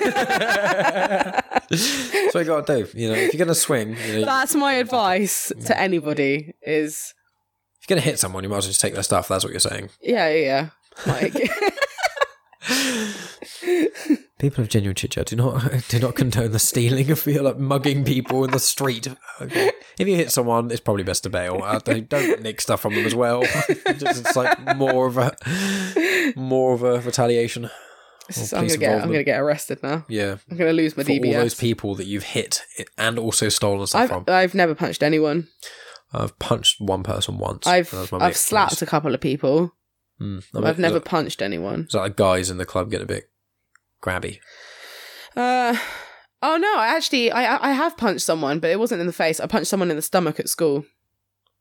What 2.32 2.42
you 2.42 2.46
got 2.46 2.68
to 2.68 2.84
do. 2.84 3.00
You 3.00 3.10
know, 3.10 3.16
if 3.16 3.34
you're 3.34 3.40
gonna 3.40 3.56
swing, 3.56 3.96
you 4.08 4.20
know, 4.20 4.26
That's 4.26 4.56
my 4.56 4.74
advice 4.74 5.52
to 5.66 5.80
anybody: 5.80 6.54
is 6.62 7.14
if 7.80 7.90
you're 7.90 7.96
gonna 7.96 8.06
hit 8.06 8.20
someone, 8.20 8.44
you 8.44 8.50
might 8.50 8.58
as 8.58 8.66
well 8.66 8.70
just 8.70 8.82
take 8.82 8.94
their 8.94 9.04
stuff. 9.04 9.28
That's 9.28 9.44
what 9.44 9.52
you're 9.52 9.60
saying. 9.60 9.90
yeah, 10.02 10.30
yeah, 10.30 10.70
yeah. 11.06 11.14
like. 11.14 11.36
People 14.40 14.64
of 14.64 14.70
genuine 14.70 14.96
chit 14.96 15.12
chat 15.12 15.26
do 15.28 15.36
not 15.36 15.88
do 15.90 16.00
not 16.00 16.16
condone 16.16 16.52
the 16.52 16.60
stealing 16.60 17.12
of 17.12 17.20
feel 17.20 17.44
like 17.44 17.58
mugging 17.58 18.06
people 18.06 18.46
in 18.46 18.52
the 18.52 18.60
street. 18.60 19.08
Okay. 19.42 19.72
If 19.98 20.08
you 20.08 20.16
hit 20.16 20.32
someone, 20.32 20.72
it's 20.72 20.80
probably 20.80 21.04
best 21.04 21.24
to 21.24 21.30
bail. 21.30 21.60
Uh, 21.62 21.80
don't, 21.80 22.08
don't 22.08 22.42
nick 22.42 22.62
stuff 22.62 22.80
from 22.80 22.96
them 22.96 23.06
as 23.06 23.14
well. 23.14 23.42
Just, 23.98 24.26
it's 24.26 24.36
like 24.38 24.78
more 24.78 25.08
of 25.08 25.18
a 25.18 25.36
more 26.38 26.74
of 26.74 26.84
a 26.84 27.02
retaliation. 27.02 27.70
This 28.30 28.38
is- 28.38 28.54
I'm 28.54 28.68
gonna 28.68 28.78
get. 28.78 29.02
I'm 29.02 29.08
gonna 29.12 29.24
get 29.24 29.40
arrested 29.42 29.82
now. 29.84 30.06
Yeah, 30.08 30.38
I'm 30.50 30.58
gonna 30.58 30.72
lose 30.74 30.96
my 30.96 31.04
for 31.04 31.10
DBS. 31.12 31.36
all 31.36 31.42
those 31.42 31.56
people 31.56 31.96
that 31.96 32.06
you've 32.06 32.24
hit 32.24 32.62
and 32.98 33.18
also 33.20 33.50
stolen 33.50 33.86
stuff 33.88 34.02
I've 34.04 34.10
from. 34.10 34.24
I've 34.28 34.54
never 34.56 34.74
punched 34.76 35.02
anyone. 35.04 35.48
I've 36.14 36.38
punched 36.40 36.80
one 36.80 37.04
person 37.04 37.38
once. 37.38 37.66
I've 37.68 37.90
That 37.92 38.14
I've 38.22 38.38
slapped 38.38 38.82
a 38.82 38.86
couple 38.86 39.14
of 39.14 39.22
people. 39.22 39.74
Mm. 40.22 40.44
I 40.56 40.70
I've 40.70 40.80
never 40.80 40.98
Is 40.98 41.04
punched 41.04 41.42
anyone. 41.42 41.88
that 41.92 41.98
like 42.00 42.16
guys 42.16 42.50
in 42.50 42.58
the 42.58 42.66
club 42.66 42.90
get 42.92 43.02
a 43.02 43.06
bit 43.06 43.30
grabby? 44.04 44.40
Uh, 45.36 45.76
oh 46.44 46.58
no, 46.58 46.78
I 46.78 46.88
actually 46.96 47.32
I- 47.32 47.70
I 47.70 47.72
have 47.74 47.98
punched 47.98 48.26
someone, 48.26 48.60
but 48.60 48.70
it 48.70 48.80
wasn't 48.80 49.02
in 49.02 49.08
the 49.08 49.14
face. 49.14 49.40
I 49.40 49.48
punched 49.48 49.68
someone 49.70 49.90
in 49.90 49.96
the 49.96 50.02
stomach 50.02 50.40
at 50.40 50.50
school. 50.50 50.86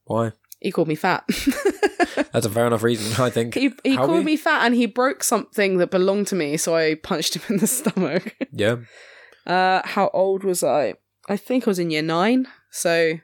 Why? 0.05 0.33
He 0.61 0.73
called 0.73 0.89
me 0.89 0.97
fat. 0.97 1.25
That's 2.33 2.47
a 2.47 2.51
fair 2.51 2.67
enough 2.67 2.83
reason, 2.83 3.23
I 3.23 3.31
think. 3.31 3.55
he 3.55 3.73
he 3.85 3.95
How 3.97 4.07
called 4.07 4.19
we- 4.19 4.25
me 4.25 4.37
fat 4.37 4.65
and 4.67 4.75
he 4.75 4.87
broke 4.87 5.23
something 5.25 5.79
that 5.79 5.91
belonged 5.91 6.27
to 6.29 6.35
me, 6.37 6.57
so 6.57 6.75
I 6.77 6.95
punched 6.97 7.35
him 7.37 7.43
in 7.49 7.59
the 7.59 7.67
stomach. 7.67 8.37
Yeah. 8.53 8.77
Uh, 9.47 9.81
how 9.85 10.11
old 10.13 10.45
was 10.45 10.63
I? 10.63 10.95
I 11.29 11.37
think 11.37 11.67
I 11.67 11.71
was 11.71 11.79
in 11.79 11.91
year 11.91 12.03
nine, 12.03 12.47
so 12.71 13.19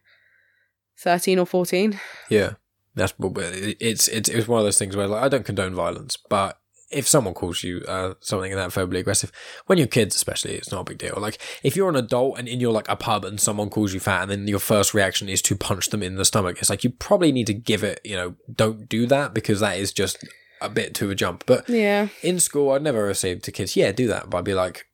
thirteen 0.98 1.38
or 1.38 1.46
fourteen. 1.46 2.00
Yeah, 2.30 2.54
that's 2.94 3.14
it's 3.18 4.08
it's 4.08 4.28
it's 4.28 4.48
one 4.48 4.60
of 4.60 4.64
those 4.66 4.78
things 4.78 4.96
where 4.96 5.06
like 5.06 5.22
I 5.22 5.28
don't 5.28 5.44
condone 5.44 5.74
violence, 5.74 6.16
but 6.28 6.58
if 6.94 7.06
someone 7.08 7.34
calls 7.34 7.62
you 7.62 7.82
uh, 7.88 8.14
something 8.20 8.50
in 8.52 8.56
that 8.56 8.72
verbally 8.72 9.00
aggressive, 9.00 9.32
when 9.66 9.78
you're 9.78 9.86
kids 9.86 10.14
especially, 10.14 10.54
it's 10.54 10.70
not 10.72 10.82
a 10.82 10.84
big 10.84 10.98
deal. 10.98 11.14
Like 11.18 11.38
if 11.62 11.76
you're 11.76 11.88
an 11.88 11.96
adult 11.96 12.38
and 12.38 12.48
in 12.48 12.60
your 12.60 12.72
like 12.72 12.88
a 12.88 12.96
pub 12.96 13.24
and 13.24 13.40
someone 13.40 13.68
calls 13.70 13.92
you 13.92 14.00
fat, 14.00 14.22
and 14.22 14.30
then 14.30 14.48
your 14.48 14.58
first 14.60 14.94
reaction 14.94 15.28
is 15.28 15.42
to 15.42 15.56
punch 15.56 15.90
them 15.90 16.02
in 16.02 16.14
the 16.16 16.24
stomach, 16.24 16.58
it's 16.60 16.70
like 16.70 16.84
you 16.84 16.90
probably 16.90 17.32
need 17.32 17.46
to 17.48 17.54
give 17.54 17.82
it. 17.84 18.00
You 18.04 18.16
know, 18.16 18.34
don't 18.54 18.88
do 18.88 19.06
that 19.06 19.34
because 19.34 19.60
that 19.60 19.76
is 19.78 19.92
just 19.92 20.18
a 20.60 20.68
bit 20.68 20.94
too 20.94 21.10
a 21.10 21.14
jump. 21.14 21.44
But 21.46 21.68
Yeah. 21.68 22.08
in 22.22 22.38
school, 22.40 22.70
I'd 22.72 22.82
never 22.82 23.12
say 23.14 23.34
to 23.34 23.52
kids, 23.52 23.76
"Yeah, 23.76 23.92
do 23.92 24.06
that," 24.08 24.30
but 24.30 24.38
I'd 24.38 24.44
be 24.44 24.54
like. 24.54 24.86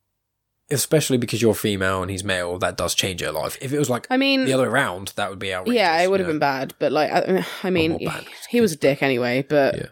Especially 0.72 1.18
because 1.18 1.42
you're 1.42 1.52
female 1.56 2.00
and 2.00 2.12
he's 2.12 2.22
male, 2.22 2.56
that 2.60 2.76
does 2.76 2.94
change 2.94 3.20
your 3.20 3.32
life. 3.32 3.58
If 3.60 3.72
it 3.72 3.78
was 3.80 3.90
like 3.90 4.06
I 4.08 4.16
mean, 4.16 4.44
the 4.44 4.52
other 4.52 4.62
way 4.62 4.68
around, 4.68 5.12
that 5.16 5.28
would 5.28 5.40
be 5.40 5.52
outrageous. 5.52 5.74
yeah, 5.76 6.00
it 6.00 6.08
would 6.08 6.20
have 6.20 6.28
you 6.28 6.34
know? 6.34 6.38
been 6.38 6.38
bad, 6.38 6.74
but 6.78 6.92
like, 6.92 7.10
I, 7.10 7.44
I 7.64 7.70
mean, 7.70 7.98
bad. 8.04 8.24
he 8.48 8.60
was 8.60 8.70
a 8.72 8.76
dick 8.76 9.02
anyway. 9.02 9.44
But 9.48 9.74
Yeah. 9.76 9.86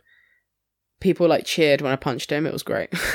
People 1.00 1.28
like 1.28 1.44
cheered 1.44 1.80
when 1.80 1.92
I 1.92 1.96
punched 1.96 2.30
him. 2.30 2.46
It 2.46 2.52
was 2.52 2.62
great. 2.62 2.90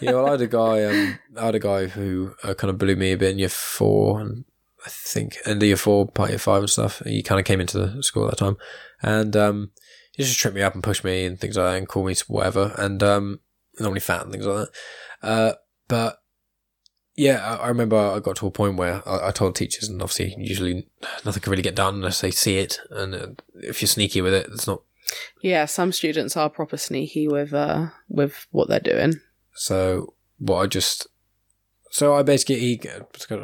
yeah, 0.00 0.12
well, 0.12 0.26
I 0.26 0.30
had 0.32 0.40
a 0.40 0.46
guy. 0.46 0.84
Um, 0.84 1.18
I 1.36 1.46
had 1.46 1.54
a 1.54 1.60
guy 1.60 1.86
who 1.86 2.34
uh, 2.42 2.54
kind 2.54 2.70
of 2.70 2.78
blew 2.78 2.96
me 2.96 3.12
a 3.12 3.16
bit 3.16 3.32
in 3.32 3.38
year 3.38 3.48
four, 3.48 4.20
and 4.20 4.44
I 4.84 4.88
think 4.90 5.36
end 5.44 5.62
of 5.62 5.66
year 5.66 5.76
four, 5.76 6.06
part 6.06 6.30
year 6.30 6.38
five, 6.38 6.60
and 6.60 6.70
stuff. 6.70 7.02
He 7.04 7.22
kind 7.22 7.38
of 7.38 7.44
came 7.44 7.60
into 7.60 7.78
the 7.78 8.02
school 8.02 8.24
at 8.26 8.30
that 8.30 8.44
time, 8.44 8.56
and 9.02 9.36
um, 9.36 9.70
he 10.12 10.22
just 10.22 10.38
tripped 10.38 10.56
me 10.56 10.62
up 10.62 10.74
and 10.74 10.82
pushed 10.82 11.04
me 11.04 11.24
and 11.24 11.38
things 11.38 11.56
like 11.56 11.66
that, 11.66 11.78
and 11.78 11.88
called 11.88 12.06
me 12.06 12.14
whatever, 12.26 12.74
and 12.78 13.02
um, 13.02 13.40
normally 13.80 14.00
fat 14.00 14.22
and 14.22 14.32
things 14.32 14.46
like 14.46 14.66
that. 14.66 15.28
Uh, 15.28 15.52
but 15.88 16.18
yeah, 17.18 17.44
I, 17.44 17.64
I 17.64 17.68
remember 17.68 17.96
I 17.96 18.20
got 18.20 18.36
to 18.36 18.46
a 18.46 18.50
point 18.50 18.76
where 18.76 19.02
I, 19.08 19.28
I 19.28 19.30
told 19.32 19.56
teachers, 19.56 19.88
and 19.88 20.00
obviously, 20.00 20.34
usually 20.38 20.88
nothing 21.24 21.42
can 21.42 21.50
really 21.50 21.62
get 21.62 21.74
done 21.74 21.96
unless 21.96 22.20
they 22.20 22.30
see 22.30 22.58
it, 22.58 22.78
and 22.90 23.14
uh, 23.14 23.26
if 23.54 23.82
you're 23.82 23.88
sneaky 23.88 24.20
with 24.20 24.34
it, 24.34 24.48
it's 24.52 24.66
not. 24.66 24.82
Yeah, 25.42 25.64
some 25.66 25.92
students 25.92 26.36
are 26.36 26.50
proper 26.50 26.76
sneaky 26.76 27.28
with 27.28 27.52
uh 27.54 27.86
with 28.08 28.46
what 28.50 28.68
they're 28.68 28.80
doing. 28.80 29.14
So 29.54 30.14
what 30.38 30.56
I 30.62 30.66
just 30.66 31.06
so 31.90 32.14
I 32.14 32.22
basically 32.22 32.78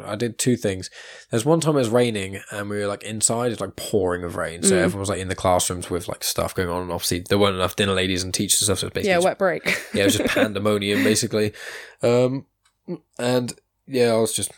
I 0.05 0.15
did 0.15 0.37
two 0.37 0.55
things. 0.55 0.91
There's 1.31 1.45
one 1.45 1.59
time 1.59 1.75
it 1.75 1.79
was 1.79 1.89
raining 1.89 2.39
and 2.51 2.69
we 2.69 2.77
were 2.77 2.85
like 2.87 3.01
inside, 3.03 3.51
it's 3.51 3.59
like 3.59 3.75
pouring 3.75 4.23
of 4.23 4.35
rain. 4.35 4.61
So 4.61 4.75
Mm. 4.75 4.81
everyone 4.83 4.99
was 4.99 5.09
like 5.09 5.19
in 5.19 5.29
the 5.29 5.35
classrooms 5.35 5.89
with 5.89 6.07
like 6.07 6.23
stuff 6.23 6.53
going 6.53 6.69
on. 6.69 6.83
And 6.83 6.91
obviously 6.91 7.23
there 7.27 7.39
weren't 7.39 7.55
enough 7.55 7.75
dinner 7.75 7.93
ladies 7.93 8.23
and 8.23 8.31
teachers 8.33 8.61
and 8.61 8.65
stuff. 8.65 8.79
So 8.79 8.85
it 8.87 8.89
was 8.89 8.93
basically 8.93 9.09
Yeah, 9.09 9.15
just- 9.15 9.25
wet 9.25 9.39
break. 9.39 9.65
yeah, 9.95 10.01
it 10.03 10.05
was 10.05 10.17
just 10.17 10.29
pandemonium 10.35 11.03
basically. 11.03 11.53
Um, 12.03 12.45
and 13.17 13.53
yeah, 13.87 14.11
I 14.11 14.17
was 14.17 14.31
just 14.33 14.51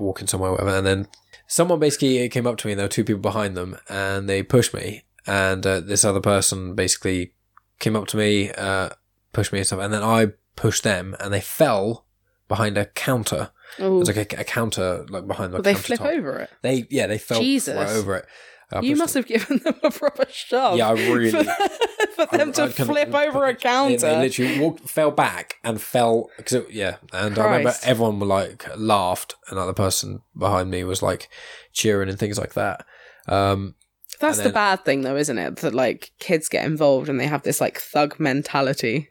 walking 0.00 0.26
somewhere, 0.26 0.50
whatever, 0.50 0.70
and 0.76 0.86
then 0.86 1.08
someone 1.46 1.78
basically 1.78 2.28
came 2.28 2.46
up 2.46 2.56
to 2.58 2.66
me. 2.66 2.72
and 2.72 2.78
There 2.80 2.84
were 2.86 2.90
two 2.90 3.04
people 3.04 3.22
behind 3.22 3.56
them, 3.56 3.78
and 3.88 4.28
they 4.28 4.42
pushed 4.42 4.74
me. 4.74 5.04
And 5.28 5.66
uh, 5.66 5.80
this 5.80 6.04
other 6.04 6.20
person 6.20 6.74
basically 6.74 7.34
came 7.78 7.94
up 7.96 8.06
to 8.08 8.16
me, 8.16 8.50
uh, 8.52 8.90
pushed 9.32 9.52
me 9.52 9.58
and 9.60 9.66
stuff, 9.66 9.80
and 9.80 9.92
then 9.92 10.02
I 10.02 10.28
pushed 10.56 10.82
them, 10.84 11.14
and 11.20 11.32
they 11.32 11.40
fell 11.40 12.06
behind 12.48 12.78
a 12.78 12.86
counter. 12.86 13.50
It 13.78 13.84
was 13.84 14.08
like 14.08 14.32
a, 14.32 14.40
a 14.40 14.44
counter, 14.44 15.04
like 15.10 15.26
behind 15.26 15.52
the 15.52 15.58
Will 15.58 15.62
they 15.62 15.74
flip 15.74 16.00
over 16.00 16.38
it? 16.38 16.50
They 16.62 16.86
yeah, 16.90 17.06
they 17.06 17.18
fell 17.18 17.40
Jesus. 17.40 17.76
right 17.76 17.88
over 17.90 18.16
it. 18.16 18.26
I 18.72 18.80
You 18.80 18.96
must 18.96 19.14
them. 19.14 19.22
have 19.22 19.28
given 19.28 19.58
them 19.58 19.74
a 19.82 19.90
proper 19.90 20.24
shove. 20.30 20.76
Yeah, 20.76 20.88
I 20.88 20.92
really- 21.12 21.30
for, 21.30 22.26
for 22.26 22.36
them 22.38 22.48
I- 22.48 22.52
to 22.52 22.62
I 22.62 22.64
of- 22.66 22.74
flip 22.74 23.14
over 23.14 23.44
a 23.46 23.54
counter. 23.70 23.96
they 23.98 24.18
literally 24.18 24.58
walked, 24.60 24.88
fell 24.88 25.10
back 25.10 25.56
and 25.62 25.80
fell 25.80 26.28
because 26.36 26.52
it, 26.54 26.70
yeah. 26.70 26.96
And 27.12 27.38
I 27.38 27.44
remember 27.44 27.74
everyone 27.84 28.18
were 28.18 28.26
like 28.26 28.66
laughed, 28.76 29.34
and 29.48 29.58
like 29.58 29.66
the 29.68 29.74
person 29.74 30.22
behind 30.36 30.70
me 30.70 30.84
was 30.84 31.02
like 31.02 31.28
cheering 31.72 32.08
and 32.08 32.18
things 32.18 32.38
like 32.38 32.54
that. 32.54 32.84
Um, 33.26 33.74
That's 34.20 34.38
and 34.38 34.46
the 34.46 34.52
bad 34.52 34.84
thing, 34.84 35.02
though, 35.02 35.16
isn't 35.16 35.38
it? 35.38 35.56
That 35.56 35.74
like 35.74 36.12
kids 36.18 36.48
get 36.48 36.64
involved 36.64 37.08
and 37.08 37.20
they 37.20 37.26
have 37.26 37.42
this 37.42 37.60
like 37.60 37.78
thug 37.78 38.18
mentality. 38.18 39.08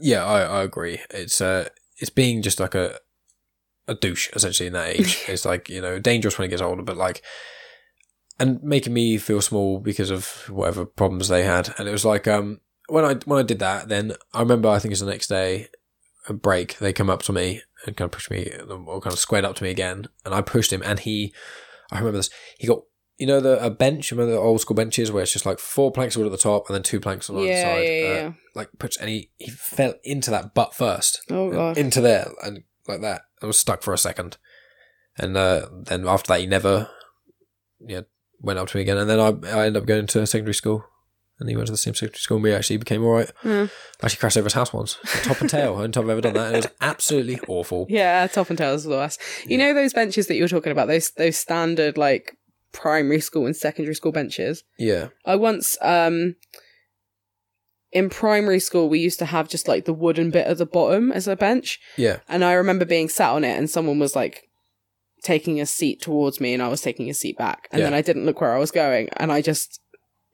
yeah, 0.00 0.24
I, 0.24 0.40
I 0.42 0.62
agree. 0.62 1.00
It's 1.10 1.40
uh, 1.40 1.68
it's 1.98 2.10
being 2.10 2.42
just 2.42 2.60
like 2.60 2.74
a 2.74 2.98
a 3.86 3.94
douche 3.94 4.30
essentially 4.34 4.66
in 4.68 4.72
that 4.72 4.88
age. 4.88 5.24
it's 5.28 5.44
like 5.44 5.68
you 5.68 5.80
know 5.80 5.98
dangerous 5.98 6.38
when 6.38 6.46
it 6.46 6.50
gets 6.50 6.62
older, 6.62 6.82
but 6.82 6.96
like. 6.96 7.22
And 8.36 8.60
making 8.64 8.92
me 8.92 9.16
feel 9.16 9.40
small 9.40 9.78
because 9.78 10.10
of 10.10 10.50
whatever 10.50 10.84
problems 10.84 11.28
they 11.28 11.44
had, 11.44 11.72
and 11.78 11.86
it 11.86 11.92
was 11.92 12.04
like 12.04 12.26
um 12.26 12.60
when 12.88 13.04
I 13.04 13.14
when 13.26 13.38
I 13.38 13.42
did 13.42 13.60
that, 13.60 13.88
then 13.88 14.14
I 14.32 14.40
remember 14.40 14.68
I 14.68 14.78
think 14.78 14.90
it 14.90 14.94
was 14.94 15.00
the 15.00 15.06
next 15.06 15.28
day, 15.28 15.68
a 16.28 16.32
break. 16.32 16.78
They 16.78 16.92
come 16.92 17.10
up 17.10 17.22
to 17.22 17.32
me 17.32 17.62
and 17.86 17.96
kind 17.96 18.06
of 18.06 18.12
pushed 18.12 18.30
me, 18.30 18.50
or 18.68 19.00
kind 19.00 19.12
of 19.12 19.18
squared 19.18 19.44
up 19.44 19.56
to 19.56 19.62
me 19.62 19.70
again, 19.70 20.06
and 20.24 20.34
I 20.34 20.40
pushed 20.40 20.72
him, 20.72 20.82
and 20.84 20.98
he, 20.98 21.32
I 21.90 21.98
remember 21.98 22.18
this. 22.18 22.30
He 22.58 22.66
got 22.66 22.80
you 23.18 23.26
know 23.26 23.40
the 23.40 23.64
a 23.64 23.70
bench, 23.70 24.10
remember 24.10 24.32
the 24.32 24.38
old 24.38 24.60
school 24.60 24.74
benches 24.74 25.10
where 25.12 25.22
it's 25.22 25.32
just 25.32 25.46
like 25.46 25.58
four 25.58 25.92
planks 25.92 26.16
of 26.16 26.20
wood 26.22 26.26
at 26.26 26.32
the 26.32 26.38
top 26.42 26.68
and 26.68 26.74
then 26.74 26.82
two 26.82 26.98
planks 27.00 27.30
on 27.30 27.36
the 27.36 27.42
Yeah, 27.46 27.62
side. 27.62 27.88
yeah, 27.88 28.06
uh, 28.06 28.14
yeah. 28.14 28.32
Like 28.54 28.70
push, 28.78 28.96
and 29.00 29.08
he 29.08 29.30
fell 29.56 29.94
into 30.04 30.30
that 30.30 30.54
butt 30.54 30.74
first, 30.74 31.22
Oh 31.30 31.50
god. 31.50 31.76
into 31.78 32.00
there, 32.00 32.30
and 32.42 32.62
like 32.88 33.00
that. 33.02 33.22
I 33.42 33.46
was 33.46 33.58
stuck 33.58 33.82
for 33.82 33.92
a 33.94 33.98
second, 33.98 34.36
and 35.18 35.36
uh, 35.36 35.68
then 35.72 36.06
after 36.08 36.28
that, 36.28 36.40
he 36.40 36.46
never, 36.46 36.88
yeah, 37.80 38.02
went 38.40 38.58
up 38.58 38.68
to 38.68 38.76
me 38.76 38.82
again. 38.82 38.96
And 38.98 39.08
then 39.10 39.20
I 39.20 39.28
I 39.48 39.66
ended 39.66 39.82
up 39.82 39.86
going 39.86 40.06
to 40.08 40.26
secondary 40.26 40.54
school, 40.54 40.84
and 41.38 41.48
he 41.48 41.56
went 41.56 41.66
to 41.66 41.72
the 41.72 41.76
same 41.78 41.94
secondary 41.94 42.18
school, 42.20 42.36
and 42.38 42.44
we 42.44 42.52
actually 42.54 42.76
became 42.78 43.04
all 43.04 43.12
right. 43.12 43.30
Hmm. 43.42 43.64
I 44.02 44.06
actually 44.06 44.18
crashed 44.20 44.36
over 44.36 44.46
his 44.46 44.54
house 44.54 44.72
once, 44.72 44.96
top 45.24 45.40
and 45.40 45.50
tail. 45.50 45.74
I 45.76 45.82
don't 45.82 45.92
think 45.94 46.04
I've 46.04 46.10
ever 46.10 46.20
done 46.20 46.34
that. 46.34 46.46
And 46.48 46.56
it 46.56 46.64
was 46.64 46.72
absolutely 46.80 47.40
awful. 47.48 47.86
Yeah, 47.88 48.26
top 48.28 48.48
and 48.50 48.58
tails 48.58 48.86
are 48.86 48.90
the 48.90 48.96
worst. 48.96 49.20
You 49.46 49.58
know 49.58 49.72
those 49.74 49.92
benches 49.92 50.26
that 50.28 50.36
you 50.36 50.42
were 50.42 50.48
talking 50.48 50.72
about, 50.72 50.88
those 50.88 51.10
those 51.12 51.36
standard 51.36 51.96
like 51.98 52.36
primary 52.74 53.20
school 53.20 53.46
and 53.46 53.56
secondary 53.56 53.94
school 53.94 54.12
benches. 54.12 54.62
Yeah. 54.78 55.08
I 55.24 55.36
once 55.36 55.78
um 55.80 56.36
in 57.92 58.10
primary 58.10 58.58
school 58.60 58.88
we 58.88 58.98
used 58.98 59.20
to 59.20 59.24
have 59.26 59.48
just 59.48 59.68
like 59.68 59.84
the 59.86 59.92
wooden 59.94 60.30
bit 60.30 60.46
at 60.46 60.58
the 60.58 60.66
bottom 60.66 61.12
as 61.12 61.26
a 61.28 61.36
bench 61.36 61.78
Yeah. 61.96 62.18
and 62.28 62.44
I 62.44 62.52
remember 62.54 62.84
being 62.84 63.08
sat 63.08 63.30
on 63.30 63.44
it 63.44 63.56
and 63.56 63.70
someone 63.70 63.98
was 64.00 64.16
like 64.16 64.48
taking 65.22 65.60
a 65.60 65.66
seat 65.66 66.02
towards 66.02 66.40
me 66.40 66.52
and 66.52 66.62
I 66.62 66.68
was 66.68 66.80
taking 66.82 67.08
a 67.08 67.14
seat 67.14 67.38
back 67.38 67.68
and 67.70 67.78
Yeah. 67.80 67.86
then 67.86 67.94
I 67.94 68.02
didn't 68.02 68.26
look 68.26 68.40
where 68.40 68.52
I 68.52 68.58
was 68.58 68.72
going 68.72 69.08
and 69.16 69.30
I 69.32 69.40
just 69.40 69.80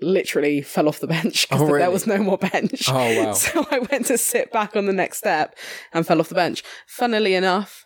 literally 0.01 0.63
fell 0.63 0.89
off 0.89 1.01
the 1.01 1.07
bench 1.07 1.47
because 1.51 1.61
Oh, 1.69 1.77
there 1.77 1.91
was 1.91 2.07
no 2.07 2.17
more 2.19 2.39
bench. 2.39 2.89
Oh, 2.89 2.95
wow. 3.25 3.33
So 3.45 3.67
I 3.71 3.81
went 3.81 4.07
to 4.07 4.17
sit 4.17 4.51
back 4.51 4.75
on 4.75 4.87
the 4.87 4.95
next 4.95 5.19
step 5.19 5.55
and 5.93 6.07
fell 6.07 6.19
off 6.21 6.31
the 6.31 6.35
bench. 6.35 6.65
Funnily 6.87 7.35
enough, 7.35 7.85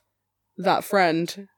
that 0.57 0.85
friend 0.85 1.49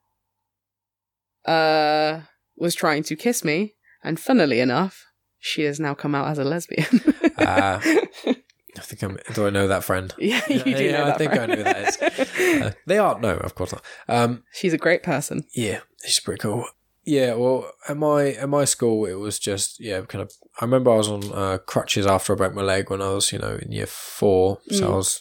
uh 1.45 2.21
was 2.57 2.75
trying 2.75 3.03
to 3.03 3.15
kiss 3.15 3.43
me 3.43 3.75
and 4.03 4.19
funnily 4.19 4.59
enough, 4.59 5.05
she 5.39 5.63
has 5.63 5.79
now 5.79 5.93
come 5.93 6.15
out 6.15 6.27
as 6.27 6.37
a 6.37 6.43
lesbian. 6.43 7.01
Ah. 7.39 7.81
I 8.77 8.81
think 8.81 9.01
I'm. 9.03 9.17
Do 9.33 9.47
I 9.47 9.49
know 9.49 9.67
that 9.67 9.83
friend? 9.83 10.13
yeah, 10.19 10.41
you 10.47 10.63
do 10.63 10.83
yeah, 10.83 11.03
know 11.03 11.11
I 11.11 11.17
think 11.17 11.33
I 11.33 11.45
know 11.45 11.55
who 11.55 11.63
that 11.63 11.87
is. 11.87 12.27
Uh, 12.37 12.71
they 12.85 12.97
are 12.97 13.19
no, 13.19 13.35
of 13.37 13.55
course 13.55 13.73
not. 13.73 13.83
Um, 14.07 14.43
She's 14.53 14.73
a 14.73 14.77
great 14.77 15.03
person. 15.03 15.45
yeah, 15.53 15.79
she's 16.03 16.19
pretty 16.19 16.39
cool. 16.39 16.65
Yeah, 17.03 17.33
well, 17.33 17.71
at 17.89 17.97
my 17.97 18.31
at 18.31 18.49
my 18.49 18.65
school, 18.65 19.05
it 19.05 19.15
was 19.15 19.39
just 19.39 19.79
yeah, 19.79 20.01
kind 20.01 20.21
of. 20.21 20.31
I 20.61 20.65
remember 20.65 20.91
I 20.91 20.95
was 20.95 21.09
on 21.09 21.33
uh, 21.33 21.57
crutches 21.59 22.05
after 22.05 22.33
I 22.33 22.35
broke 22.35 22.53
my 22.53 22.61
leg 22.61 22.89
when 22.89 23.01
I 23.01 23.09
was 23.09 23.31
you 23.31 23.39
know 23.39 23.55
in 23.61 23.71
year 23.71 23.85
four, 23.85 24.59
so 24.69 24.93
I 24.93 24.95
was 24.95 25.19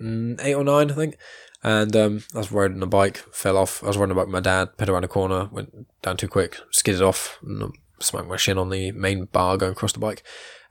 mm, 0.00 0.38
eight 0.42 0.54
or 0.54 0.64
nine, 0.64 0.90
I 0.90 0.94
think. 0.94 1.18
And 1.66 1.96
um, 1.96 2.22
I 2.32 2.38
was 2.38 2.52
riding 2.52 2.80
a 2.80 2.86
bike, 2.86 3.16
fell 3.32 3.56
off. 3.56 3.82
I 3.82 3.88
was 3.88 3.96
riding 3.98 4.12
a 4.12 4.14
bike 4.14 4.26
with 4.26 4.32
my 4.32 4.40
dad, 4.40 4.76
pedal 4.76 4.94
around 4.94 5.02
a 5.02 5.08
corner, 5.08 5.48
went 5.50 5.88
down 6.00 6.16
too 6.16 6.28
quick, 6.28 6.58
skidded 6.70 7.02
off, 7.02 7.40
and 7.42 7.72
smacked 8.00 8.28
my 8.28 8.36
shin 8.36 8.56
on 8.56 8.70
the 8.70 8.92
main 8.92 9.24
bar 9.24 9.56
going 9.56 9.72
across 9.72 9.92
the 9.92 9.98
bike, 9.98 10.22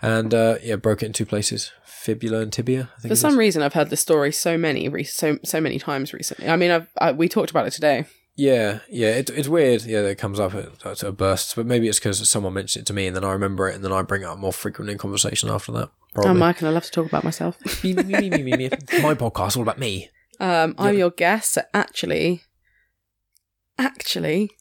and 0.02 0.34
uh, 0.34 0.56
yeah, 0.64 0.78
broke 0.78 1.04
it 1.04 1.08
in 1.08 1.12
two 1.14 1.26
places, 1.26 1.74
fibula 1.84 2.40
and 2.40 2.54
tibia. 2.54 2.90
I 2.98 3.02
think 3.02 3.02
For 3.02 3.08
it 3.08 3.12
is. 3.12 3.20
some 3.20 3.38
reason, 3.38 3.62
I've 3.62 3.74
heard 3.74 3.90
this 3.90 4.00
story 4.00 4.32
so 4.32 4.58
many, 4.58 4.88
re- 4.88 5.04
so 5.04 5.38
so 5.44 5.60
many 5.60 5.80
times 5.80 6.14
recently. 6.14 6.48
I 6.48 6.56
mean, 6.56 6.72
I've 6.72 6.88
I, 6.98 7.12
we 7.12 7.28
talked 7.28 7.52
about 7.52 7.68
it 7.68 7.72
today. 7.72 8.06
Yeah, 8.38 8.80
yeah, 8.90 9.10
it, 9.10 9.30
it's 9.30 9.50
weird. 9.50 9.84
Yeah, 9.84 10.02
that 10.02 10.12
it 10.12 10.16
comes 10.16 10.40
up 10.40 10.54
at, 10.56 10.86
at, 10.86 11.04
at 11.04 11.18
bursts, 11.18 11.56
but 11.56 11.66
maybe 11.66 11.90
it's 11.90 12.00
because 12.00 12.28
someone 12.30 12.54
mentioned 12.54 12.84
it 12.84 12.86
to 12.88 12.94
me, 12.94 13.08
and 13.08 13.16
then 13.18 13.26
I 13.26 13.34
remember 13.34 13.68
it, 13.68 13.76
and 13.76 13.84
then 13.84 13.92
I 13.92 14.02
bring 14.02 14.22
it 14.22 14.28
up 14.28 14.38
more 14.38 14.54
frequently 14.54 14.94
in 14.94 14.98
conversation 14.98 15.50
after 15.50 15.74
that. 15.74 15.90
Oh, 16.18 16.34
Mike, 16.34 16.62
and 16.62 16.70
I 16.70 16.72
love 16.72 16.86
to 16.86 16.92
talk 16.92 17.06
about 17.06 17.26
myself. 17.26 17.58
me, 17.84 17.94
me, 17.94 18.04
me, 18.04 18.30
me, 18.30 18.44
me, 18.44 18.56
me. 18.56 18.70
My 19.02 19.14
podcast 19.14 19.50
is 19.50 19.56
all 19.58 19.64
about 19.64 19.80
me. 19.80 20.10
Um, 20.40 20.76
I'm 20.78 20.98
your 20.98 21.12
guest. 21.12 21.54
So 21.54 21.62
actually, 21.74 22.42
actually, 23.78 24.52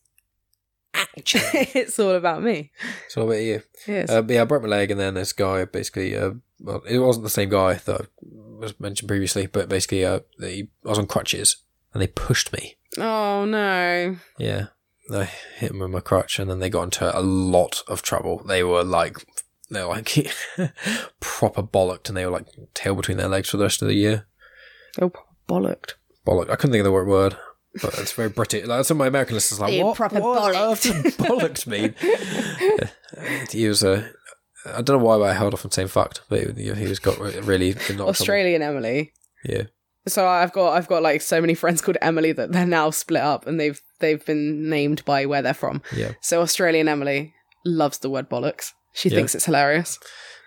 Actually, 0.95 1.68
it's 1.75 1.99
all 1.99 2.14
about 2.14 2.43
me. 2.43 2.70
it's 3.07 3.16
all 3.16 3.25
about 3.25 3.43
you. 3.43 3.62
Is. 3.87 4.11
Uh, 4.11 4.22
yeah, 4.29 4.43
I 4.43 4.45
broke 4.45 4.62
my 4.62 4.68
leg, 4.68 4.91
and 4.91 5.01
then 5.01 5.14
this 5.14 5.33
guy 5.33 5.64
basically, 5.64 6.16
uh, 6.16 6.33
well, 6.61 6.83
it 6.89 6.99
wasn't 6.99 7.25
the 7.25 7.31
same 7.31 7.49
guy 7.49 7.75
that 7.75 8.01
I 8.01 8.05
was 8.22 8.79
mentioned 8.79 9.09
previously, 9.09 9.47
but 9.47 9.68
basically, 9.68 10.05
uh, 10.05 10.20
he, 10.39 10.68
I 10.85 10.89
was 10.89 10.99
on 10.99 11.07
crutches, 11.07 11.57
and 11.93 12.01
they 12.01 12.07
pushed 12.07 12.53
me. 12.53 12.77
oh 12.99 13.45
no! 13.45 14.16
Yeah, 14.39 14.66
I 15.12 15.25
hit 15.57 15.72
him 15.72 15.81
with 15.81 15.91
my 15.91 16.01
crutch, 16.01 16.39
and 16.39 16.49
then 16.49 16.61
they 16.61 16.70
got 16.70 16.85
into 16.85 17.18
a 17.18 17.20
lot 17.20 17.83
of 17.89 18.03
trouble. 18.03 18.45
They 18.47 18.62
were 18.62 18.85
like, 18.85 19.16
they 19.70 19.83
were 19.83 19.89
like 19.89 20.33
proper 21.20 21.62
bollocked, 21.62 22.09
and 22.09 22.16
they 22.16 22.25
were 22.25 22.33
like 22.33 22.47
tail 22.75 22.95
between 22.95 23.16
their 23.16 23.29
legs 23.29 23.51
for 23.51 23.57
the 23.57 23.64
rest 23.64 23.83
of 23.83 23.89
the 23.89 23.95
year. 23.95 24.27
Oh, 25.01 25.12
bollocked. 25.49 25.95
Bollock. 26.27 26.51
I 26.51 26.57
couldn't 26.57 26.73
think 26.73 26.81
of 26.81 26.85
the 26.85 26.93
right 26.99 27.07
word, 27.09 27.37
but 27.83 27.99
it's 27.99 28.13
very 28.13 28.29
British. 28.29 28.67
Like, 28.67 28.85
some 28.85 28.97
of 28.97 29.01
my 29.01 29.07
American 29.09 29.35
listeners 29.35 29.61
are 29.61 29.69
like, 29.69 29.75
You 29.75 29.85
what? 29.85 29.97
proper 29.97 30.21
what 30.21 30.55
bollocked." 30.55 31.03
does 31.03 31.17
bollocked 31.17 31.67
mean? 31.67 31.95
Uh, 33.21 33.47
he 33.51 33.69
was 33.69 33.83
a. 33.83 34.11
I 34.67 34.81
don't 34.81 34.99
know 34.99 35.05
why 35.05 35.17
I 35.29 35.33
held 35.35 35.53
off 35.53 35.65
on 35.65 35.71
saying 35.71 35.89
fucked, 35.89 36.23
but 36.31 36.57
he, 36.57 36.73
he 36.75 36.87
was 36.87 36.99
got 36.99 37.19
really 37.19 37.71
in 37.71 37.77
a 37.77 37.81
trouble. 37.81 38.09
Australian 38.09 38.63
Emily. 38.63 39.13
Yeah. 39.45 39.65
So 40.07 40.27
I've 40.27 40.53
got 40.53 40.73
I've 40.75 40.89
got 40.89 41.03
like 41.03 41.21
so 41.23 41.41
many 41.41 41.55
friends 41.55 41.81
called 41.83 41.97
Emily 42.03 42.33
that 42.33 42.53
they're 42.53 42.67
now 42.67 42.91
split 42.91 43.23
up 43.23 43.47
and 43.47 43.59
they've 43.61 43.81
they've 44.01 44.25
been 44.25 44.69
named 44.69 45.05
by 45.05 45.27
where 45.27 45.43
they're 45.43 45.55
from. 45.55 45.83
Yeah. 45.95 46.13
So 46.23 46.41
Australian 46.43 46.89
Emily 46.89 47.35
loves 47.65 47.99
the 47.99 48.11
word 48.11 48.29
bollocks. 48.31 48.73
She 48.95 49.09
Yeah. 49.09 49.17
thinks 49.17 49.35
it's 49.35 49.47
hilarious. 49.47 49.99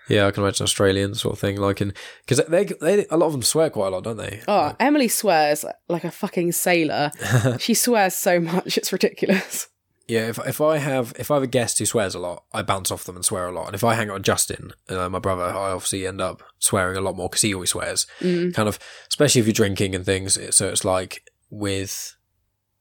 Yeah, 0.08 0.26
I 0.26 0.30
can 0.30 0.42
imagine 0.42 0.64
Australian 0.64 1.14
sort 1.14 1.34
of 1.34 1.38
thing, 1.38 1.56
like 1.56 1.80
in 1.80 1.92
because 2.26 2.44
they, 2.48 2.64
they 2.64 3.06
a 3.10 3.16
lot 3.16 3.26
of 3.26 3.32
them 3.32 3.42
swear 3.42 3.70
quite 3.70 3.88
a 3.88 3.90
lot, 3.90 4.04
don't 4.04 4.16
they? 4.16 4.40
Oh, 4.48 4.74
Emily 4.80 5.08
swears 5.08 5.64
like 5.88 6.04
a 6.04 6.10
fucking 6.10 6.52
sailor. 6.52 7.10
she 7.58 7.74
swears 7.74 8.14
so 8.14 8.40
much, 8.40 8.78
it's 8.78 8.92
ridiculous. 8.92 9.68
Yeah, 10.08 10.28
if 10.28 10.38
if 10.46 10.62
I 10.62 10.78
have 10.78 11.12
if 11.18 11.30
I 11.30 11.34
have 11.34 11.42
a 11.42 11.46
guest 11.48 11.78
who 11.78 11.84
swears 11.84 12.14
a 12.14 12.18
lot, 12.18 12.44
I 12.54 12.62
bounce 12.62 12.90
off 12.90 13.04
them 13.04 13.16
and 13.16 13.24
swear 13.24 13.46
a 13.46 13.52
lot. 13.52 13.66
And 13.66 13.74
if 13.74 13.84
I 13.84 13.94
hang 13.94 14.08
out 14.08 14.14
with 14.14 14.22
Justin, 14.22 14.72
uh, 14.88 15.10
my 15.10 15.18
brother, 15.18 15.44
I 15.44 15.70
obviously 15.72 16.06
end 16.06 16.22
up 16.22 16.42
swearing 16.58 16.96
a 16.96 17.02
lot 17.02 17.14
more 17.14 17.28
because 17.28 17.42
he 17.42 17.52
always 17.52 17.70
swears. 17.70 18.06
Mm. 18.20 18.54
Kind 18.54 18.68
of, 18.70 18.78
especially 19.08 19.42
if 19.42 19.46
you're 19.46 19.52
drinking 19.52 19.94
and 19.94 20.06
things. 20.06 20.38
So 20.56 20.68
it's 20.68 20.82
like 20.82 21.24
with 21.50 22.16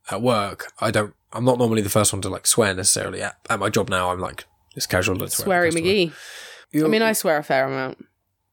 at 0.10 0.22
work, 0.22 0.72
I 0.80 0.90
don't. 0.90 1.14
I'm 1.34 1.44
not 1.44 1.58
normally 1.58 1.82
the 1.82 1.90
first 1.90 2.14
one 2.14 2.22
to 2.22 2.30
like 2.30 2.48
swear 2.48 2.74
necessarily. 2.74 3.22
At, 3.22 3.36
at 3.50 3.60
my 3.60 3.70
job 3.70 3.90
now, 3.90 4.12
I'm 4.12 4.22
like 4.22 4.46
it's 4.78 4.88
casual 4.88 5.18
to 5.18 5.30
swear. 5.30 5.70
Sweary. 5.70 5.74
McGee. 5.74 6.14
I 6.74 6.88
mean, 6.88 7.02
I 7.02 7.14
swear 7.14 7.38
a 7.38 7.44
fair 7.44 7.66
amount. 7.66 8.06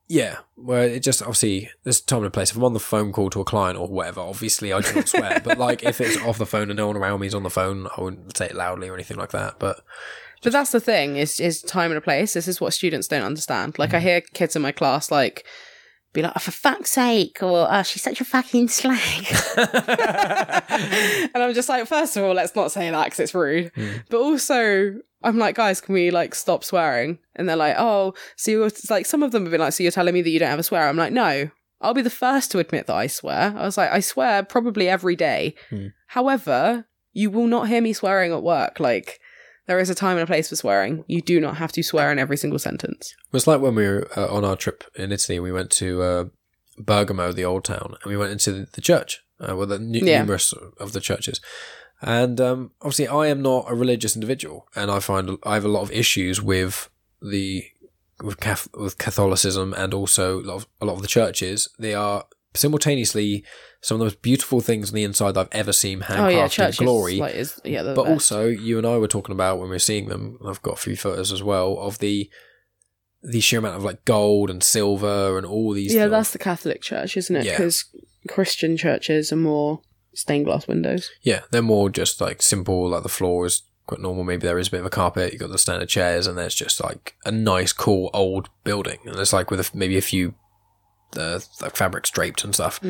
Yeah, 0.07 0.39
well, 0.57 0.83
it 0.83 1.01
just 1.01 1.23
obviously 1.23 1.71
there's 1.83 2.01
time 2.01 2.19
and 2.19 2.27
a 2.27 2.31
place. 2.31 2.51
If 2.51 2.57
I'm 2.57 2.65
on 2.65 2.75
the 2.75 2.81
phone 2.81 3.13
call 3.13 3.31
to 3.31 3.41
a 3.41 3.45
client 3.45 3.79
or 3.79 3.89
whatever, 3.89 4.21
obviously 4.21 4.73
I 4.73 4.81
do 4.81 4.95
not 4.95 5.09
swear. 5.09 5.41
but 5.45 5.59
like 5.59 5.83
if 5.83 6.01
it's 6.01 6.21
off 6.23 6.39
the 6.39 6.47
phone 6.47 6.71
and 6.71 6.77
no 6.77 6.87
one 6.87 6.97
around 6.97 7.21
me 7.21 7.27
is 7.27 7.35
on 7.35 7.43
the 7.43 7.51
phone, 7.51 7.89
I 7.97 8.01
wouldn't 8.03 8.37
say 8.37 8.47
it 8.47 8.55
loudly 8.55 8.89
or 8.89 8.95
anything 8.95 9.17
like 9.17 9.33
that. 9.33 9.59
But 9.59 9.81
But 10.43 10.53
that's 10.53 10.73
the 10.73 10.81
thing 10.81 11.17
is 11.17 11.41
is 11.41 11.63
time 11.63 11.91
and 11.91 11.99
a 11.99 12.03
place. 12.03 12.35
This 12.35 12.49
is 12.49 12.61
what 12.61 12.75
students 12.75 13.09
don't 13.09 13.23
understand. 13.23 13.79
Like 13.79 13.95
I 13.95 13.99
mm. 13.99 14.03
hear 14.03 14.21
kids 14.21 14.55
in 14.55 14.63
my 14.63 14.73
class 14.73 15.11
like 15.11 15.47
be 16.15 16.23
like, 16.23 16.33
oh, 16.35 16.39
for 16.39 16.53
fuck's 16.53 16.93
sake, 16.93 17.43
or 17.43 17.69
oh, 17.71 17.83
she's 17.83 18.03
such 18.03 18.21
a 18.21 18.25
fucking 18.25 18.69
slag. 18.69 19.27
and 21.35 21.43
I'm 21.43 21.53
just 21.53 21.69
like, 21.69 21.87
first 21.87 22.17
of 22.17 22.25
all, 22.25 22.33
let's 22.33 22.55
not 22.55 22.73
say 22.73 22.89
that 22.89 23.05
because 23.05 23.21
it's 23.21 23.35
rude. 23.35 23.73
Hmm. 23.75 23.97
But 24.09 24.21
also, 24.21 24.95
I'm 25.23 25.39
like, 25.39 25.57
guys, 25.57 25.81
can 25.81 25.93
we 25.93 26.11
like 26.11 26.35
stop 26.35 26.65
swearing? 26.65 27.19
And 27.35 27.49
they're 27.49 27.57
like, 27.57 27.75
oh, 27.79 28.15
so 28.37 28.53
you're 28.53 28.67
it's 28.69 28.89
like, 28.91 29.07
some 29.07 29.23
of 29.23 29.33
them 29.33 29.43
have 29.43 29.51
been 29.51 29.61
like, 29.61 29.73
so 29.73 29.83
you're 29.83 29.93
telling 29.93 30.15
me 30.15 30.23
that 30.23 30.31
you 30.31 30.39
don't 30.39 30.51
have 30.51 30.59
a 30.59 30.63
swear? 30.63 30.89
I'm 30.89 30.97
like, 30.97 31.13
no, 31.13 31.51
I'll 31.81 31.95
be 31.95 32.03
the 32.03 32.11
first 32.11 32.53
to 32.53 32.61
admit 32.61 32.87
that 32.87 32.97
I 32.97 33.09
swear. 33.09 33.53
I 33.57 33.65
was 33.65 33.77
like, 33.77 33.91
I 33.91 33.99
swear 33.99 34.45
probably 34.45 34.89
every 34.89 35.17
day. 35.17 35.57
Hmm. 35.69 35.89
However, 36.07 36.87
you 37.13 37.29
will 37.31 37.49
not 37.49 37.69
hear 37.69 37.81
me 37.81 37.93
swearing 37.93 38.33
at 38.33 38.43
work. 38.43 38.79
Like, 38.79 39.19
there 39.67 39.79
is 39.79 39.91
a 39.91 39.95
time 39.95 40.17
and 40.17 40.23
a 40.25 40.27
place 40.27 40.49
for 40.49 40.57
swearing. 40.57 41.05
You 41.07 41.21
do 41.23 41.41
not 41.41 41.57
have 41.57 41.73
to 41.73 41.83
swear 41.83 42.13
in 42.13 42.19
every 42.19 42.37
single 42.37 42.59
sentence. 42.59 43.15
it 43.27 43.33
was 43.33 43.47
like 43.47 43.61
when 43.61 43.75
we 43.75 43.87
were 43.87 44.09
uh, 44.17 44.27
on 44.35 44.45
our 44.45 44.57
trip 44.57 44.85
in 44.95 45.13
Italy. 45.13 45.41
We 45.41 45.53
went 45.53 45.71
to 45.73 46.03
uh, 46.03 46.25
Bergamo, 46.79 47.33
the 47.33 47.45
old 47.45 47.65
town, 47.65 47.97
and 48.03 48.11
we 48.11 48.17
went 48.17 48.33
into 48.33 48.53
the, 48.53 48.67
the 48.73 48.81
church. 48.81 49.23
Uh, 49.41 49.57
well, 49.57 49.67
the 49.67 49.79
nu- 49.79 50.01
Yeah. 50.05 50.21
numerous 50.21 50.53
of 50.79 50.93
the 50.93 51.01
churches. 51.01 51.41
And 52.03 52.41
um, 52.41 52.73
obviously, 52.83 53.09
I 53.09 53.29
am 53.29 53.41
not 53.43 53.65
a 53.69 53.75
religious 53.75 54.15
individual, 54.15 54.67
and 54.77 54.91
I 54.91 55.01
find 55.01 55.39
I 55.45 55.55
have 55.55 55.65
a 55.65 55.69
lot 55.69 55.83
of 55.83 55.91
issues 55.93 56.43
with 56.43 56.91
the 57.23 57.65
with, 58.23 58.39
Cath- 58.39 58.69
with 58.75 58.99
Catholicism 58.99 59.75
and 59.77 59.93
also 59.95 60.41
a 60.41 60.43
lot, 60.43 60.55
of, 60.57 60.67
a 60.81 60.85
lot 60.87 60.95
of 60.95 61.03
the 61.03 61.09
churches. 61.09 61.69
They 61.79 61.95
are 61.95 62.25
simultaneously 62.55 63.45
some 63.85 63.97
of 63.97 63.99
the 63.99 64.07
most 64.07 64.23
beautiful 64.23 64.63
things 64.63 64.89
on 64.89 64.95
the 64.95 65.05
inside 65.05 65.37
I've 65.37 65.49
ever 65.53 65.71
seen 65.71 66.01
handcrafted 66.01 66.59
Oh 66.59 66.63
yeah, 66.63 66.69
in 66.69 66.73
glory. 66.73 67.15
Is, 67.15 67.21
like, 67.21 67.35
is, 67.35 67.61
yeah, 67.65 67.83
but 67.83 68.05
best. 68.05 68.09
also, 68.09 68.47
you 68.47 68.79
and 68.79 68.87
I 68.87 68.97
were 68.97 69.07
talking 69.07 69.35
about 69.35 69.59
when 69.59 69.69
we 69.69 69.75
were 69.75 69.79
seeing 69.79 70.09
them. 70.09 70.39
I've 70.43 70.63
got 70.63 70.73
a 70.73 70.81
few 70.81 70.97
photos 70.97 71.31
as 71.31 71.43
well 71.43 71.79
of 71.79 71.99
the 71.99 72.31
the 73.23 73.43
sheer 73.43 73.59
amount 73.59 73.77
of 73.77 73.85
like 73.85 74.03
gold 74.07 74.49
and 74.49 74.63
silver 74.63 75.37
and 75.37 75.47
all 75.47 75.73
these. 75.73 75.95
yeah, 75.95 76.07
that's 76.07 76.31
the 76.31 76.39
Catholic 76.39 76.81
Church, 76.81 77.15
isn't 77.19 77.37
it? 77.37 77.45
Yeah. 77.45 77.53
Because 77.53 77.85
Christian 78.27 78.79
churches 78.79 79.31
are 79.31 79.37
more 79.37 79.83
stained 80.15 80.47
glass 80.47 80.67
windows. 80.67 81.11
Yeah, 81.21 81.43
they're 81.51 81.61
more 81.61 81.91
just 81.91 82.23
like 82.23 82.41
simple, 82.41 82.89
like 82.89 83.03
the 83.03 83.11
floor 83.11 83.45
is 83.45 83.65
quite 83.87 84.01
normal. 84.01 84.25
Maybe 84.25 84.47
there 84.47 84.59
is 84.59 84.69
a 84.69 84.71
bit 84.71 84.81
of 84.81 84.87
a 84.87 84.91
carpet. 84.91 85.33
You've 85.33 85.43
got 85.43 85.51
the 85.51 85.59
standard 85.59 85.91
chairs, 85.91 86.27
and 86.27 86.39
there's 86.39 86.55
just 86.55 86.83
like 86.83 87.17
a 87.27 87.31
nice, 87.31 87.75
cool 87.75 88.09
old 88.15 88.49
building. 88.65 89.01
And 89.05 89.19
it's 89.19 89.35
like 89.35 89.51
with 89.51 89.61
a, 89.61 89.71
maybe 89.77 89.99
a 89.99 90.03
few 90.03 90.35
uh, 91.19 91.41
like 91.61 91.77
fabrics 91.77 92.11
draped 92.11 92.45
and 92.45 92.55
stuff. 92.55 92.81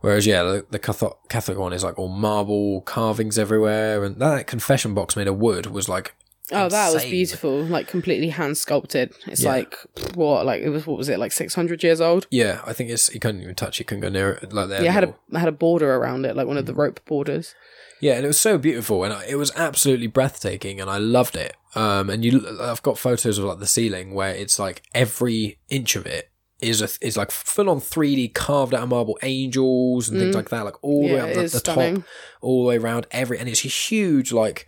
Whereas, 0.00 0.26
yeah, 0.26 0.42
the, 0.42 0.66
the 0.70 0.78
Catholic, 0.78 1.14
Catholic 1.28 1.58
one 1.58 1.72
is 1.72 1.84
like 1.84 1.98
all 1.98 2.08
marble 2.08 2.80
carvings 2.82 3.38
everywhere. 3.38 4.02
And 4.04 4.16
that 4.20 4.46
confession 4.46 4.94
box 4.94 5.16
made 5.16 5.28
of 5.28 5.38
wood 5.38 5.66
was 5.66 5.88
like. 5.88 6.14
Oh, 6.50 6.68
that 6.68 6.92
was 6.92 7.04
beautiful! 7.04 7.62
Like 7.62 7.86
completely 7.88 8.28
hand 8.28 8.58
sculpted. 8.58 9.12
It's 9.26 9.42
Yeah. 9.42 9.50
like 9.52 9.74
what? 10.14 10.44
Like 10.44 10.60
it 10.60 10.68
was 10.68 10.86
what 10.86 10.98
was 10.98 11.08
it? 11.08 11.18
Like 11.18 11.32
six 11.32 11.54
hundred 11.54 11.82
years 11.82 11.98
old. 12.00 12.26
Yeah, 12.30 12.60
I 12.66 12.72
think 12.74 12.90
it's 12.90 13.14
you 13.14 13.20
couldn't 13.20 13.42
even 13.42 13.54
touch 13.54 13.80
it, 13.80 13.84
couldn't 13.84 14.02
go 14.02 14.10
near 14.10 14.32
it. 14.32 14.52
Like 14.52 14.68
Yeah, 14.68 14.82
it 14.82 14.90
had 14.90 15.04
a 15.04 15.38
had 15.38 15.48
a 15.48 15.52
border 15.52 15.94
around 15.94 16.26
it, 16.26 16.36
like 16.36 16.46
one 16.48 16.58
of 16.58 16.66
the 16.66 16.74
rope 16.74 17.00
borders. 17.06 17.54
Yeah, 18.00 18.14
and 18.14 18.24
it 18.24 18.26
was 18.26 18.40
so 18.40 18.58
beautiful, 18.58 19.04
and 19.04 19.14
it 19.28 19.36
was 19.36 19.52
absolutely 19.54 20.08
breathtaking, 20.08 20.80
and 20.80 20.90
I 20.90 20.98
loved 20.98 21.36
it. 21.36 21.54
Um, 21.76 22.10
and 22.10 22.24
you, 22.24 22.44
I've 22.60 22.82
got 22.82 22.98
photos 22.98 23.38
of 23.38 23.44
like 23.44 23.60
the 23.60 23.66
ceiling 23.66 24.12
where 24.12 24.34
it's 24.34 24.58
like 24.58 24.82
every 24.92 25.58
inch 25.70 25.94
of 25.94 26.04
it 26.04 26.28
is 26.62 26.80
a, 26.80 26.88
is 27.06 27.16
like 27.16 27.30
full 27.30 27.68
on 27.68 27.80
three 27.80 28.14
D 28.14 28.28
carved 28.28 28.72
out 28.74 28.82
of 28.84 28.88
marble 28.88 29.18
angels 29.22 30.08
and 30.08 30.18
things 30.18 30.34
like 30.34 30.48
that, 30.50 30.64
like 30.64 30.82
all 30.82 31.02
the 31.02 31.08
Mm. 31.08 31.14
Way 31.14 31.20
up 31.20 31.34
the, 31.34 31.48
the 31.48 31.60
top, 31.60 32.04
all 32.40 32.62
the 32.62 32.68
way 32.68 32.76
around 32.78 33.06
every, 33.10 33.38
and 33.38 33.48
it's 33.48 33.64
a 33.64 33.68
huge 33.68 34.32
like 34.32 34.66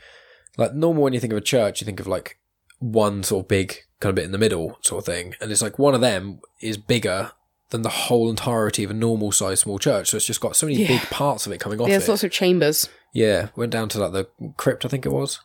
like 0.56 0.74
normal 0.74 1.02
when 1.04 1.12
you 1.12 1.20
think 1.20 1.32
of 1.32 1.36
a 1.36 1.40
church, 1.42 1.80
you 1.80 1.84
think 1.84 2.00
of 2.00 2.06
like 2.06 2.38
one 2.80 3.22
sort 3.22 3.44
of 3.44 3.48
big 3.48 3.76
kind 4.00 4.10
of 4.10 4.16
bit 4.16 4.24
in 4.24 4.32
the 4.32 4.38
middle 4.38 4.78
sort 4.82 5.00
of 5.00 5.06
thing, 5.06 5.34
and 5.40 5.50
it's 5.50 5.62
like 5.62 5.78
one 5.78 5.94
of 5.94 6.00
them 6.00 6.40
is 6.60 6.76
bigger 6.76 7.32
than 7.70 7.82
the 7.82 7.88
whole 7.88 8.28
entirety 8.30 8.84
of 8.84 8.90
a 8.90 8.94
normal 8.94 9.32
sized 9.32 9.62
small 9.62 9.78
church. 9.78 10.10
So 10.10 10.16
it's 10.18 10.26
just 10.26 10.40
got 10.40 10.54
so 10.54 10.66
many 10.66 10.78
Yeah. 10.82 10.88
big 10.88 11.00
parts 11.10 11.46
of 11.46 11.52
it 11.52 11.58
coming 11.58 11.80
off 11.80 11.88
There's 11.88 12.06
it. 12.06 12.10
lots 12.10 12.22
of 12.24 12.30
chambers. 12.30 12.88
yeah, 13.12 13.48
went 13.56 13.72
down 13.72 13.88
to 13.90 13.98
like 13.98 14.12
the 14.12 14.28
crypt, 14.56 14.84
I 14.84 14.88
think 14.88 15.06
it 15.06 15.12
was. 15.12 15.40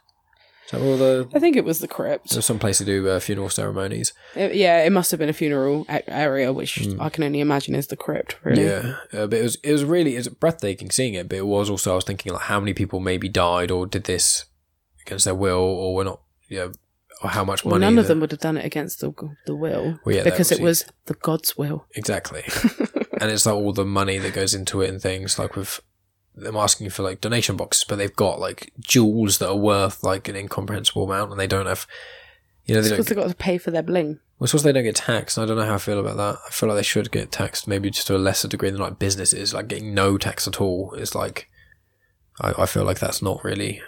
That 0.71 0.81
all 0.81 0.97
the 0.97 1.27
I 1.33 1.39
think 1.39 1.55
it 1.55 1.65
was 1.65 1.79
the 1.79 1.87
crypt. 1.87 2.29
there's 2.31 2.45
some 2.45 2.59
place 2.59 2.77
to 2.77 2.85
do 2.85 3.07
uh, 3.09 3.19
funeral 3.19 3.49
ceremonies. 3.49 4.13
It- 4.35 4.55
yeah, 4.55 4.83
it 4.83 4.91
must 4.91 5.09
have 5.11 5.19
been 5.19 5.29
a 5.29 5.33
funeral 5.33 5.85
a- 5.89 6.07
area, 6.09 6.53
which 6.53 6.87
I 6.99 7.09
can 7.09 7.23
only 7.23 7.39
imagine 7.39 7.73
is 7.75 7.87
the 7.87 7.95
crypt. 7.95 8.37
Really. 8.43 8.63
Yeah, 8.65 8.95
uh, 9.13 9.27
but 9.27 9.33
it 9.39 9.43
was 9.43 9.55
it 9.63 9.71
was 9.71 9.83
really 9.83 10.15
it 10.15 10.19
was 10.19 10.27
breathtaking 10.29 10.91
seeing 10.91 11.13
it. 11.15 11.27
But 11.29 11.37
it 11.39 11.47
was 11.47 11.69
also 11.69 11.93
I 11.93 11.95
was 11.95 12.03
thinking 12.05 12.33
like 12.33 12.43
how 12.43 12.59
many 12.59 12.73
people 12.73 12.99
maybe 12.99 13.29
died 13.29 13.71
or 13.71 13.85
did 13.87 14.03
this 14.03 14.45
against 15.05 15.25
their 15.25 15.35
will 15.35 15.57
or 15.57 15.95
were 15.95 16.03
not, 16.03 16.21
you 16.47 16.57
know, 16.57 16.71
or 17.23 17.29
how 17.31 17.43
much 17.43 17.65
Well, 17.65 17.71
money. 17.79 17.85
none 17.85 17.97
of 17.97 18.07
them 18.07 18.19
would 18.19 18.31
have 18.31 18.39
done 18.39 18.57
it 18.57 18.65
against 18.65 18.99
the 19.01 19.11
the 19.45 19.55
will 19.55 19.99
Well, 20.05 20.15
yeah, 20.15 20.23
because 20.23 20.51
it 20.51 20.61
was 20.61 20.85
the 21.05 21.15
God's 21.15 21.57
will. 21.57 21.85
Exactly. 21.95 22.43
and 23.19 23.31
it's 23.31 23.45
like 23.45 23.55
all 23.55 23.73
the 23.73 23.85
money 23.85 24.19
that 24.19 24.33
goes 24.33 24.53
into 24.53 24.81
it 24.81 24.89
and 24.89 25.01
things 25.01 25.39
like 25.39 25.55
with 25.55 25.81
them 26.41 26.55
asking 26.55 26.89
for 26.89 27.03
like 27.03 27.21
donation 27.21 27.55
boxes, 27.55 27.85
but 27.87 27.97
they've 27.97 28.15
got 28.15 28.39
like 28.39 28.71
jewels 28.79 29.37
that 29.39 29.49
are 29.49 29.55
worth 29.55 30.03
like 30.03 30.27
an 30.27 30.35
incomprehensible 30.35 31.03
amount 31.03 31.31
and 31.31 31.39
they 31.39 31.47
don't 31.47 31.65
have, 31.65 31.87
you 32.65 32.75
know, 32.75 32.81
they 32.81 32.89
because 32.89 33.07
they've 33.07 33.17
got 33.17 33.29
to 33.29 33.35
pay 33.35 33.57
for 33.57 33.71
their 33.71 33.83
bling. 33.83 34.19
Well, 34.39 34.47
suppose 34.47 34.63
they 34.63 34.71
don't 34.71 34.83
get 34.83 34.95
taxed. 34.95 35.37
I 35.37 35.45
don't 35.45 35.57
know 35.57 35.65
how 35.65 35.75
I 35.75 35.79
feel 35.79 35.99
about 35.99 36.17
that. 36.17 36.39
I 36.47 36.51
feel 36.51 36.69
like 36.69 36.77
they 36.77 36.83
should 36.83 37.11
get 37.11 37.31
taxed, 37.31 37.67
maybe 37.67 37.89
just 37.89 38.07
to 38.07 38.15
a 38.15 38.17
lesser 38.17 38.47
degree 38.47 38.69
than 38.69 38.79
like 38.79 38.97
businesses. 38.97 39.53
Like 39.53 39.67
getting 39.67 39.93
no 39.93 40.17
tax 40.17 40.47
at 40.47 40.61
all 40.61 40.93
is 40.93 41.13
like, 41.13 41.49
I, 42.39 42.53
I 42.59 42.65
feel 42.65 42.85
like 42.85 42.99
that's 42.99 43.21
not 43.21 43.43
really. 43.43 43.81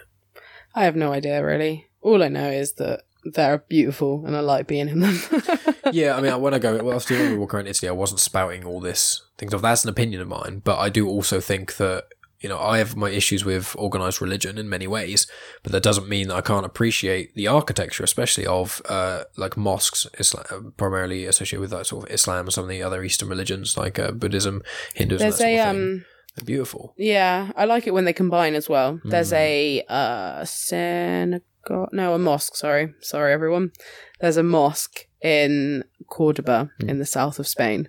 I 0.76 0.84
have 0.84 0.96
no 0.96 1.14
idea 1.14 1.44
really. 1.44 1.88
All 2.02 2.22
I 2.22 2.28
know 2.28 2.50
is 2.50 2.74
that 2.74 3.04
they're 3.24 3.60
beautiful 3.60 4.26
and 4.26 4.36
I 4.36 4.40
like 4.40 4.68
being 4.68 4.90
in 4.90 5.00
them. 5.00 5.20
yeah, 5.92 6.16
I 6.18 6.22
mean, 6.22 6.42
when 6.42 6.54
I 6.54 6.60
go, 6.60 6.84
well, 6.84 7.00
when 7.00 7.32
we 7.32 7.38
walk 7.38 7.54
around 7.54 7.68
Italy, 7.68 7.90
I 7.90 7.94
wasn't 7.94 8.20
spouting 8.20 8.66
all 8.66 8.80
this 8.80 9.22
things 9.38 9.54
off. 9.54 9.62
That's 9.62 9.84
an 9.84 9.90
opinion 9.90 10.22
of 10.22 10.28
mine, 10.28 10.62
but 10.64 10.80
I 10.80 10.90
do 10.90 11.08
also 11.08 11.40
think 11.40 11.78
that 11.78 12.06
you 12.42 12.50
know 12.50 12.60
I 12.60 12.78
have 12.80 12.96
my 12.96 13.10
issues 13.10 13.46
with 13.46 13.76
organized 13.78 14.22
religion 14.22 14.58
in 14.58 14.68
many 14.70 14.88
ways, 14.88 15.28
but 15.64 15.72
that 15.72 15.84
doesn't 15.84 16.10
mean 16.10 16.28
that 16.28 16.36
I 16.36 16.42
can't 16.42 16.66
appreciate 16.66 17.34
the 17.36 17.48
architecture, 17.48 18.04
especially 18.04 18.46
of 18.46 18.82
uh, 18.90 19.24
like 19.38 19.56
mosques, 19.58 20.08
Islam, 20.20 20.74
primarily 20.78 21.26
associated 21.26 21.62
with 21.62 21.74
like 21.74 21.86
sort 21.86 22.06
of 22.08 22.12
Islam 22.14 22.46
and 22.48 22.54
some 22.54 22.64
of 22.66 22.70
the 22.70 22.84
other 22.84 23.04
Eastern 23.04 23.30
religions 23.30 23.78
like 23.78 24.00
uh, 24.00 24.12
Buddhism, 24.12 24.62
Hinduism. 24.96 25.24
There's 25.26 25.38
that 25.40 25.46
a 25.48 25.60
um 25.60 26.06
They're 26.36 26.46
beautiful. 26.46 26.94
yeah, 26.98 27.52
I 27.56 27.66
like 27.66 27.88
it 27.88 27.94
when 27.94 28.06
they 28.06 28.14
combine 28.14 28.56
as 28.56 28.68
well. 28.70 28.98
Hmm. 28.98 29.10
There's 29.10 29.34
a 29.34 29.84
uh 29.88 30.46
synagogue 30.46 31.90
no, 31.92 32.14
a 32.16 32.18
mosque, 32.20 32.56
sorry. 32.56 32.94
Sorry 33.02 33.34
everyone. 33.34 33.72
There's 34.20 34.38
a 34.38 34.44
mosque 34.44 35.08
in 35.22 35.84
Cordoba 36.08 36.70
Hmm. 36.80 36.90
in 36.90 37.00
the 37.00 37.06
south 37.06 37.40
of 37.40 37.48
Spain. 37.48 37.88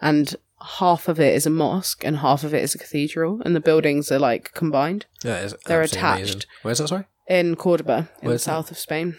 And 0.00 0.34
half 0.78 1.08
of 1.08 1.18
it 1.20 1.34
is 1.34 1.46
a 1.46 1.50
mosque 1.50 2.04
and 2.04 2.18
half 2.18 2.44
of 2.44 2.52
it 2.54 2.62
is 2.62 2.74
a 2.74 2.78
cathedral 2.78 3.40
and 3.44 3.54
the 3.56 3.60
buildings 3.60 4.10
are 4.12 4.18
like 4.18 4.52
combined 4.54 5.06
Yeah, 5.24 5.36
it's 5.40 5.54
They're 5.66 5.82
absolutely 5.82 6.10
amazing. 6.10 6.24
attached. 6.38 6.46
Where's 6.62 6.78
that? 6.78 6.88
Sorry. 6.88 7.04
in 7.28 7.56
Cordoba 7.56 8.08
in 8.20 8.28
Where's 8.28 8.44
the 8.44 8.50
that? 8.50 8.54
south 8.56 8.70
of 8.70 8.78
Spain. 8.78 9.16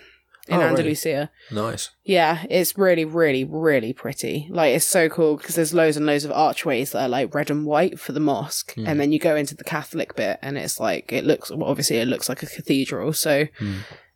In 0.50 0.56
Oh, 0.56 0.58
really? 0.58 0.70
Andalusia. 0.72 1.32
Nice. 1.52 1.92
Yeah, 2.04 2.44
it's 2.50 2.78
really, 2.78 3.06
really, 3.06 3.46
really 3.46 3.94
pretty. 3.94 4.48
Like, 4.52 4.76
it's 4.76 4.86
so 4.86 5.08
cool 5.08 5.38
because 5.38 5.56
there's 5.56 5.74
loads 5.74 5.96
and 5.96 6.06
loads 6.06 6.26
of 6.26 6.34
archways 6.34 6.92
that 6.92 7.04
are 7.04 7.08
like 7.08 7.34
red 7.34 7.50
and 7.50 7.66
white 7.66 7.98
for 7.98 8.12
the 8.12 8.20
mosque. 8.20 8.74
Hmm. 8.74 8.86
And 8.86 9.00
then 9.00 9.14
you 9.14 9.20
go 9.20 9.38
into 9.38 9.56
the 9.56 9.64
Catholic 9.64 10.18
bit 10.18 10.40
and 10.42 10.58
it's 10.58 10.82
like, 10.82 11.14
it 11.14 11.24
looks, 11.24 11.50
well, 11.50 11.64
obviously, 11.70 11.96
it 12.00 12.10
looks 12.10 12.28
like 12.28 12.44
a 12.44 12.48
cathedral. 12.48 13.14
So, 13.14 13.46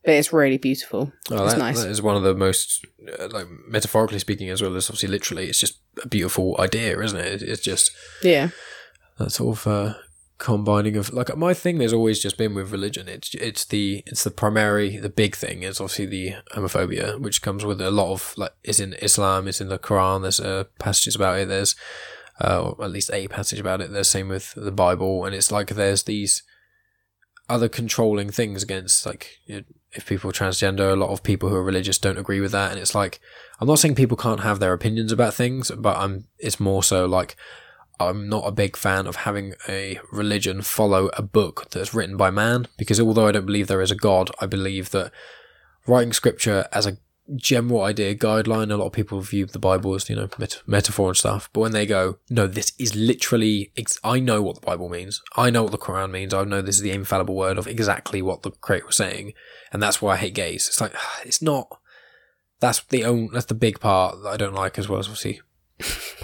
but 0.07 0.13
it's 0.15 0.31
really 0.31 0.57
beautiful. 0.57 1.11
Oh, 1.29 1.43
it's 1.43 1.53
that, 1.55 1.59
nice. 1.59 1.81
that 1.83 1.89
is 1.89 2.01
one 2.01 2.15
of 2.15 2.23
the 2.23 2.33
most, 2.33 2.85
uh, 3.19 3.27
like 3.29 3.47
metaphorically 3.67 4.19
speaking, 4.19 4.49
as 4.49 4.61
well 4.61 4.73
as 4.77 4.89
obviously 4.89 5.09
literally. 5.09 5.47
It's 5.49 5.59
just 5.59 5.81
a 6.01 6.07
beautiful 6.07 6.55
idea, 6.59 6.97
isn't 7.01 7.19
it? 7.19 7.41
It- 7.41 7.49
It's 7.49 7.61
just 7.61 7.91
Yeah. 8.23 8.51
that 9.19 9.31
sort 9.33 9.57
of 9.57 9.67
uh, 9.67 9.93
combining 10.37 10.95
of 10.95 11.11
like 11.11 11.35
my 11.35 11.53
thing. 11.53 11.77
There's 11.77 11.91
always 11.91 12.21
just 12.21 12.37
been 12.37 12.53
with 12.55 12.71
religion. 12.71 13.09
It's 13.09 13.35
it's 13.35 13.65
the 13.65 14.01
it's 14.05 14.23
the 14.23 14.31
primary, 14.31 14.95
the 14.97 15.09
big 15.09 15.35
thing 15.35 15.63
is 15.63 15.81
obviously 15.81 16.05
the 16.05 16.35
homophobia, 16.55 17.19
which 17.19 17.41
comes 17.41 17.65
with 17.65 17.81
a 17.81 17.91
lot 17.91 18.13
of 18.13 18.33
like 18.37 18.53
is 18.63 18.79
in 18.79 18.93
Islam, 19.01 19.45
is 19.47 19.59
in 19.59 19.67
the 19.67 19.77
Quran. 19.79 20.21
There's 20.21 20.39
uh, 20.39 20.63
passages 20.79 21.15
about 21.15 21.39
it. 21.39 21.47
There's 21.49 21.75
uh, 22.39 22.61
or 22.77 22.85
at 22.85 22.91
least 22.91 23.09
a 23.11 23.27
passage 23.27 23.59
about 23.59 23.81
it. 23.81 23.91
There's 23.91 24.07
same 24.09 24.29
with 24.29 24.53
the 24.55 24.71
Bible, 24.71 25.25
and 25.25 25.35
it's 25.35 25.51
like 25.51 25.69
there's 25.75 26.03
these 26.03 26.43
other 27.49 27.69
controlling 27.69 28.29
things 28.29 28.61
against 28.63 29.05
like 29.05 29.37
you 29.47 29.55
know, 29.55 29.63
if 29.93 30.05
people 30.05 30.29
are 30.29 30.33
transgender 30.33 30.91
a 30.91 30.95
lot 30.95 31.09
of 31.09 31.23
people 31.23 31.49
who 31.49 31.55
are 31.55 31.63
religious 31.63 31.97
don't 31.97 32.17
agree 32.17 32.39
with 32.39 32.51
that. 32.51 32.71
And 32.71 32.79
it's 32.79 32.95
like 32.95 33.19
i'm 33.59 33.67
not 33.67 33.79
saying 33.79 33.95
people 33.95 34.17
can't 34.17 34.41
have 34.41 34.59
their 34.59 34.73
opinions 34.73 35.11
about 35.11 35.33
things 35.33 35.71
but 35.71 35.97
i'm 35.97 36.27
it's 36.39 36.59
more 36.59 36.83
so 36.83 37.05
like 37.05 37.35
i'm 37.99 38.29
not 38.29 38.47
a 38.47 38.51
big 38.51 38.77
fan 38.77 39.07
of 39.07 39.17
having 39.17 39.53
a 39.67 39.99
religion 40.11 40.61
follow 40.61 41.09
a 41.13 41.21
book 41.21 41.69
that's 41.71 41.93
written 41.93 42.17
by 42.17 42.29
man 42.29 42.67
because 42.77 42.99
although 42.99 43.27
i 43.27 43.31
don't 43.31 43.45
believe 43.45 43.67
there 43.67 43.81
is 43.81 43.91
a 43.91 43.95
god 43.95 44.29
i 44.39 44.45
believe 44.45 44.91
that 44.91 45.11
writing 45.87 46.13
scripture 46.13 46.67
as 46.71 46.85
a 46.85 46.97
general 47.35 47.83
idea 47.83 48.15
guideline. 48.15 48.71
A 48.71 48.77
lot 48.77 48.87
of 48.87 48.93
people 48.93 49.19
view 49.21 49.45
the 49.45 49.59
bible 49.59 49.93
as 49.95 50.09
you 50.09 50.15
know 50.15 50.29
met- 50.37 50.61
metaphor 50.65 51.09
and 51.09 51.17
stuff. 51.17 51.49
But 51.53 51.61
when 51.61 51.71
they 51.71 51.85
go 51.85 52.19
no 52.29 52.47
this 52.47 52.71
is 52.79 52.95
literally 52.95 53.71
ex- 53.77 53.99
i 54.03 54.19
know 54.19 54.41
what 54.41 54.55
the 54.55 54.65
bible 54.65 54.89
means. 54.89 55.21
I 55.35 55.49
know 55.49 55.63
what 55.63 55.71
the 55.71 55.77
quran 55.77 56.11
means. 56.11 56.33
I 56.33 56.43
know 56.43 56.61
this 56.61 56.77
is 56.77 56.81
the 56.81 56.91
infallible 56.91 57.35
word 57.35 57.57
of 57.57 57.67
exactly 57.67 58.21
what 58.21 58.43
the 58.43 58.51
creator 58.51 58.87
was 58.87 58.95
saying. 58.95 59.33
And 59.71 59.81
that's 59.81 60.01
why 60.01 60.13
i 60.13 60.17
hate 60.17 60.35
gays. 60.35 60.67
It's 60.67 60.81
like 60.81 60.93
it's 61.25 61.41
not 61.41 61.79
that's 62.59 62.81
the 62.85 63.05
only 63.05 63.29
that's 63.33 63.45
the 63.45 63.53
big 63.53 63.79
part 63.79 64.21
that 64.23 64.29
i 64.29 64.37
don't 64.37 64.55
like 64.55 64.79
as 64.79 64.89
well 64.89 64.99
as 64.99 65.07
obviously 65.07 65.41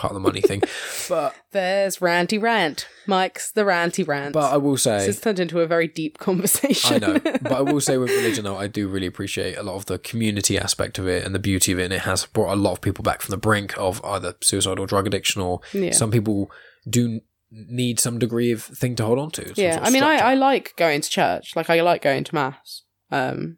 part 0.03 0.11
of 0.11 0.15
the 0.15 0.19
money 0.19 0.41
thing 0.41 0.61
but 1.09 1.33
There's 1.51 1.99
Ranty 1.99 2.41
Rant. 2.41 2.87
Mike's 3.07 3.51
the 3.51 3.61
Ranty 3.63 4.05
Rant. 4.07 4.33
but 4.33 4.51
i 4.51 4.57
will 4.57 4.77
say 4.77 4.97
this 4.97 5.05
has 5.07 5.21
turned 5.21 5.39
into 5.39 5.61
a 5.61 5.65
very 5.67 5.87
deep 5.87 6.17
conversation. 6.17 6.95
I 6.95 6.97
know, 7.07 7.19
but 7.41 7.51
I 7.53 7.61
will 7.61 7.79
say 7.81 7.97
with 7.97 8.09
religion 8.09 8.43
though, 8.43 8.57
I 8.57 8.67
do 8.67 8.87
really 8.87 9.07
appreciate 9.07 9.57
a 9.57 9.63
lot 9.63 9.75
of 9.75 9.85
the 9.85 9.97
community 9.99 10.57
aspect 10.57 10.99
of 10.99 11.07
it 11.07 11.23
and 11.25 11.33
the 11.33 11.39
beauty 11.39 11.71
of 11.71 11.79
it. 11.79 11.85
And 11.85 11.93
it 11.93 12.01
has 12.01 12.25
brought 12.25 12.53
a 12.53 12.55
lot 12.59 12.73
of 12.73 12.81
people 12.81 13.03
back 13.03 13.21
from 13.21 13.31
the 13.31 13.37
brink 13.37 13.77
of 13.77 14.03
either 14.03 14.35
suicide 14.41 14.77
or 14.79 14.85
drug 14.87 15.07
addiction, 15.07 15.41
or 15.41 15.61
Yeah. 15.73 15.91
some 15.91 16.11
people 16.11 16.51
do 16.89 17.21
need 17.51 17.99
some 17.99 18.19
degree 18.19 18.51
of 18.51 18.61
thing 18.63 18.95
to 18.97 19.05
hold 19.05 19.19
on 19.19 19.31
to. 19.31 19.53
yeah, 19.55 19.79
I 19.81 19.89
mean, 19.89 20.03
I, 20.03 20.15
I 20.31 20.33
like 20.33 20.73
going 20.75 21.01
to 21.01 21.09
church. 21.09 21.55
Like, 21.55 21.69
I 21.69 21.79
like 21.81 22.01
going 22.01 22.23
to 22.25 22.35
mass. 22.35 22.83
Um, 23.11 23.57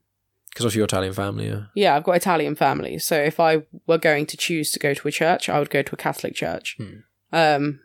because 0.56 0.66
of 0.66 0.76
your 0.76 0.86
Italian 0.86 1.12
family. 1.12 1.48
Yeah. 1.48 1.64
Yeah, 1.76 1.96
I've 1.98 2.06
got 2.06 2.16
Italian 2.16 2.56
family, 2.56 2.98
so 2.98 3.18
if 3.18 3.42
I 3.42 3.64
were 3.88 3.98
going 3.98 4.26
to 4.28 4.38
choose 4.38 4.72
to 4.72 4.80
go 4.80 4.94
to 4.94 5.08
a 5.10 5.12
church, 5.12 5.50
I 5.50 5.60
would 5.60 5.70
go 5.70 5.82
to 5.82 5.94
a 5.94 5.98
Catholic 5.98 6.34
church. 6.34 6.78
Hmm. 6.78 6.94
Um, 7.34 7.82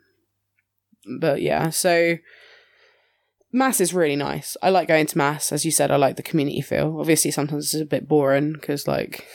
but 1.19 1.41
yeah, 1.41 1.69
so 1.69 2.15
mass 3.51 3.81
is 3.81 3.93
really 3.93 4.15
nice. 4.15 4.55
I 4.63 4.69
like 4.69 4.87
going 4.87 5.05
to 5.07 5.17
mass, 5.17 5.51
as 5.51 5.65
you 5.65 5.71
said. 5.71 5.91
I 5.91 5.97
like 5.97 6.15
the 6.15 6.23
community 6.23 6.61
feel. 6.61 6.97
Obviously, 6.97 7.29
sometimes 7.31 7.73
it's 7.73 7.81
a 7.81 7.85
bit 7.85 8.07
boring 8.07 8.53
because 8.53 8.87
like. 8.87 9.27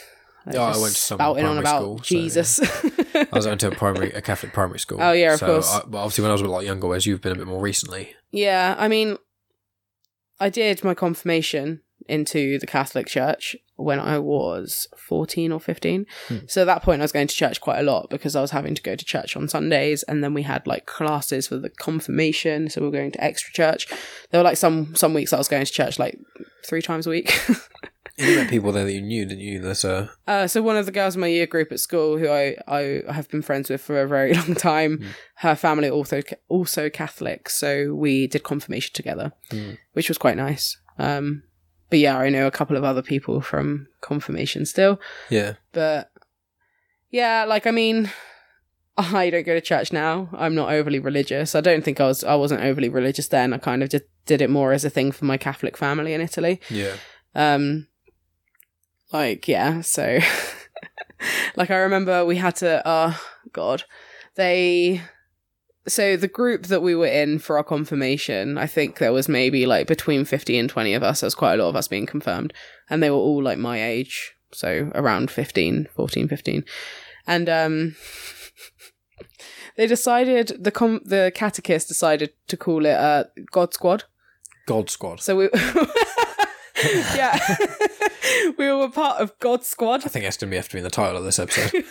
Oh, 0.55 0.63
I 0.63 0.79
went 0.79 0.95
to 0.95 1.01
some 1.01 1.19
spouting 1.19 1.45
on 1.45 1.59
about 1.59 1.83
school, 1.83 1.99
so, 1.99 2.05
Jesus. 2.05 2.61
I 3.15 3.27
was 3.33 3.45
going 3.45 3.59
to 3.59 3.69
a 3.69 3.73
primary, 3.73 4.13
a 4.13 4.23
Catholic 4.23 4.55
primary 4.55 4.79
school. 4.79 5.03
Oh, 5.03 5.13
yeah, 5.13 5.35
of 5.35 5.41
so 5.41 5.47
course. 5.47 5.71
I, 5.71 5.83
but 5.87 5.99
obviously, 5.99 6.23
when 6.23 6.31
I 6.31 6.35
was 6.35 6.41
a 6.41 6.47
lot 6.47 6.65
younger, 6.65 6.87
whereas 6.87 7.05
you've 7.05 7.21
been 7.21 7.33
a 7.33 7.37
bit 7.37 7.49
more 7.49 7.61
recently. 7.61 8.15
Yeah, 8.31 8.77
I 8.79 8.89
mean, 8.89 9.19
I 10.39 10.49
did 10.49 10.85
my 10.85 10.95
confirmation 10.95 11.83
into 12.09 12.59
the 12.59 12.67
Catholic 12.67 13.07
Church 13.07 13.57
when 13.77 14.01
I 14.01 14.19
was 14.19 14.89
14 14.97 15.53
or 15.53 15.61
15. 15.61 16.07
So 16.47 16.63
at 16.63 16.65
that 16.65 16.83
point, 16.83 17.01
I 17.01 17.05
was 17.05 17.13
going 17.13 17.27
to 17.27 17.35
church 17.35 17.61
quite 17.61 17.79
a 17.79 17.83
lot 17.83 18.09
because 18.11 18.35
I 18.35 18.41
was 18.41 18.51
having 18.51 18.75
to 18.75 18.83
go 18.83 18.97
to 18.97 19.05
church 19.05 19.37
on 19.37 19.49
Sundays. 19.49 20.03
And 20.05 20.25
then 20.25 20.35
we 20.35 20.43
had 20.43 20.67
like 20.67 20.87
classes 20.87 21.49
for 21.49 21.57
the 21.57 21.71
confirmation. 21.71 22.71
So 22.71 22.81
we 22.81 22.87
were 22.87 22.93
going 22.93 23.13
to 23.13 23.23
extra 23.23 23.53
church. 23.53 23.87
There 24.31 24.41
were 24.41 24.45
like 24.45 24.57
some, 24.57 24.95
some 24.95 25.13
weeks 25.15 25.33
I 25.33 25.39
was 25.39 25.49
going 25.49 25.65
to 25.65 25.73
church 25.73 25.99
like 25.99 26.19
three 26.67 26.83
times 26.83 27.07
a 27.07 27.11
week. 27.11 27.39
You 28.19 28.37
met 28.37 28.49
people 28.49 28.73
there 28.73 28.85
that 28.85 28.93
you 28.93 29.03
knew, 29.03 29.27
didn't 29.27 29.43
you? 29.45 29.61
There's 29.61 29.85
a 29.85 30.11
Uh, 30.27 30.47
so 30.47 30.63
one 30.63 30.77
of 30.77 30.87
the 30.87 30.93
girls 30.93 31.17
in 31.17 31.21
my 31.21 31.27
year 31.27 31.47
group 31.47 31.71
at 31.71 31.81
school, 31.81 32.17
who 32.17 32.29
I, 32.29 32.57
I 32.67 33.03
have 33.13 33.29
been 33.29 33.43
friends 33.43 33.69
with 33.69 33.83
for 33.83 34.01
a 34.01 34.09
very 34.09 34.33
long 34.41 34.55
time, 34.55 35.05
her 35.37 35.55
family 35.55 35.91
also 35.91 36.23
also 36.49 36.89
Catholic, 36.89 37.51
so 37.51 37.93
we 37.95 38.27
did 38.27 38.43
confirmation 38.43 38.93
together, 38.95 39.33
which 39.93 40.09
was 40.09 40.17
quite 40.17 40.37
nice. 40.39 40.79
Um, 40.99 41.43
but 41.91 41.99
yeah, 41.99 42.19
I 42.19 42.29
know 42.29 42.47
a 42.47 42.51
couple 42.51 42.77
of 42.77 42.85
other 42.85 43.03
people 43.03 43.41
from 43.41 43.89
confirmation 44.01 44.67
still, 44.67 45.01
yeah. 45.31 45.55
but 45.73 46.11
yeah, 47.11 47.45
like 47.45 47.67
I 47.67 47.71
mean, 47.71 48.11
I 48.97 49.31
don't 49.31 49.47
go 49.47 49.55
to 49.55 49.61
church 49.61 49.93
now. 49.93 50.29
I'm 50.33 50.55
not 50.55 50.71
overly 50.71 50.99
religious. 50.99 51.55
I 51.55 51.61
don't 51.61 51.85
think 51.85 52.01
I 52.01 52.07
was. 52.07 52.25
I 52.25 52.35
wasn't 52.35 52.63
overly 52.63 52.89
religious 52.89 53.29
then. 53.29 53.53
I 53.53 53.59
kind 53.59 53.83
of 53.83 53.91
just 53.91 54.05
did 54.25 54.43
it 54.43 54.51
more 54.51 54.73
as 54.73 54.85
a 54.85 54.91
thing 54.91 55.13
for 55.13 55.25
my 55.25 55.37
Catholic 55.37 55.77
family 55.77 56.13
in 56.13 56.21
Italy. 56.21 56.61
Yeah. 56.71 56.95
Um, 57.35 57.87
like 59.13 59.47
yeah, 59.47 59.83
so 59.83 60.19
like 61.57 61.71
I 61.71 61.77
remember 61.77 62.25
we 62.25 62.37
had 62.37 62.57
to. 62.57 62.83
Oh 62.85 63.21
God, 63.53 63.85
they 64.35 65.03
so 65.89 66.17
the 66.17 66.29
group 66.29 66.67
that 66.67 66.83
we 66.83 66.95
were 66.95 67.07
in 67.07 67.39
for 67.39 67.57
our 67.57 67.65
confirmation, 67.65 68.59
I 68.59 68.67
think 68.67 68.99
there 68.99 69.13
was 69.13 69.29
maybe 69.29 69.67
like 69.67 69.87
between 69.87 70.25
50 70.25 70.59
and 70.59 70.69
20 70.69 70.95
of 70.95 71.03
us. 71.03 71.21
There 71.21 71.27
was 71.27 71.35
quite 71.35 71.59
a 71.59 71.63
lot 71.63 71.69
of 71.69 71.77
us 71.77 71.89
being 71.89 72.07
confirmed. 72.07 72.53
And 72.91 73.03
they 73.03 73.11
were 73.11 73.17
all 73.17 73.43
like 73.43 73.59
my 73.59 73.83
age. 73.83 74.35
So 74.53 74.91
around 74.95 75.31
15, 75.31 75.89
14, 75.95 76.29
15. 76.29 76.65
And 77.27 77.49
um 77.49 77.97
they 79.77 79.87
decided 79.87 80.57
the 80.59 80.71
com- 80.71 81.03
the 81.05 81.33
catechist 81.35 81.89
decided 81.89 82.33
to 82.49 82.57
call 82.57 82.87
it 82.87 82.95
uh 82.95 83.25
God 83.51 83.75
Squad. 83.75 84.05
God 84.67 84.91
Squad. 84.91 85.21
So 85.21 85.37
we 85.37 85.49
Yeah. 87.15 87.39
we 88.59 88.71
were 88.73 88.91
part 88.91 89.21
of 89.21 89.39
God 89.39 89.65
Squad. 89.65 90.05
I 90.05 90.09
think 90.09 90.25
that's 90.25 90.37
going 90.37 90.49
to 90.49 90.53
be 90.53 90.57
have 90.57 90.69
to 90.69 90.75
be 90.75 90.79
in 90.79 90.85
the 90.85 90.91
title 90.91 91.17
of 91.17 91.25
this 91.25 91.39
episode. 91.39 91.85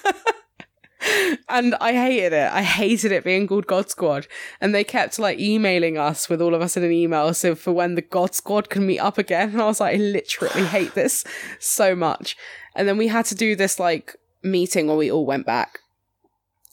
And 1.49 1.75
I 1.75 1.93
hated 1.93 2.33
it. 2.33 2.51
I 2.51 2.63
hated 2.63 3.11
it 3.11 3.23
being 3.23 3.47
called 3.47 3.67
God 3.67 3.89
Squad. 3.89 4.27
And 4.61 4.73
they 4.73 4.83
kept 4.83 5.19
like 5.19 5.39
emailing 5.39 5.97
us 5.97 6.29
with 6.29 6.41
all 6.41 6.53
of 6.55 6.61
us 6.61 6.77
in 6.77 6.83
an 6.83 6.91
email. 6.91 7.33
So 7.33 7.55
for 7.55 7.71
when 7.71 7.95
the 7.95 8.01
God 8.01 8.33
Squad 8.33 8.69
can 8.69 8.85
meet 8.85 8.99
up 8.99 9.17
again. 9.17 9.51
And 9.51 9.61
I 9.61 9.65
was 9.65 9.79
like, 9.79 9.95
I 9.95 9.97
literally 9.97 10.65
hate 10.65 10.93
this 10.93 11.23
so 11.59 11.95
much. 11.95 12.35
And 12.75 12.87
then 12.87 12.97
we 12.97 13.07
had 13.07 13.25
to 13.25 13.35
do 13.35 13.55
this 13.55 13.79
like 13.79 14.15
meeting 14.43 14.87
where 14.87 14.97
we 14.97 15.11
all 15.11 15.25
went 15.25 15.45
back. 15.45 15.79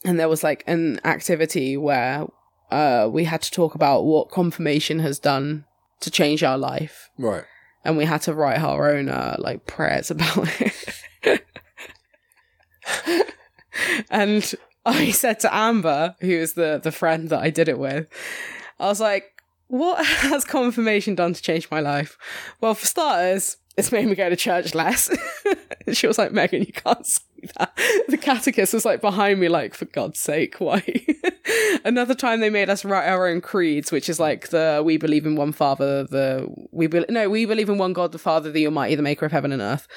And 0.05 0.19
there 0.19 0.29
was 0.29 0.43
like 0.43 0.63
an 0.67 0.99
activity 1.05 1.77
where 1.77 2.27
uh, 2.71 3.07
we 3.09 3.23
had 3.25 3.41
to 3.43 3.51
talk 3.51 3.75
about 3.75 4.03
what 4.03 4.31
confirmation 4.31 4.99
has 4.99 5.19
done 5.19 5.65
to 6.01 6.11
change 6.11 6.43
our 6.43 6.57
life. 6.57 7.09
right. 7.17 7.45
And 7.85 7.97
we 7.97 8.05
had 8.05 8.21
to 8.21 8.33
write 8.33 8.59
our 8.59 8.95
own 8.95 9.09
uh, 9.09 9.35
like 9.39 9.65
prayers 9.65 10.09
about 10.11 10.47
it. 10.61 11.45
And 14.09 14.53
I 14.85 15.11
said 15.11 15.39
to 15.41 15.55
Amber, 15.55 16.15
who 16.21 16.31
is 16.31 16.53
the 16.53 16.79
the 16.81 16.91
friend 16.91 17.29
that 17.29 17.39
I 17.39 17.49
did 17.49 17.67
it 17.69 17.79
with, 17.79 18.07
I 18.79 18.87
was 18.87 18.99
like, 18.99 19.25
"What 19.67 20.05
has 20.05 20.43
confirmation 20.43 21.15
done 21.15 21.33
to 21.33 21.41
change 21.41 21.69
my 21.71 21.79
life?" 21.79 22.17
Well, 22.61 22.73
for 22.73 22.85
starters, 22.85 23.57
it's 23.77 23.91
made 23.91 24.07
me 24.07 24.15
go 24.15 24.29
to 24.29 24.35
church 24.35 24.75
less. 24.75 25.09
she 25.91 26.07
was 26.07 26.17
like, 26.17 26.31
"Megan, 26.31 26.61
you 26.61 26.73
can't 26.73 27.05
that." 27.53 27.77
The 28.07 28.17
catechist 28.17 28.73
was 28.73 28.85
like 28.85 29.01
behind 29.01 29.39
me, 29.39 29.49
like, 29.49 29.73
"For 29.73 29.85
God's 29.85 30.19
sake, 30.19 30.55
why?" 30.59 30.83
Another 31.85 32.13
time, 32.13 32.39
they 32.39 32.49
made 32.49 32.69
us 32.69 32.85
write 32.85 33.07
our 33.07 33.27
own 33.27 33.41
creeds, 33.41 33.91
which 33.91 34.09
is 34.09 34.19
like 34.19 34.49
the 34.49 34.81
"We 34.83 34.97
believe 34.97 35.25
in 35.25 35.35
one 35.35 35.51
Father," 35.51 36.03
the 36.03 36.47
"We 36.71 36.87
be- 36.87 37.05
no, 37.09 37.29
we 37.29 37.45
believe 37.45 37.69
in 37.69 37.77
one 37.77 37.93
God, 37.93 38.11
the 38.11 38.19
Father, 38.19 38.51
the 38.51 38.65
Almighty, 38.65 38.95
the 38.95 39.01
Maker 39.01 39.25
of 39.25 39.31
heaven 39.31 39.51
and 39.51 39.61
earth," 39.61 39.87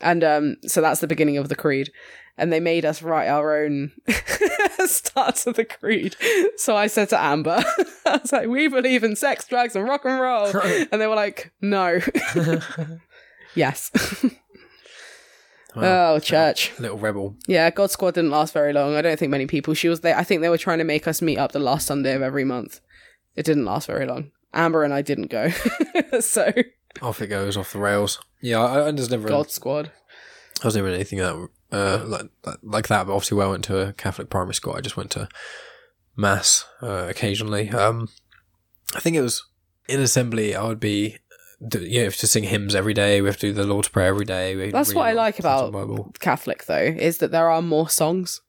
and 0.00 0.22
um, 0.24 0.56
so 0.66 0.80
that's 0.80 1.00
the 1.00 1.06
beginning 1.06 1.38
of 1.38 1.48
the 1.48 1.56
creed 1.56 1.90
and 2.38 2.52
they 2.52 2.60
made 2.60 2.84
us 2.84 3.02
write 3.02 3.28
our 3.28 3.62
own 3.64 3.92
starts 4.86 5.46
of 5.46 5.56
the 5.56 5.64
creed. 5.64 6.16
So 6.56 6.76
I 6.76 6.86
said 6.86 7.08
to 7.10 7.20
Amber, 7.20 7.62
I 8.06 8.16
was 8.16 8.32
like, 8.32 8.48
"We 8.48 8.68
believe 8.68 9.04
in 9.04 9.16
sex, 9.16 9.46
drugs, 9.46 9.76
and 9.76 9.84
rock 9.84 10.04
and 10.04 10.20
roll," 10.20 10.46
and 10.90 11.00
they 11.00 11.06
were 11.06 11.14
like, 11.14 11.52
"No." 11.60 12.00
yes. 13.54 13.90
Oh, 15.76 16.18
church. 16.18 16.72
Little 16.78 16.98
rebel. 16.98 17.36
Yeah, 17.46 17.70
God 17.70 17.90
Squad 17.90 18.14
didn't 18.14 18.30
last 18.30 18.52
very 18.52 18.72
long. 18.72 18.94
I 18.94 19.02
don't 19.02 19.18
think 19.18 19.30
many 19.30 19.46
people. 19.46 19.74
She 19.74 19.88
was 19.88 20.00
there. 20.00 20.16
I 20.16 20.24
think 20.24 20.40
they 20.40 20.48
were 20.48 20.58
trying 20.58 20.78
to 20.78 20.84
make 20.84 21.06
us 21.06 21.22
meet 21.22 21.38
up 21.38 21.52
the 21.52 21.58
last 21.58 21.86
Sunday 21.86 22.14
of 22.14 22.22
every 22.22 22.44
month. 22.44 22.80
It 23.36 23.46
didn't 23.46 23.64
last 23.64 23.86
very 23.86 24.06
long. 24.06 24.30
Amber 24.54 24.84
and 24.84 24.92
I 24.92 25.02
didn't 25.02 25.28
go. 25.28 25.50
so, 26.20 26.52
Off 27.00 27.22
it 27.22 27.28
goes, 27.28 27.56
off 27.56 27.72
the 27.72 27.78
rails. 27.78 28.20
Yeah, 28.40 28.60
I, 28.60 28.88
I 28.88 28.92
just 28.92 29.10
never. 29.10 29.28
God 29.28 29.50
Squad. 29.50 29.90
I 30.62 30.66
was 30.66 30.76
never 30.76 30.88
in 30.88 30.94
anything 30.94 31.18
that 31.18 31.48
uh, 31.72 32.04
like, 32.06 32.28
like 32.44 32.58
like 32.62 32.88
that. 32.88 33.06
But 33.06 33.14
obviously, 33.14 33.38
when 33.38 33.46
I 33.46 33.50
went 33.50 33.64
to 33.64 33.88
a 33.88 33.92
Catholic 33.94 34.28
primary 34.28 34.54
school, 34.54 34.74
I 34.74 34.80
just 34.80 34.96
went 34.96 35.10
to 35.12 35.28
mass 36.16 36.66
uh, 36.82 37.06
occasionally. 37.08 37.70
Um, 37.70 38.08
I 38.94 39.00
think 39.00 39.16
it 39.16 39.22
was 39.22 39.44
in 39.88 40.00
assembly. 40.00 40.54
I 40.54 40.64
would 40.64 40.80
be, 40.80 41.18
do- 41.66 41.84
you 41.84 42.00
know, 42.00 42.04
have 42.04 42.16
to 42.16 42.26
sing 42.26 42.44
hymns 42.44 42.74
every 42.74 42.94
day. 42.94 43.20
We 43.20 43.28
have 43.28 43.38
to 43.38 43.48
do 43.48 43.52
the 43.52 43.66
Lord's 43.66 43.88
Prayer 43.88 44.08
every 44.08 44.24
day. 44.24 44.56
We 44.56 44.70
That's 44.70 44.94
what 44.94 45.06
I 45.06 45.12
like 45.12 45.38
about 45.38 45.72
Bible. 45.72 46.12
Catholic, 46.20 46.66
though, 46.66 46.76
is 46.76 47.18
that 47.18 47.30
there 47.30 47.50
are 47.50 47.62
more 47.62 47.88
songs. 47.88 48.40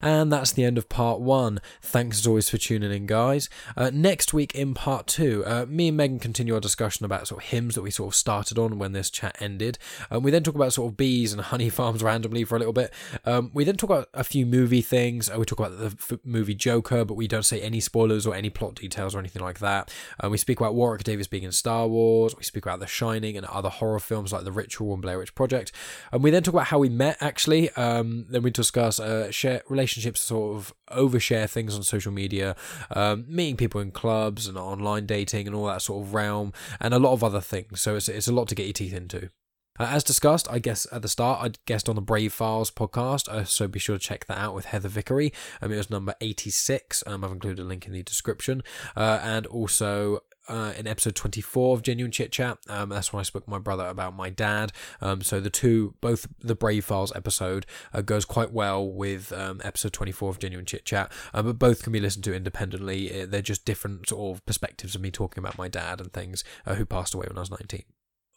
And 0.00 0.32
that's 0.32 0.52
the 0.52 0.62
end 0.62 0.78
of 0.78 0.88
part 0.88 1.20
one. 1.20 1.60
Thanks 1.82 2.20
as 2.20 2.26
always 2.26 2.48
for 2.48 2.56
tuning 2.56 2.92
in, 2.92 3.06
guys. 3.06 3.48
Uh, 3.76 3.90
next 3.92 4.32
week 4.32 4.54
in 4.54 4.72
part 4.72 5.08
two, 5.08 5.44
uh, 5.44 5.66
me 5.68 5.88
and 5.88 5.96
Megan 5.96 6.20
continue 6.20 6.54
our 6.54 6.60
discussion 6.60 7.04
about 7.04 7.26
sort 7.26 7.42
of 7.42 7.48
hymns 7.48 7.74
that 7.74 7.82
we 7.82 7.90
sort 7.90 8.12
of 8.12 8.14
started 8.14 8.58
on 8.58 8.78
when 8.78 8.92
this 8.92 9.10
chat 9.10 9.36
ended. 9.40 9.76
Um, 10.08 10.22
we 10.22 10.30
then 10.30 10.44
talk 10.44 10.54
about 10.54 10.72
sort 10.72 10.92
of 10.92 10.96
bees 10.96 11.32
and 11.32 11.42
honey 11.48 11.68
farms 11.68 12.00
randomly 12.00 12.44
for 12.44 12.54
a 12.54 12.60
little 12.60 12.72
bit. 12.72 12.94
Um, 13.24 13.50
we 13.52 13.64
then 13.64 13.76
talk 13.76 13.90
about 13.90 14.08
a 14.14 14.22
few 14.22 14.46
movie 14.46 14.82
things. 14.82 15.28
Uh, 15.28 15.34
we 15.36 15.44
talk 15.44 15.58
about 15.58 15.78
the 15.78 15.86
f- 15.86 16.20
movie 16.24 16.54
Joker, 16.54 17.04
but 17.04 17.14
we 17.14 17.26
don't 17.26 17.44
say 17.44 17.60
any 17.60 17.80
spoilers 17.80 18.24
or 18.24 18.36
any 18.36 18.50
plot 18.50 18.76
details 18.76 19.16
or 19.16 19.18
anything 19.18 19.42
like 19.42 19.58
that. 19.58 19.92
Uh, 20.22 20.30
we 20.30 20.38
speak 20.38 20.60
about 20.60 20.76
Warwick 20.76 21.02
Davis 21.02 21.26
being 21.26 21.42
in 21.42 21.50
Star 21.50 21.88
Wars. 21.88 22.36
We 22.36 22.44
speak 22.44 22.64
about 22.64 22.78
The 22.78 22.86
Shining 22.86 23.36
and 23.36 23.46
other 23.46 23.68
horror 23.68 23.98
films 23.98 24.32
like 24.32 24.44
The 24.44 24.52
Ritual 24.52 24.92
and 24.92 25.02
Blair 25.02 25.18
Witch 25.18 25.34
Project. 25.34 25.72
And 26.12 26.22
we 26.22 26.30
then 26.30 26.44
talk 26.44 26.54
about 26.54 26.68
how 26.68 26.78
we 26.78 26.88
met, 26.88 27.16
actually. 27.20 27.70
Um, 27.70 28.26
then 28.28 28.42
we 28.42 28.50
discuss 28.52 29.00
uh, 29.00 29.32
share 29.32 29.62
relationships, 29.68 29.87
sort 29.88 30.56
of 30.56 30.74
overshare 30.90 31.48
things 31.48 31.74
on 31.74 31.82
social 31.82 32.12
media, 32.12 32.56
um, 32.90 33.24
meeting 33.28 33.56
people 33.56 33.80
in 33.80 33.90
clubs 33.90 34.46
and 34.46 34.56
online 34.56 35.06
dating 35.06 35.46
and 35.46 35.54
all 35.54 35.66
that 35.66 35.82
sort 35.82 36.04
of 36.04 36.14
realm, 36.14 36.52
and 36.80 36.94
a 36.94 36.98
lot 36.98 37.12
of 37.12 37.24
other 37.24 37.40
things. 37.40 37.80
So 37.80 37.96
it's, 37.96 38.08
it's 38.08 38.28
a 38.28 38.32
lot 38.32 38.48
to 38.48 38.54
get 38.54 38.66
your 38.66 38.72
teeth 38.72 38.94
into. 38.94 39.30
Uh, 39.78 39.84
as 39.84 40.02
discussed, 40.02 40.50
I 40.50 40.58
guess 40.58 40.86
at 40.90 41.02
the 41.02 41.08
start, 41.08 41.40
I 41.40 41.52
guessed 41.66 41.88
on 41.88 41.94
the 41.94 42.02
Brave 42.02 42.32
Files 42.32 42.70
podcast, 42.70 43.28
uh, 43.28 43.44
so 43.44 43.68
be 43.68 43.78
sure 43.78 43.96
to 43.96 44.04
check 44.04 44.26
that 44.26 44.38
out 44.38 44.54
with 44.54 44.66
Heather 44.66 44.88
Vickery. 44.88 45.32
Um, 45.62 45.72
it 45.72 45.76
was 45.76 45.90
number 45.90 46.14
86. 46.20 47.04
Um, 47.06 47.24
I've 47.24 47.32
included 47.32 47.62
a 47.62 47.64
link 47.64 47.86
in 47.86 47.92
the 47.92 48.02
description. 48.02 48.62
Uh, 48.96 49.20
and 49.22 49.46
also, 49.46 50.20
uh, 50.48 50.72
in 50.76 50.86
episode 50.86 51.14
24 51.14 51.76
of 51.76 51.82
Genuine 51.82 52.10
Chit 52.10 52.32
Chat. 52.32 52.58
Um, 52.68 52.88
that's 52.88 53.12
when 53.12 53.20
I 53.20 53.22
spoke 53.22 53.44
to 53.44 53.50
my 53.50 53.58
brother 53.58 53.86
about 53.86 54.16
my 54.16 54.30
dad. 54.30 54.72
Um, 55.00 55.22
so 55.22 55.40
the 55.40 55.50
two, 55.50 55.94
both 56.00 56.26
the 56.40 56.54
Brave 56.54 56.84
Files 56.84 57.14
episode 57.14 57.66
uh, 57.92 58.00
goes 58.00 58.24
quite 58.24 58.52
well 58.52 58.88
with 58.88 59.32
um, 59.32 59.60
episode 59.64 59.92
24 59.92 60.30
of 60.30 60.38
Genuine 60.38 60.66
Chit 60.66 60.84
Chat, 60.84 61.12
um, 61.34 61.46
but 61.46 61.58
both 61.58 61.82
can 61.82 61.92
be 61.92 62.00
listened 62.00 62.24
to 62.24 62.34
independently. 62.34 63.22
Uh, 63.22 63.26
They're 63.26 63.42
just 63.42 63.64
different 63.64 64.08
sort 64.08 64.36
of 64.36 64.46
perspectives 64.46 64.94
of 64.94 65.00
me 65.00 65.10
talking 65.10 65.42
about 65.42 65.58
my 65.58 65.68
dad 65.68 66.00
and 66.00 66.12
things 66.12 66.44
uh, 66.66 66.74
who 66.74 66.84
passed 66.84 67.14
away 67.14 67.26
when 67.28 67.36
I 67.36 67.40
was 67.40 67.50
19. 67.50 67.82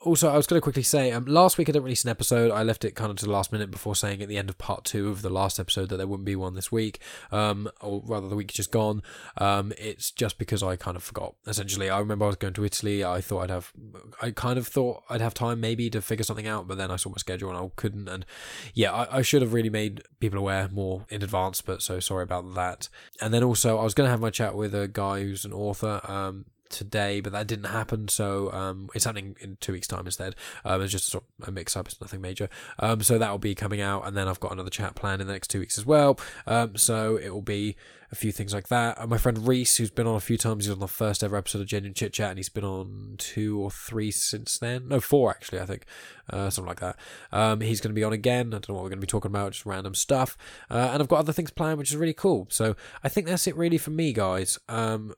Also, 0.04 0.30
I 0.30 0.36
was 0.36 0.48
going 0.48 0.58
to 0.58 0.64
quickly 0.64 0.82
say, 0.82 1.12
um, 1.12 1.26
last 1.26 1.60
week 1.60 1.70
I 1.70 1.74
didn't 1.74 1.84
release 1.84 2.04
an 2.04 2.10
episode. 2.10 2.50
I 2.50 2.64
left 2.64 2.84
it 2.84 2.96
kind 2.96 3.12
of 3.12 3.18
to 3.18 3.26
the 3.26 3.32
last 3.32 3.52
minute 3.52 3.70
before 3.70 3.96
saying 3.96 4.24
at 4.24 4.28
the 4.28 4.38
end 4.38 4.50
of 4.50 4.58
part 4.58 4.84
two 4.84 5.10
of 5.10 5.22
the 5.22 5.30
last 5.30 5.60
episode 5.60 5.90
that 5.90 5.98
there 5.98 6.08
wouldn't 6.08 6.26
be 6.26 6.36
one 6.36 6.56
this 6.56 6.72
week, 6.72 7.00
um, 7.32 7.70
or 7.82 8.02
rather 8.04 8.28
the 8.28 8.36
week 8.36 8.52
just 8.52 8.72
gone. 8.72 9.04
Um, 9.38 9.74
it's 9.78 10.10
just 10.10 10.40
because 10.40 10.64
I 10.64 10.76
kind 10.76 10.98
of 10.98 11.04
forgot. 11.04 11.36
Essentially, 11.46 11.92
I 11.92 12.00
remember 12.00 12.26
I 12.26 12.30
was 12.30 12.38
going 12.38 12.56
to 12.56 12.66
Italy. 12.66 13.04
I 13.04 13.22
thought 13.22 13.44
I'd 13.44 13.50
have, 13.52 13.72
I 14.20 14.32
kind 14.32 14.58
of 14.58 14.68
thought 14.68 15.04
I'd 15.08 15.22
have 15.22 15.36
time 15.36 15.60
maybe 15.60 15.88
to 15.92 16.02
figure 16.02 16.24
something 16.24 16.48
out, 16.48 16.68
but 16.68 16.80
then 16.80 16.90
I 16.90 16.96
saw 16.96 17.10
my 17.10 17.18
schedule 17.18 17.50
and 17.50 17.60
I 17.60 17.70
couldn't. 17.76 18.08
And 18.08 18.26
yeah, 18.74 18.92
I, 18.92 19.18
I 19.18 19.22
should 19.22 19.44
have 19.44 19.54
really 19.54 19.70
made 19.70 20.02
people 20.20 20.40
aware 20.40 20.68
more 20.70 21.06
in 21.10 21.22
advance, 21.22 21.62
but 21.62 21.84
so 21.84 22.00
sorry 22.00 22.24
about 22.24 22.56
that. 22.56 22.90
And 23.22 23.32
then 23.32 23.44
also, 23.44 23.78
I 23.78 23.84
was 23.84 23.94
going 23.94 24.08
to 24.08 24.12
have 24.12 24.20
my 24.20 24.32
chat 24.32 24.56
with 24.56 24.74
a 24.74 24.88
guy 24.88 25.22
who's 25.22 25.46
an 25.46 25.54
author. 25.54 26.02
Um, 26.06 26.46
today, 26.72 27.22
but 27.22 27.34
that 27.34 27.48
didn't 27.48 27.66
happen. 27.66 28.08
So 28.08 28.52
um, 28.52 28.90
it's 28.96 29.06
happening 29.06 29.36
in 29.40 29.58
two 29.60 29.74
weeks' 29.74 29.88
time 29.88 30.06
instead. 30.06 30.36
Um, 30.66 30.82
it's 30.82 30.92
just 30.92 31.08
sort 31.08 31.24
of 31.42 31.48
a 31.48 31.52
mix 31.52 31.76
up. 31.76 31.88
It's 31.88 32.02
nothing 32.02 32.22
major. 32.22 32.50
Um, 32.80 33.02
so 33.02 33.18
that 33.18 33.30
will 33.32 33.38
be 33.38 33.56
coming 33.56 33.82
out, 33.82 34.08
and 34.08 34.16
then 34.16 34.28
I've 34.28 34.40
got 34.40 34.52
another 34.52 34.70
chat 34.70 34.96
planned 34.96 35.22
in 35.22 35.28
the 35.28 35.34
next 35.34 35.50
two 35.50 35.60
weeks 35.60 35.78
as 35.78 35.86
well. 35.86 36.20
Um, 36.48 36.78
so 36.78 37.18
it 37.18 37.30
will 37.30 37.42
be 37.42 37.76
a 38.12 38.16
few 38.16 38.32
things 38.32 38.54
like 38.54 38.68
that. 38.68 39.00
And 39.00 39.10
my 39.10 39.18
friend 39.18 39.48
Reese, 39.48 39.78
who's 39.78 39.90
been 39.90 40.08
on 40.08 40.16
a 40.16 40.22
few 40.22 40.38
times, 40.38 40.66
he's 40.66 40.74
on 40.74 40.80
the 40.80 40.88
first 40.88 41.24
ever 41.24 41.38
episode 41.38 41.62
of 41.62 41.68
Genuine 41.68 41.94
Chit 41.94 42.14
Chat, 42.14 42.32
and 42.32 42.40
he's 42.40 42.50
been 42.50 42.66
on 42.66 43.16
two 43.18 43.60
or 43.60 43.72
three 43.72 44.12
since 44.12 44.58
then. 44.58 44.90
No, 44.90 45.00
four 45.00 45.30
actually, 45.30 45.62
I 45.62 45.66
think, 45.66 45.86
uh, 46.30 46.50
something 46.50 46.68
like 46.68 46.82
that. 46.82 46.98
Um, 47.32 47.62
he's 47.62 47.80
going 47.80 47.92
to 47.92 48.00
be 48.00 48.04
on 48.04 48.14
again. 48.14 48.48
I 48.48 48.60
don't 48.60 48.70
know 48.70 48.76
what 48.76 48.84
we're 48.84 48.90
going 48.90 49.00
to 49.00 49.08
be 49.08 49.12
talking 49.12 49.32
about, 49.32 49.54
just 49.54 49.66
random 49.66 49.96
stuff. 49.96 50.38
Uh, 50.70 50.90
and 50.92 51.02
I've 51.02 51.08
got 51.08 51.20
other 51.20 51.34
things 51.34 51.52
planned, 51.52 51.78
which 51.78 51.92
is 51.92 51.98
really 51.98 52.14
cool. 52.14 52.48
So 52.50 52.76
I 53.04 53.10
think 53.10 53.28
that's 53.28 53.48
it 53.48 53.56
really 53.56 53.78
for 53.78 53.92
me, 53.92 54.14
guys. 54.14 54.60
Um, 54.68 55.14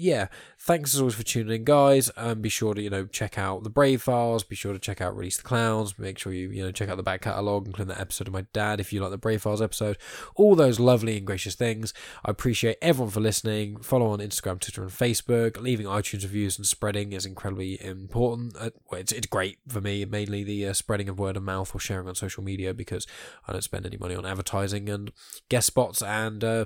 yeah, 0.00 0.28
thanks 0.58 0.94
as 0.94 1.00
always 1.00 1.14
for 1.14 1.22
tuning 1.22 1.54
in, 1.54 1.64
guys. 1.64 2.10
Um, 2.16 2.40
be 2.40 2.48
sure 2.48 2.72
to 2.72 2.80
you 2.80 2.88
know 2.88 3.04
check 3.06 3.36
out 3.36 3.64
the 3.64 3.70
Brave 3.70 4.02
Files. 4.02 4.42
Be 4.44 4.56
sure 4.56 4.72
to 4.72 4.78
check 4.78 5.00
out 5.00 5.14
Release 5.14 5.36
the 5.36 5.42
Clowns. 5.42 5.98
Make 5.98 6.18
sure 6.18 6.32
you 6.32 6.50
you 6.50 6.64
know 6.64 6.72
check 6.72 6.88
out 6.88 6.96
the 6.96 7.02
back 7.02 7.20
catalogue, 7.20 7.66
including 7.66 7.94
that 7.94 8.00
episode 8.00 8.26
of 8.26 8.32
my 8.32 8.46
dad 8.54 8.80
if 8.80 8.92
you 8.92 9.02
like 9.02 9.10
the 9.10 9.18
Brave 9.18 9.42
Files 9.42 9.60
episode. 9.60 9.98
All 10.34 10.54
those 10.54 10.80
lovely 10.80 11.18
and 11.18 11.26
gracious 11.26 11.54
things. 11.54 11.92
I 12.24 12.30
appreciate 12.30 12.78
everyone 12.80 13.10
for 13.10 13.20
listening. 13.20 13.76
Follow 13.82 14.06
on 14.06 14.20
Instagram, 14.20 14.58
Twitter, 14.58 14.82
and 14.82 14.90
Facebook. 14.90 15.60
Leaving 15.60 15.86
iTunes 15.86 16.22
reviews 16.22 16.56
and 16.56 16.66
spreading 16.66 17.12
is 17.12 17.26
incredibly 17.26 17.82
important. 17.84 18.56
Uh, 18.58 18.70
well, 18.90 19.00
it's 19.00 19.12
it's 19.12 19.26
great 19.26 19.58
for 19.68 19.82
me, 19.82 20.06
mainly 20.06 20.42
the 20.42 20.68
uh, 20.68 20.72
spreading 20.72 21.10
of 21.10 21.18
word 21.18 21.36
of 21.36 21.42
mouth 21.42 21.74
or 21.74 21.78
sharing 21.78 22.08
on 22.08 22.14
social 22.14 22.42
media 22.42 22.72
because 22.72 23.06
I 23.46 23.52
don't 23.52 23.62
spend 23.62 23.84
any 23.84 23.98
money 23.98 24.14
on 24.14 24.24
advertising 24.24 24.88
and 24.88 25.12
guest 25.50 25.66
spots 25.66 26.00
and 26.00 26.42
uh, 26.42 26.64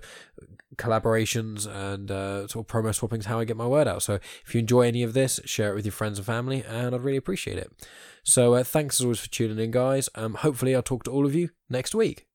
collaborations 0.76 1.66
and 1.66 2.10
uh, 2.10 2.46
sort 2.46 2.66
of 2.68 2.72
promo 2.72 2.94
swapping 2.94 3.23
how 3.26 3.40
I 3.40 3.44
get 3.44 3.56
my 3.56 3.66
word 3.66 3.88
out. 3.88 4.02
So 4.02 4.14
if 4.46 4.54
you 4.54 4.60
enjoy 4.60 4.82
any 4.82 5.02
of 5.02 5.12
this, 5.12 5.40
share 5.44 5.72
it 5.72 5.74
with 5.74 5.84
your 5.84 5.92
friends 5.92 6.18
and 6.18 6.26
family, 6.26 6.64
and 6.66 6.94
I'd 6.94 7.04
really 7.04 7.16
appreciate 7.16 7.58
it. 7.58 7.70
So 8.22 8.54
uh, 8.54 8.64
thanks 8.64 9.00
as 9.00 9.04
always 9.04 9.20
for 9.20 9.28
tuning 9.28 9.58
in, 9.58 9.70
guys. 9.70 10.08
Um, 10.14 10.34
hopefully 10.34 10.74
I'll 10.74 10.82
talk 10.82 11.04
to 11.04 11.10
all 11.10 11.26
of 11.26 11.34
you 11.34 11.50
next 11.68 11.94
week. 11.94 12.26